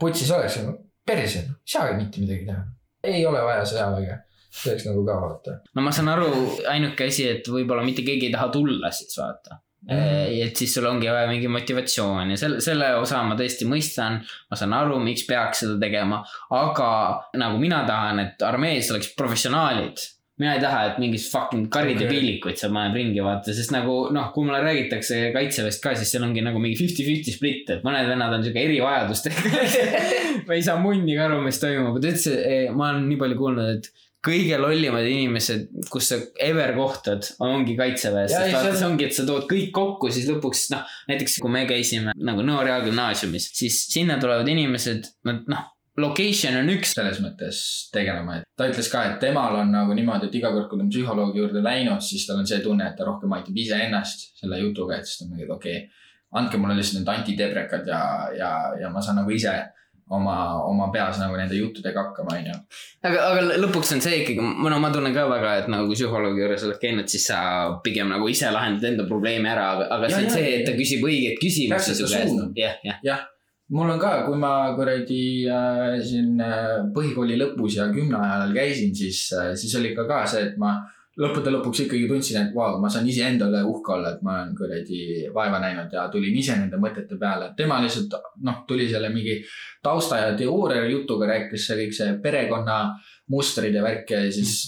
[0.00, 2.62] putsis oleks nagu perse, ei saagi mitte midagi teha.
[3.04, 4.16] ei ole vaja sõjaväge,
[4.48, 5.58] see oleks nagu ka vaata.
[5.74, 6.30] no ma saan aru,
[6.72, 9.60] ainuke asi, et võib-olla mitte keegi ei taha tulla siis vaata.
[9.84, 10.30] Mhm.
[10.46, 14.22] et siis sul ongi vaja mingi motivatsioon ja selle, selle osa ma tõesti mõistan.
[14.50, 16.22] ma saan aru, miks peaks seda tegema,
[16.56, 16.90] aga
[17.36, 20.00] nagu mina tahan, et armees oleks professionaalid
[20.40, 22.18] mina ei taha, et mingid fucking karrid ja Okei.
[22.18, 26.26] piilikuid seal olen ringi vaata, sest nagu noh, kui mulle räägitakse kaitseväest ka, siis seal
[26.26, 29.44] ongi nagu mingi fifty-fifty split, et mõned vennad on siuke erivajadustega.
[30.48, 33.92] ma ei saa munnigi aru, mis toimub, ta ütles, ma olen nii palju kuulnud, et
[34.24, 39.16] kõige lollimad inimesed, kus sa ever kohtad, ongi kaitseväes, Ja, sest vaata see ongi, et
[39.16, 43.84] sa tood kõik kokku, siis lõpuks noh, näiteks kui me käisime nagu Nõo Reaalgümnaasiumis, siis
[43.92, 45.68] sinna tulevad inimesed, nad noh,
[46.00, 46.94] location on üks.
[46.96, 47.58] selles mõttes
[47.94, 50.86] tegelema, et ta ütles ka, et temal on nagu niimoodi, et iga kord, kui ta
[50.86, 54.58] on psühholoogi juurde läinud, siis tal on see tunne, et ta rohkem aitab iseennast selle
[54.62, 56.02] jutuga, et siis ta on mingi, et okei okay,,
[56.34, 58.02] andke mulle lihtsalt need antidebrekad ja,
[58.34, 59.54] ja, ja ma saan nagu ise
[60.10, 60.36] oma,
[60.66, 62.56] oma peas nagu nende juttudega hakkama, onju.
[63.06, 66.66] aga, aga lõpuks on see ikkagi, no ma tunnen ka väga, et nagu psühholoogi juures
[66.68, 67.38] oled käinud, siis sa
[67.86, 70.58] pigem nagu ise lahendad enda probleemi ära, aga, aga Ja, see on ja, see, ja,
[70.58, 70.80] et ta ja.
[71.40, 72.58] küsib käest suunab..
[72.58, 73.24] jah, jah.
[73.72, 78.92] Mul on ka, kui ma kuradi äh, siin äh, põhikooli lõpus ja kümne ajal käisin,
[78.96, 80.76] siis äh,, siis oli ikka ka see, et ma
[81.14, 84.54] lõppude lõpuks ikkagi tundsin, et vau, ma saan iseenda üle uhke olla, et ma olen
[84.58, 85.00] kuradi
[85.34, 87.52] vaeva näinud ja tulin ise nende mõtete peale.
[87.56, 89.38] tema lihtsalt noh, tuli selle mingi
[89.82, 92.78] tausta ja teooria jutuga, rääkis see kõik see perekonna
[93.30, 94.66] mustrid ja värk ja siis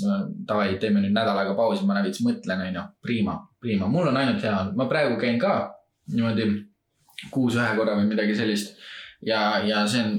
[0.49, 2.86] davai, teeme nüüd nädal aega pausi, ma veits mõtlen, onju.
[3.03, 5.59] Prima, prima, mul on ainult hea, ma praegu käin ka
[6.14, 6.47] niimoodi
[7.33, 8.77] kuus ühe korra või midagi sellist
[9.25, 10.14] ja, ja see on,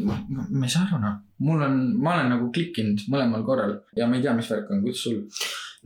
[0.50, 4.18] ma ei saa aru noh, mul on, ma olen nagu klikkinud mõlemal korral ja ma
[4.18, 5.24] ei tea, mis värk on, kuidas sul?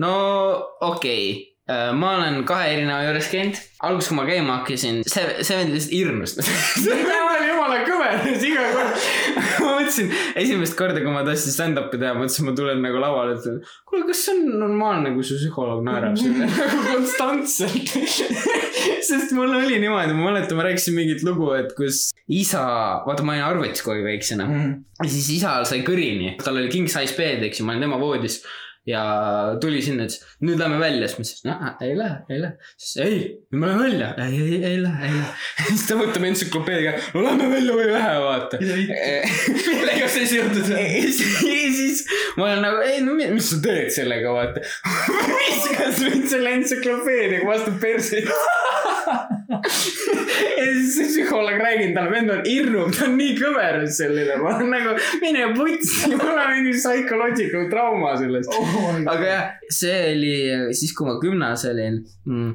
[0.04, 0.12] no
[0.88, 1.48] okei okay.,
[1.96, 3.60] ma olen kahe erineva juures käinud.
[3.86, 6.34] alguses, kui ma käima hakkasin, see, see vend lihtsalt hirmus.
[6.84, 9.06] see oli jumala kõver, iga kord.
[9.82, 13.60] mõtlesin, esimest korda, kui ma tahtsin stand-up'i teha, mõtlesin, ma tulen nagu lavale, ütlen.
[13.90, 17.94] kuule, kas see on normaalne, kui su psühholoog naerab sulle nagu konstantselt?
[19.10, 22.64] sest mul oli niimoodi, ma mäletan, ma rääkisin mingit lugu, et kus isa,
[23.08, 26.90] vaata, ma olin arvutis kogu aeg väiksena ja siis isa sai kõrini, tal oli king
[26.92, 28.42] size bed, eks ju, ma olin tema voodis
[28.90, 29.02] ja
[29.62, 32.72] tuli sinna, ütles nüüd lähme välja, siis ma ütlesin, noh ei lähe, ei lähe.
[32.82, 33.20] siis ei,
[33.54, 35.34] me läheme välja, ei, ei, ei lähe, ei lähe.
[35.70, 38.62] siis ta võtab entsüklopeediga, no lähme välja või ei lähe, vaata.
[39.68, 40.82] millega see seotud on?
[40.82, 42.04] ja siis
[42.40, 44.66] ma olen nagu, ei no mi- mis sa teed sellega, vaata.
[45.44, 48.26] viskas mind selle entsüklopeediaga vastu perse.
[49.52, 54.56] Ja siis see psühholoog räägib talle, vend on hirmub, ta on nii kõver selline, ma
[54.56, 58.60] olen nagu, mine putsi, mul on mingi psychological trauma sellest.
[59.16, 60.36] aga jah, see oli
[60.78, 62.54] siis, kui ma gümnas olin mm,.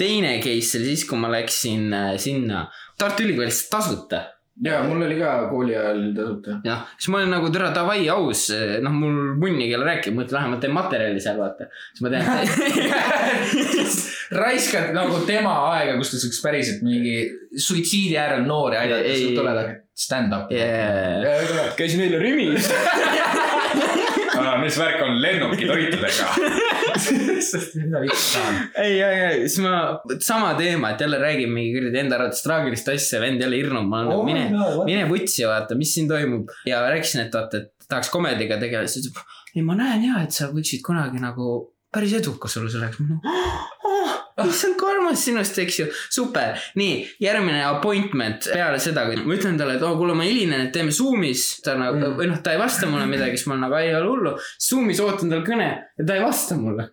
[0.00, 2.66] teine case oli siis, kui ma läksin äh, sinna
[2.98, 4.22] Tartu Ülikoolis tasuta
[4.62, 6.60] ja mul oli ka kooli ajal tasuta.
[6.64, 8.42] jah, siis ma olin nagu tere davai aus,
[8.84, 11.64] noh, mul munni kelle rääkida, mõtlen vähemalt teen materjali seal vaata.
[11.92, 12.24] siis ma teen.
[14.44, 17.16] raiskad nagu tema aega, kus ta saaks päriselt mingi
[17.56, 19.16] suitsiidi äärel noori aidata, Ei.
[19.20, 19.58] siis tuleb
[19.94, 20.46] stand-up.
[21.78, 22.64] käisin eile Rimis.
[24.64, 26.28] mis värk on lennukitoitudega.
[28.80, 32.88] Ei, ei, ei, siis ma, sama teema, et jälle räägin mingi kuradi enda arvates traagilist
[32.88, 34.44] asja, vend jälle hirmub, ma olen nagu mine,
[34.86, 36.52] mine vutsi, vaata, mis siin toimub.
[36.68, 40.22] ja rääkisin, et vaata, et tahaks komediga tegeleda, siis ta ütles, ei ma näen ja,
[40.24, 42.98] et sa võiksid kunagi nagu päris edukas olla selleks.
[44.44, 46.58] issand, kui armas sinust, eks ju, super.
[46.78, 50.72] nii, järgmine appointment peale seda, kui ma ütlen talle, et oo, kuule, ma hilinen, et
[50.74, 51.44] teeme Zoom'is.
[51.64, 52.16] ta nagu Mm.
[52.18, 54.34] või noh, ta ei vasta mulle midagi, siis ma olen nagu, ei ole hullu.
[54.68, 56.90] Zoom'is ootan tal kõne ja ta ei vasta mulle.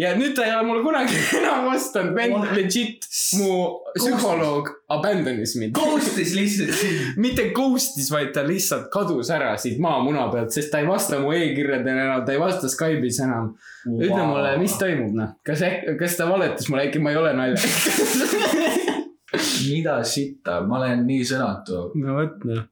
[0.00, 3.06] Ja nüüd ta ei ole mulle kunagi enam vastanud, vend legit,
[3.38, 3.50] mu
[3.96, 5.76] psühholoog abandonis mind.
[5.76, 7.10] Ghostis lihtsalt sind.
[7.24, 11.34] mitte ghost'is, vaid ta lihtsalt kadus ära siit maamuna pealt, sest ta ei vasta mu
[11.36, 13.52] e-kirjadele enam, ta ei vasta Skype'is enam.
[13.90, 17.34] ütle mulle, mis toimub, noh, kas äkki, kas ta valetas mulle, äkki ma ei ole
[17.36, 18.88] naljakas?
[19.70, 21.84] mida sitta, ma olen nii sõnatu.
[22.00, 22.64] no vot, noh,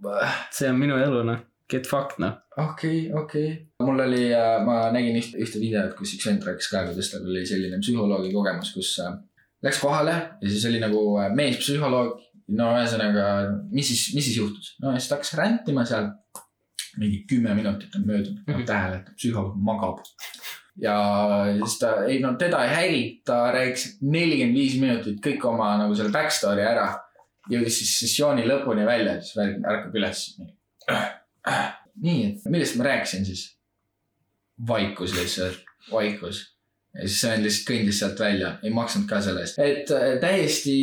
[0.54, 2.36] see on minu elu, noh, get fucked, noh.
[2.56, 3.48] okei, okei.
[3.84, 4.28] mul oli,
[4.64, 8.32] ma nägin ühte, ühte videot, kus üks vend rääkis ka, kuidas tal oli selline psühholoogi
[8.34, 9.12] kogemus, kus äh,
[9.64, 12.24] läks kohale ja siis oli nagu äh, meespsühholoog.
[12.58, 13.24] no ühesõnaga,
[13.70, 14.74] mis siis, mis siis juhtus?
[14.82, 16.08] no ja siis ta hakkas rändima seal.
[16.98, 18.46] mingi kümme minutit on möödunud, Mhm.
[18.52, 20.00] paneb tähele, et psühholoog magab.
[20.80, 20.96] ja
[21.60, 25.94] siis ta, ei no teda ei häirinud, ta rääkis nelikümmend viis minutit kõik oma nagu
[25.94, 26.88] selle back story ära.
[27.50, 30.24] jõudis siis sessiooni lõpuni välja, siis ärkab üles.
[32.02, 33.58] nii, millest ma rääkisin siis?
[34.66, 36.57] vaikus lihtsalt, vaikus.
[36.96, 39.58] Ja siis see vend lihtsalt kõndis sealt välja, ei maksnud ka selle eest.
[39.60, 40.76] et äh, täiesti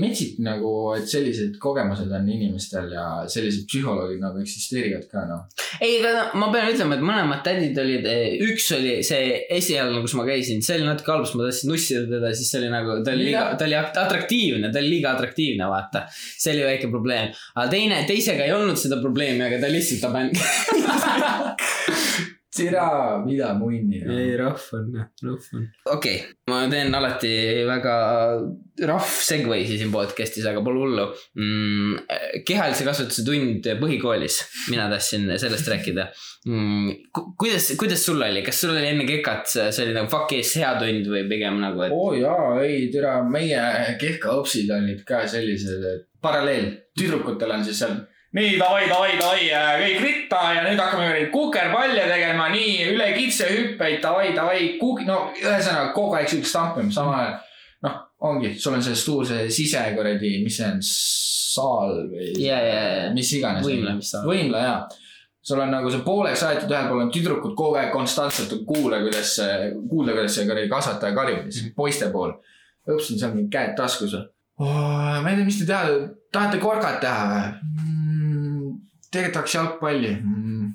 [0.00, 5.44] metsik nagu, et sellised kogemused on inimestel ja sellised psühholoogid nagu eksisteerivad ka noh.
[5.78, 8.08] ei, aga no, ma pean ütlema, et mõlemad tädid olid,
[8.48, 12.02] üks oli see esialgne, kus ma käisin, see oli natuke halb, sest ma tahtsin nussida
[12.10, 15.14] teda, siis see oli nagu, ta oli liiga, ta oli at- atraktiivne, ta oli liiga
[15.14, 16.04] atraktiivne, vaata.
[16.10, 20.34] see oli väike probleem, aga teine, teisega ei olnud seda probleemi, aga ta lihtsalt aban-.
[22.52, 22.82] tere,
[23.24, 24.90] mida munni ei, rahv on,
[25.24, 25.64] rahv on.
[25.88, 26.18] okei okay.,
[26.50, 27.32] ma teen alati
[27.68, 27.94] väga
[28.90, 31.06] rahv segway'si siin podcast'is, aga pole hullu
[31.38, 32.42] mm,.
[32.48, 34.38] kehalise kasvatuse tund põhikoolis,
[34.72, 36.06] mina tahtsin sellest rääkida
[36.50, 36.92] mm,.
[37.40, 40.76] kuidas, kuidas sul oli, kas sul oli enne kekat, see oli nagu fuck yes hea
[40.82, 45.88] tund või pigem nagu, et oo oh, jaa, ei tere, meie kehkaõpsid olid ka sellised,
[45.94, 46.68] et paralleel,
[46.98, 47.96] tüdrukutel on siis seal
[48.32, 49.48] nii davai, davai, davai,
[49.82, 55.26] kõik ritta ja nüüd hakkame kuradi kukerpalle tegema, nii üle kitsehüppeid, davai, davai, kuuk-, no
[55.36, 57.36] ühesõnaga kogu aeg siukest stampimist, samal ajal.
[57.84, 57.98] noh,
[58.30, 60.80] ongi, sul on see suur see sise kuradi, mis see on,
[61.52, 63.66] saal või ja, ja, ja, mis iganes.
[63.68, 64.24] võimlemissaal.
[64.30, 64.80] võimla jaa.
[65.44, 69.02] sul on nagu see pooleks aetud, ühel pool on tüdrukud kogu aeg konstantselt on kuule,
[69.04, 69.36] kuidas,
[69.90, 72.38] kuulda, kuidas see kuradi kasvataja karjub, siis poiste pool.
[72.88, 74.16] õppisin seal mingi käed taskus
[74.62, 75.98] ma ei tea, mis te teha,
[76.32, 78.01] tahate korkat teha või mm,?
[79.12, 80.70] Tegelikult tahaks jalgpalli mm,.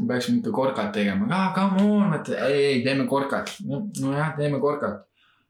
[0.00, 3.54] me peaksime ikka korkat tegema, ah come on, mõtle, ei, ei teeme korkat.
[4.00, 5.02] nojah, teeme korkat.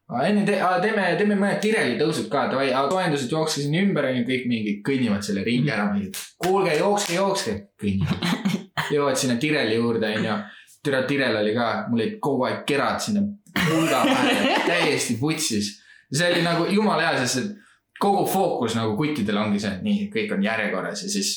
[0.09, 4.25] aga enne te, aga teeme, teeme mõned tirelitõusud ka, davai, soojendused jookske sinna ümber, onju,
[4.29, 5.89] kõik mingi kõnnivad selle ringi ära.
[6.43, 8.27] kuulge, jookske, jookske, kõnnivad.
[8.93, 10.41] jõuavad sinna tireli juurde, onju.
[10.83, 13.23] türa tirel oli ka, mul olid kogu aeg kerad sinna
[13.53, 15.79] pulga vahele, täiesti putsis.
[16.13, 20.07] see oli nagu jumala hea, sest et kogu fookus nagu kuttidel ongi see, et nii,
[20.13, 21.33] kõik on järjekorras ja siis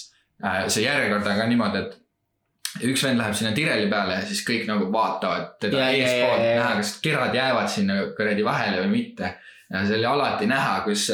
[0.68, 4.66] see järjekord on ka niimoodi, et üks vend läheb sinna tireli peale ja siis kõik
[4.68, 6.60] nagu vaatavad teda ja, eespoolt ja, ja.
[6.60, 9.32] näha, kas kerad jäävad sinna kuradi vahele või mitte.
[9.72, 11.08] ja see oli alati näha, kus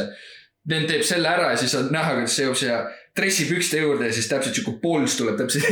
[0.69, 2.81] vend teeb selle ära ja siis on näha, kuidas see jõuab siia
[3.17, 5.69] dressipükste juurde ja siis täpselt sihuke pols tuleb täpselt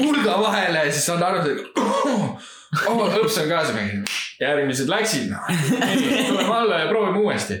[0.00, 3.74] pulga vahele ja siis saad aru, et oh, õps on kaasa
[4.40, 5.48] järgmised läksid, noh.
[6.28, 7.60] tuleme alla ja proovime uuesti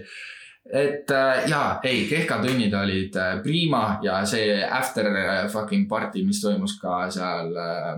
[0.72, 6.40] et äh, jaa, ei, kehkatunnid olid äh, prima ja see after äh, fucking party, mis
[6.42, 7.92] toimus ka seal äh,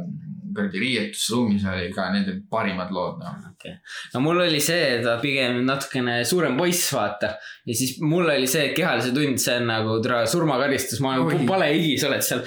[0.59, 3.75] kuradi riietusruumis oli ka, olid parimad lood, noh.
[4.15, 7.33] no mul oli see, ta pigem natukene suurem poiss, vaata.
[7.69, 11.47] ja siis mul oli see, et kehalise tund, see on nagu tere surmakaristus, ma olen
[11.49, 12.45] palehigi, sa oled seal.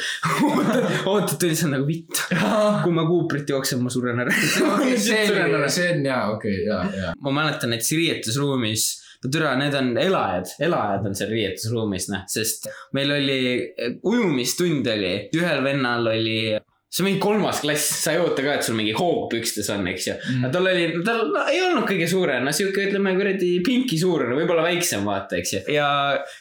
[1.12, 2.24] ootad tundi, see on nagu vitt.
[2.84, 4.34] kui ma kuuprit jooksen, ma suren ära.
[4.36, 5.22] see,
[5.92, 7.16] on jaa, okei okay,, jaa, jaa.
[7.22, 12.68] ma mäletan, et riietusruumis, no türa, need on elajad, elajad on seal riietusruumis, noh, sest
[12.98, 13.40] meil oli
[14.02, 16.38] ujumistund oli, ühel vennal oli,
[16.92, 20.08] see on mingi kolmas klass, sa ei oota ka, et sul mingi hoogpükstes on, eks
[20.10, 20.16] ju.
[20.34, 20.48] Mm.
[20.56, 24.66] tal oli, tal no, ei olnud kõige suurem, no sihuke, ütleme kuradi pinki suurune, võib-olla
[24.66, 25.62] väiksem, vaata, eks ju.
[25.78, 25.92] ja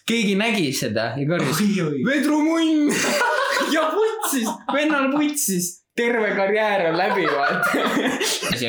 [0.09, 1.61] keegi nägi seda ja karjus,
[2.09, 2.89] vedrumunn
[3.75, 7.85] ja vutsis, vennal vutsis, terve karjäär on läbi vaata.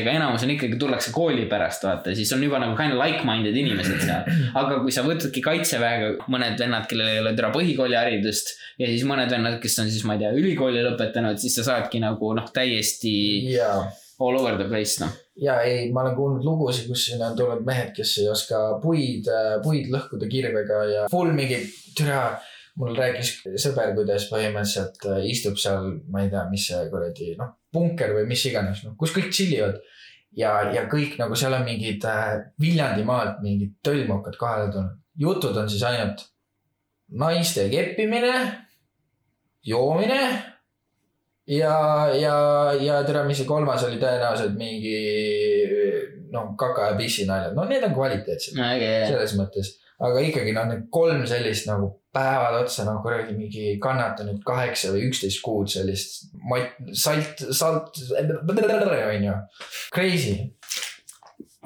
[0.02, 3.58] aga enamus on ikkagi, tullakse kooli pärast vaata, siis on juba nagu kind of like-minded
[3.64, 4.28] inimesed seal.
[4.62, 9.32] aga kui sa võtadki kaitseväega mõned vennad, kellel ei ole täna põhikooliharidust ja siis mõned
[9.32, 13.16] vennad, kes on siis, ma ei tea, ülikooli lõpetanud, siis sa saadki nagu noh, täiesti
[13.56, 13.82] jaa
[14.22, 15.12] all over the place noh.
[15.42, 19.30] ja ei, ma olen kuulnud lugusid, kus sinna on tulnud mehed, kes ei oska puid,
[19.66, 21.64] puid lõhkuda kirvega ja full mingi,
[21.98, 22.24] türa.
[22.80, 27.56] Mul rääkis sõber, kuidas põhimõtteliselt äh, istub seal, ma ei tea, mis see kuradi, noh,
[27.74, 29.82] punker või mis iganes, noh, kus kõik chill ivad.
[30.38, 35.02] ja, ja kõik nagu seal on mingid äh, Viljandimaalt mingid tölmukad kohale tulnud.
[35.20, 36.24] jutud on siis ainult
[37.12, 38.34] naiste keppimine,
[39.68, 40.22] joomine
[41.48, 41.76] ja,
[42.16, 42.36] ja,
[42.80, 44.96] ja tere, mis see kolmas oli tõenäoliselt mingi
[46.32, 50.68] noh, kaka ja pissi naljad, no need on kvaliteetsed äge, selles mõttes, aga ikkagi noh,
[50.70, 56.32] need kolm sellist nagu päevad otsa nagu kuradi mingi kannatanud kaheksa või üksteist kuud sellist
[56.50, 58.02] mat-, salt, salt,
[59.14, 59.38] onju,
[59.94, 60.36] crazy.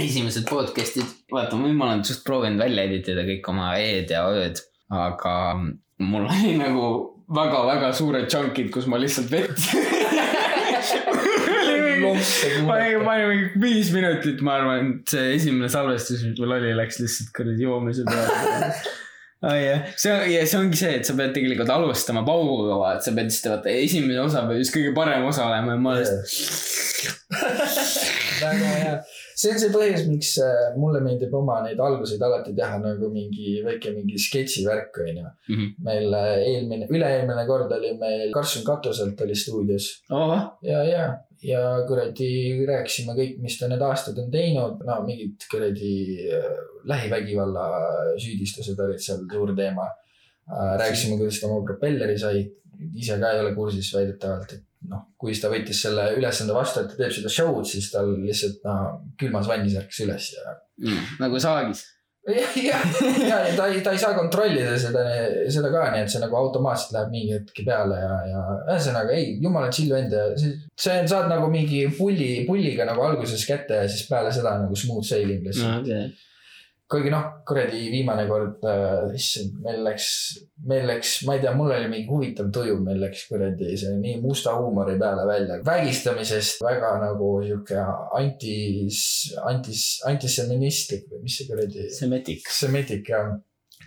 [0.01, 4.63] esimesed podcast'id, vaata, nüüd ma olen suht proovinud välja editida kõik oma E-d ja Ö-d,
[4.91, 5.35] aga
[6.03, 6.89] mul oli nagu
[7.35, 9.55] väga-väga suured chunk'id, kus ma lihtsalt vett
[12.67, 16.75] ma ei, ma olin mingi viis minutit, ma arvan, see esimene salvestus, mis mul oli,
[16.77, 18.71] läks lihtsalt kuradi joomise peale.
[19.49, 23.05] ai jah, see on, ja see ongi see, et sa pead tegelikult alustama pauguga, vaata,
[23.07, 26.25] sa pead lihtsalt vaata, esimene osa peab just kõige parem osa olema ja ma lihtsalt.
[28.39, 28.93] väga hea,
[29.37, 33.59] see on see põhjus, miks äh, mulle meeldib oma neid alguseid alati teha nagu mingi
[33.65, 35.27] väike mingi sketšivärk onju.
[35.51, 35.69] Mhm.
[35.85, 40.35] meil äh, eelmine, üle-eelmine kord oli meil Karlsson Katuselt oli stuudios oh,
[40.65, 41.05] ja, ja,
[41.43, 42.29] ja kuradi
[42.67, 45.95] rääkisime kõik, mis ta need aastad on teinud, no mingid kuradi
[46.29, 46.51] äh,
[46.87, 47.65] lähivägivalla
[48.21, 49.87] süüdistused olid seal suur teema.
[50.77, 52.43] rääkisime, kuidas ta oma propelleri sai,
[52.93, 56.91] ise ka ei ole kursis väidetavalt, et noh, kui ta võttis selle ülesande vastu, et
[56.91, 60.53] ta teeb seda show'd, siis tal lihtsalt noh, külmas vannis ärkas üles ja
[60.83, 61.81] mm, nagu saagis.
[62.25, 62.79] ja, ja,
[63.29, 65.03] ja ta ei, ta ei saa kontrollida seda,
[65.53, 68.43] seda ka, nii et see nagu automaatselt läheb mingi hetk peale ja, ja
[68.73, 73.45] ühesõnaga ei, jumala chill vend ja see, see saad nagu mingi pulli, pulliga nagu alguses
[73.47, 75.85] kätte ja siis peale seda nagu smooth sailing lihtsalt.
[75.85, 76.09] Okay.
[76.91, 80.07] Kuigi noh, kuradi viimane kord äh,, issand, meil läks,
[80.69, 84.19] meil läks, ma ei tea, mul oli mingi huvitav tuju, meil läks kuradi see nii
[84.21, 85.57] musta huumori peale välja.
[85.65, 87.81] vägistamisest väga nagu sihuke
[88.19, 88.99] antis,
[89.49, 91.89] antis, antiseministlik või mis see kuradi.
[91.95, 92.45] Semetik.
[92.53, 93.23] Semitic ja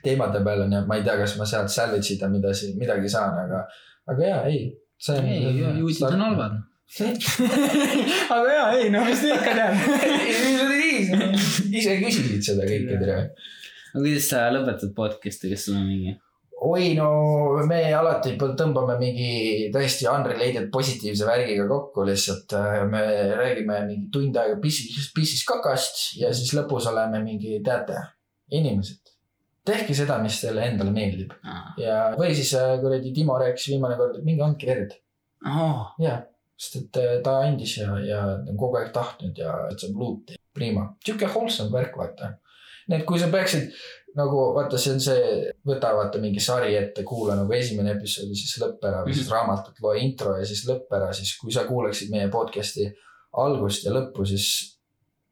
[0.03, 3.39] teemade peal on ja ma ei tea, kas ma sealt salvage ida midagi, midagi saan,
[3.47, 3.63] aga,
[4.11, 4.67] aga jaa, ei.
[4.99, 6.59] see ei, juudid on halvad.
[8.35, 9.75] aga jaa, ei no mis te ikka tead.
[11.79, 13.19] ise küsisid seda kõike, tere.
[13.93, 16.15] aga kuidas sa lõpetad podcast'i, kas sul on mingi?
[16.59, 17.11] oi no
[17.69, 22.57] me alati tõmbame mingi täiesti unrelated positiivse värgiga kokku, lihtsalt
[22.91, 23.03] me
[23.39, 28.01] räägime mingi tund aega pissis, pissis kakast ja siis lõpus oleme mingi, teate,
[28.59, 29.13] inimesed,
[29.69, 31.37] tehke seda, mis teile endale meeldib
[31.79, 34.97] ja, või siis äh, kuradi Timo rääkis viimane kord, et minge andke verd
[35.47, 35.93] oh,.
[36.03, 36.19] ja,
[36.59, 39.99] sest et äh, ta andis ja, ja ta on kogu aeg tahtnud ja et saab
[40.01, 42.35] luuti, prima, sihuke wholesome värk, vaata.
[42.89, 43.69] nii et kui sa peaksid
[44.19, 45.27] nagu vaata, see on see,
[45.69, 49.31] võta vaata mingi sari ette, kuula nagu esimene episood ja siis lõpp ära või siis
[49.31, 52.89] raamatut loe intro ja siis lõpp ära, siis kui sa kuulaksid meie podcast'i
[53.39, 54.49] algust ja lõppu, siis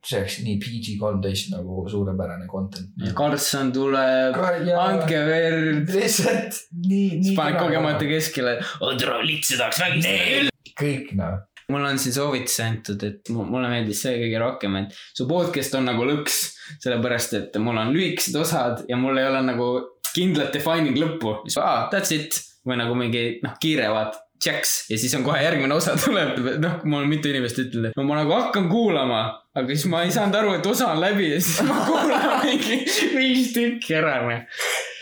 [0.07, 2.93] see oleks nii PG kolmteist nagu suurepärane content.
[3.19, 5.90] Karlsson tuleb, andke verd.
[5.90, 7.24] lihtsalt nii, nii.
[7.24, 8.61] siis paned kogemata keskele.
[9.01, 10.55] tere, litsi tahaks vägistada.
[10.78, 11.39] Kõik noh,
[11.73, 15.74] mul on siin soovitus antud, et mu- mulle meeldis see kõige rohkem, et su podcast
[15.78, 16.43] on nagu lõks.
[16.82, 19.66] sellepärast, et mul on lühikesed osad ja mul ei ole nagu
[20.15, 21.40] kindlat defining lõppu.
[21.47, 25.39] siis aa, that's it või nagu mingi noh, kiire vaat, checks ja siis on kohe
[25.40, 26.39] järgmine osa tuleb.
[26.61, 29.23] noh, mul on mitu inimest ütelnud, no ma nagu hakkan kuulama,
[29.57, 32.82] aga siis ma ei saanud aru, et osa on läbi ja siis ma kuulan mingi
[33.16, 34.44] viis tükki ära, noh.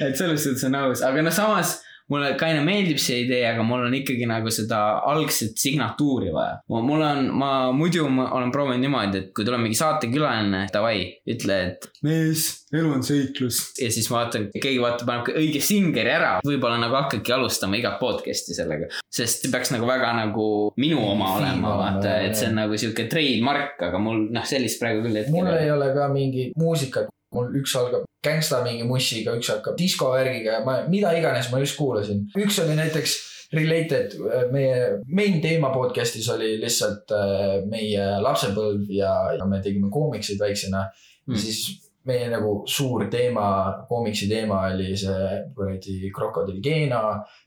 [0.04, 1.78] et selles suhtes on aus, aga noh, samas
[2.12, 6.58] mulle kaine meeldib see idee, aga mul on ikkagi nagu seda algset signatuuri vaja.
[6.68, 10.98] mul on, ma muidu ma olen proovinud niimoodi, et kui tuleb mingi saatekülaline, davai,
[11.30, 13.62] ütle, et mees, elu on seiklus.
[13.80, 18.56] ja siis vaatan, keegi vaatab, paneb õige singeri ära, võib-olla nagu hakkabki alustama igat podcast'i
[18.56, 18.90] sellega.
[19.14, 20.46] sest see peaks nagu väga nagu
[20.80, 25.04] minu oma olema, vaata, et see on nagu sihuke trademark, aga mul noh, sellist praegu
[25.06, 29.50] küll hetkel mul ei ole ka mingi muusikat, mul üks algab gängsta mingi mussiga, üks
[29.52, 32.24] hakkab diskovärgiga ja ma, mida iganes ma just kuulasin.
[32.38, 33.16] üks oli näiteks
[33.54, 34.16] related,
[34.52, 40.86] meie main teema podcast'is oli lihtsalt äh, meie lapsepõlv ja, ja me tegime koomiksid väiksena
[40.88, 41.38] mm..
[41.38, 41.60] siis
[42.08, 43.46] meie nagu suur teema,
[43.88, 47.04] koomiksi teema oli see kuradi krokodill Geena,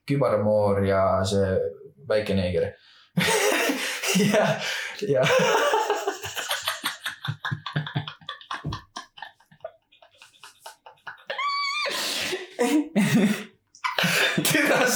[0.07, 1.57] kübarmoor ja see
[2.09, 2.71] väike neeger
[4.31, 4.69] jah,
[5.01, 5.37] jah.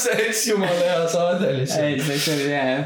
[0.01, 1.85] See oleks jumala hea saade lihtsalt.
[1.85, 2.83] ei, see oli hea jah.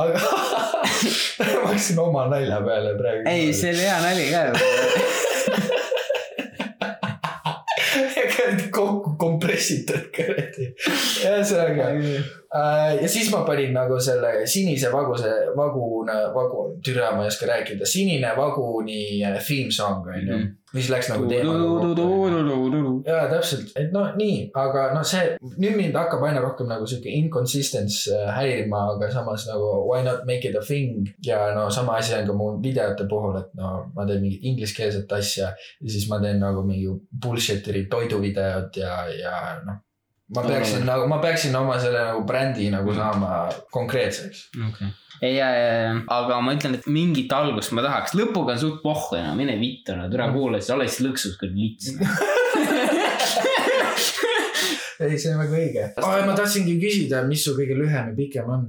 [0.00, 0.20] aga
[1.62, 3.28] ma hakkasin oma nalja peale praegu.
[3.30, 4.42] ei, see oli hea nali ka.
[8.72, 10.68] kokku kompressitud kuradi.
[11.22, 17.32] ühesõnaga äh, ja siis ma panin nagu selle sinise vaguse, vagun, vagun, türa, ma ei
[17.32, 20.40] oska rääkida, sinine vaguni äh, theme song on ju,
[20.72, 21.60] mis läks nagu teemaga.
[23.06, 27.12] jaa, täpselt, et noh, nii, aga noh, see nüüd mind hakkab aina rohkem nagu sihuke
[27.12, 31.98] inconsistence äh, häirima, aga samas nagu why not make it a thing ja no sama
[32.00, 36.08] asi on ka mu videote puhul, et no ma teen mingit ingliskeelset asja ja siis
[36.10, 36.90] ma teen nagu mingi
[37.22, 39.80] bullshit'i toiduvideot ja, ja noh.
[40.34, 43.30] Ma peaksin nagu, ma peaksin oma selle nagu brändi nagu saama
[43.74, 44.48] konkreetseks.
[45.20, 48.82] ei, ja, ja, ja, aga ma ütlen, et mingit algust ma tahaks, lõpuga on suht
[48.82, 51.92] pohhu enam, mine vittu, no türa kuula, siis ole siis lõksus küll lits.
[55.02, 56.18] ei, see on väga õige oh,.
[56.26, 58.68] ma tahtsingi küsida, mis su kõige lühem ja pikem on?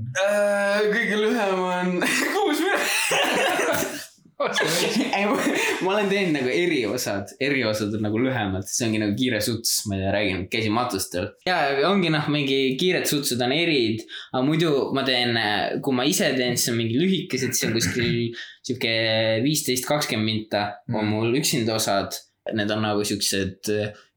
[0.94, 2.00] kõige lühem on
[2.36, 4.03] kuus minutit.
[5.18, 9.84] ei, ma olen teinud nagu eriosad, eriosad on nagu lühemad, see ongi nagu kiire suts,
[9.88, 11.30] ma ei tea, räägin, käisin matustel.
[11.48, 14.04] ja, ongi noh, mingi kiired sutsud on erid,
[14.34, 15.38] aga muidu ma teen,
[15.86, 18.12] kui ma ise teen, siis on mingi lühikesed, siis on kuskil
[18.64, 18.94] sihuke
[19.46, 22.16] viisteist, kakskümmend minta on mul üksinda osad.
[22.52, 23.70] Need on nagu siuksed,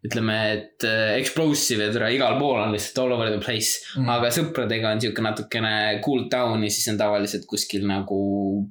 [0.06, 4.08] ütleme, et äh, explosive ja tere, igal pool on lihtsalt all over the place mm..
[4.16, 5.72] aga sõpradega on sihuke natukene
[6.02, 8.18] cool down ja siis on tavaliselt kuskil nagu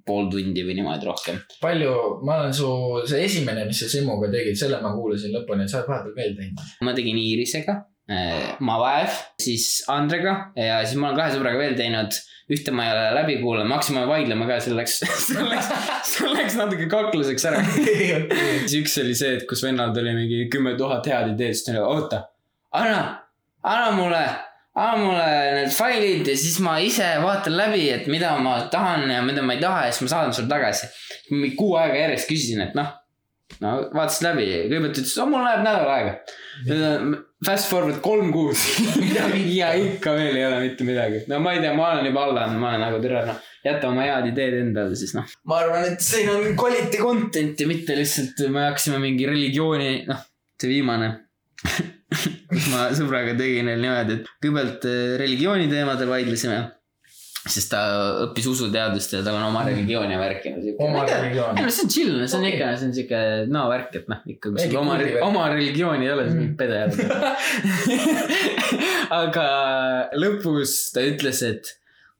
[0.07, 1.39] pool tundi või niimoodi rohkem.
[1.63, 1.95] palju,
[2.27, 2.69] ma olen su,
[3.07, 6.71] see esimene, mis sa Simmuga tegid, selle ma kuulasin lõpuni, sa oled vahepeal veel teinud.
[6.87, 7.79] ma tegin Iirisega,
[8.59, 12.19] Mavaev, siis Andrega ja siis ma olen kahe sõbraga veel teinud.
[12.51, 15.69] Ühte ma ei ole läbi kuulanud, me hakkasime vaidlema ka, see läks, see läks,
[16.11, 17.61] see läks natuke kakluseks ära.
[18.67, 21.73] siis üks oli see, et kus vennal tuli mingi kümme tuhat head ideed, siis ta
[21.73, 22.21] oli, oota,
[22.77, 22.99] anna,
[23.65, 24.21] anna mulle,
[24.77, 29.23] anna mulle need failid ja siis ma ise vaatan läbi, et mida ma tahan ja
[29.25, 30.91] mida ma ei taha ja siis ma saadan sulle tagasi.
[31.31, 32.93] mingi kuu aega järjest küsisin, et noh,
[33.63, 37.19] no vaatasid läbi, kõigepealt ütles, mul läheb nädal aega.
[37.45, 38.57] Fast forward kolm kuud
[39.59, 41.25] ja ikka veel ei ole mitte midagi.
[41.29, 43.91] no ma ei tea, ma olen juba alla andnud, ma olen nagu tere, noh, jäta
[43.91, 45.35] oma head ideed endale, siis noh.
[45.49, 50.25] ma arvan, et siin on quality content'i, mitte lihtsalt me hakkasime mingi religiooni, noh,
[50.61, 51.13] see viimane
[52.49, 56.59] kus ma sõbraga tegin veel niimoodi, et kõigepealt eh, religiooni teemadel vaidlesime.
[57.45, 57.79] Sest ta
[58.25, 60.79] õppis usuteadust ja tal on oma religioon ja värk ja siuke.
[60.81, 61.65] oma religioon ei.
[61.67, 62.55] no see on chill, see on Okei.
[62.57, 63.19] ikka, see on siuke
[63.53, 64.97] no värk, et noh, ikka kui sul oma,
[65.27, 66.41] oma religiooni ei ole, siis Mm.
[66.41, 66.95] mingi pede jälle.
[69.21, 69.47] aga
[70.17, 71.71] lõpus ta ütles, et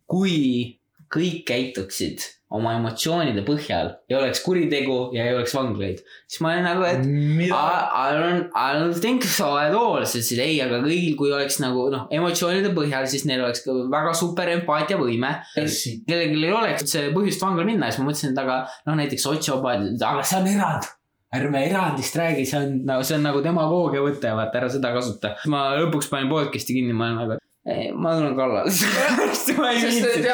[0.10, 0.78] kui
[1.14, 2.24] kõik käituksid
[2.54, 7.02] oma emotsioonide põhjal ja oleks kuritegu ja ei oleks vanglaid, siis ma olin nagu, et
[7.06, 7.58] mida?
[7.58, 11.34] I, I don't, I don't think so at all, siis ütlesid ei, aga kõigil, kui
[11.34, 15.32] oleks nagu noh, emotsioonide põhjal, siis neil oleks väga super empaatiavõime.
[15.56, 19.98] kellelgi ei oleks see põhjust vangla minna, siis ma mõtlesin, et aga noh, näiteks sotsiopaadid,
[20.02, 20.92] aga see on erand.
[21.36, 25.34] ärme erandist räägi, see on nagu, see on nagu demagoogia võte, vaata ära seda kasuta.
[25.52, 28.72] ma lõpuks panin podcast'i kinni, ma olen nagu, ei, ma tulen kallale.
[29.58, 30.28] ma ei viitsi.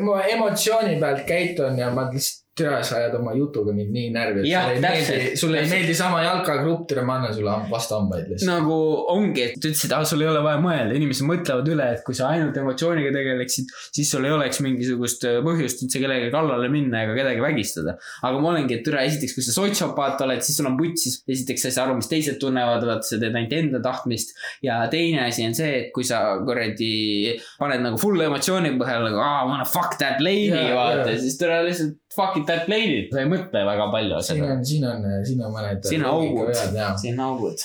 [0.00, 4.42] ma emotsiooni pealt käitun ja ma lihtsalt, tea, sa ajad oma jutuga mind nii närvi,
[4.42, 7.96] et sulle ei täpselt, meeldi, sulle ei meeldi sama jalkagrupp, tere, ma annan sulle vastu
[7.96, 8.48] hambaid lihtsalt.
[8.50, 8.78] nagu
[9.14, 12.02] ongi, et ta ütles, et ah, sul ei ole vaja mõelda, inimesed mõtlevad üle, et
[12.06, 16.70] kui sa ainult emotsiooniga tegeleksid, siis sul ei oleks mingisugust äh, põhjust üldse kellelegi kallale
[16.72, 17.96] minna ega kedagi vägistada.
[18.26, 21.66] aga ma olengi, et türa, esiteks, kui sa sotsiopaat oled, siis sul on putsis, esiteks
[21.66, 24.34] sa ei saa aru, mis teised tunnevad, vaata, sa teed ainult enda tahtmist.
[24.66, 29.22] ja teine asi on see, et kui sa kuradi paned nagu full emotsiooni põhjal nagu
[29.22, 32.68] ah,, I wanna fuck that lady yeah,, vaata yeah., siis türa lihtsalt fuck it that
[32.68, 34.54] lady, sa ei mõtle väga palju siin seda.
[34.54, 35.84] on, siin on, siin on mõned.
[35.86, 37.58] siin on augud, aga siin on augud.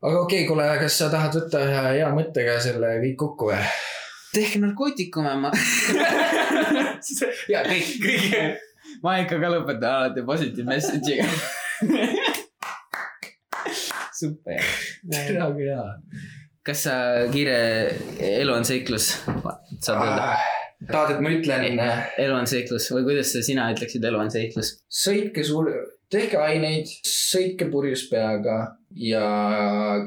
[0.00, 3.60] okei okay,, kuule, kas sa tahad võtta ühe hea mõttega selle kõik kokku või?
[4.34, 5.50] tehke narkootikume, ma.
[7.52, 8.28] ja kõik, kõik.
[9.02, 11.26] ma ikka ka lõpetan alati positive message'iga.
[14.20, 14.60] super.
[15.10, 15.82] väga hea.
[16.66, 16.94] kas sa
[17.34, 17.58] kiire,
[18.30, 19.06] elu on seiklus,
[19.82, 20.24] saad öelda?
[20.88, 21.80] tahad, et ma ütlen,
[22.24, 24.74] elu on seiklus või kuidas sina ütleksid, elu on seiklus?
[25.02, 25.70] sõitke suur,
[26.10, 28.60] tehke aineid, sõitke purjus peaga
[28.96, 29.24] ja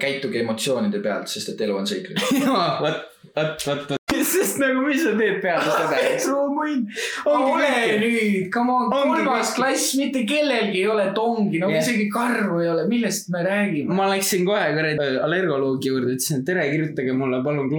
[0.01, 2.31] käituge emotsioonide pealt, sest et elu on seiklus.
[2.83, 3.03] vot,
[3.35, 4.02] vot, vot, vot.
[4.73, 6.01] nagu, mis sa teed peale seda?
[7.29, 7.69] Ongi ole
[8.01, 11.83] nüüd, come on, kolmas klass, mitte kellelgi ei ole tongi, no Jah.
[11.83, 13.93] isegi karvu ei ole, millest me räägime?
[13.93, 17.71] ma läksin kohe kuradi allergoloogi juurde, ütlesin, et tere, kirjutage mulle palun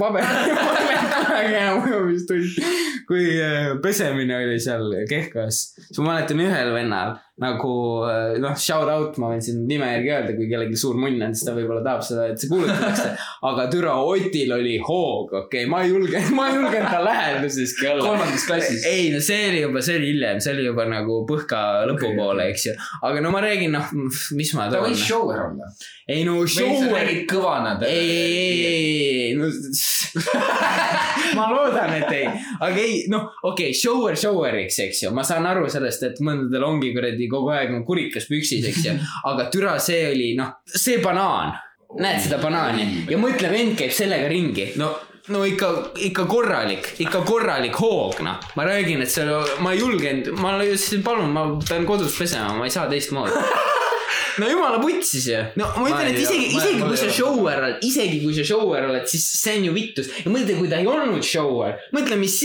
[0.00, 0.26] paber.
[1.30, 2.60] väga hea mõjumistund.
[3.08, 7.72] kui äh, pesemine oli seal Kehkas, siis ma mäletan ühel vennal nagu
[8.04, 11.32] äh, noh, shout out, ma võin siin nime järgi öelda, kui kellelgi suur munn on,
[11.32, 13.14] siis ta võib-olla tahab seda, et see kuulutatakse.
[13.48, 17.88] aga türa Otil oli hoog, okei okay,, ma ei julge, ma ei julgenud ta läheduseski
[17.94, 18.04] olla.
[18.04, 18.84] kolmandas klassis.
[18.88, 22.66] ei no see oli juba, see oli hiljem, see oli juba nagu põhka lõpupoole, eks
[22.68, 22.76] ju.
[23.08, 23.88] aga no ma räägin, noh,
[24.36, 25.06] mis ma ta toon võis.
[25.06, 25.70] shower olla.
[26.10, 26.92] ei no shower.
[26.98, 27.76] räägid kõvana.
[27.88, 29.48] ei, ei, ei, ei, ei, no
[31.38, 32.28] ma loodan, et ei,
[32.60, 36.68] aga ei, noh, okei okay,, shower shower'iks, eks ju, ma saan aru sellest, et mõndadel
[36.68, 38.96] ongi kuradi kogu aeg nagu kurikas püksis, eks ju,
[39.30, 41.54] aga türa, see oli noh, see banaan,
[42.00, 44.92] näed seda banaani ja mõtle, vend käib sellega ringi, no
[45.30, 45.70] no ikka,
[46.10, 48.38] ikka korralik, ikka korralik hoog, noh.
[48.56, 49.30] ma räägin, et seal,
[49.62, 53.36] ma ei julgenud, ma ütlesin, palun, ma pean kodus pesema, ma ei saa teistmoodi.
[54.40, 55.40] no jumala putsis ju.
[55.60, 59.06] no ma ütlen, et isegi, isegi kui sa shower oled, isegi kui sa shower oled,
[59.10, 60.10] siis see on ju vittus.
[60.24, 62.38] ja mõtle, kui ta ei olnud shower, mõtle, mis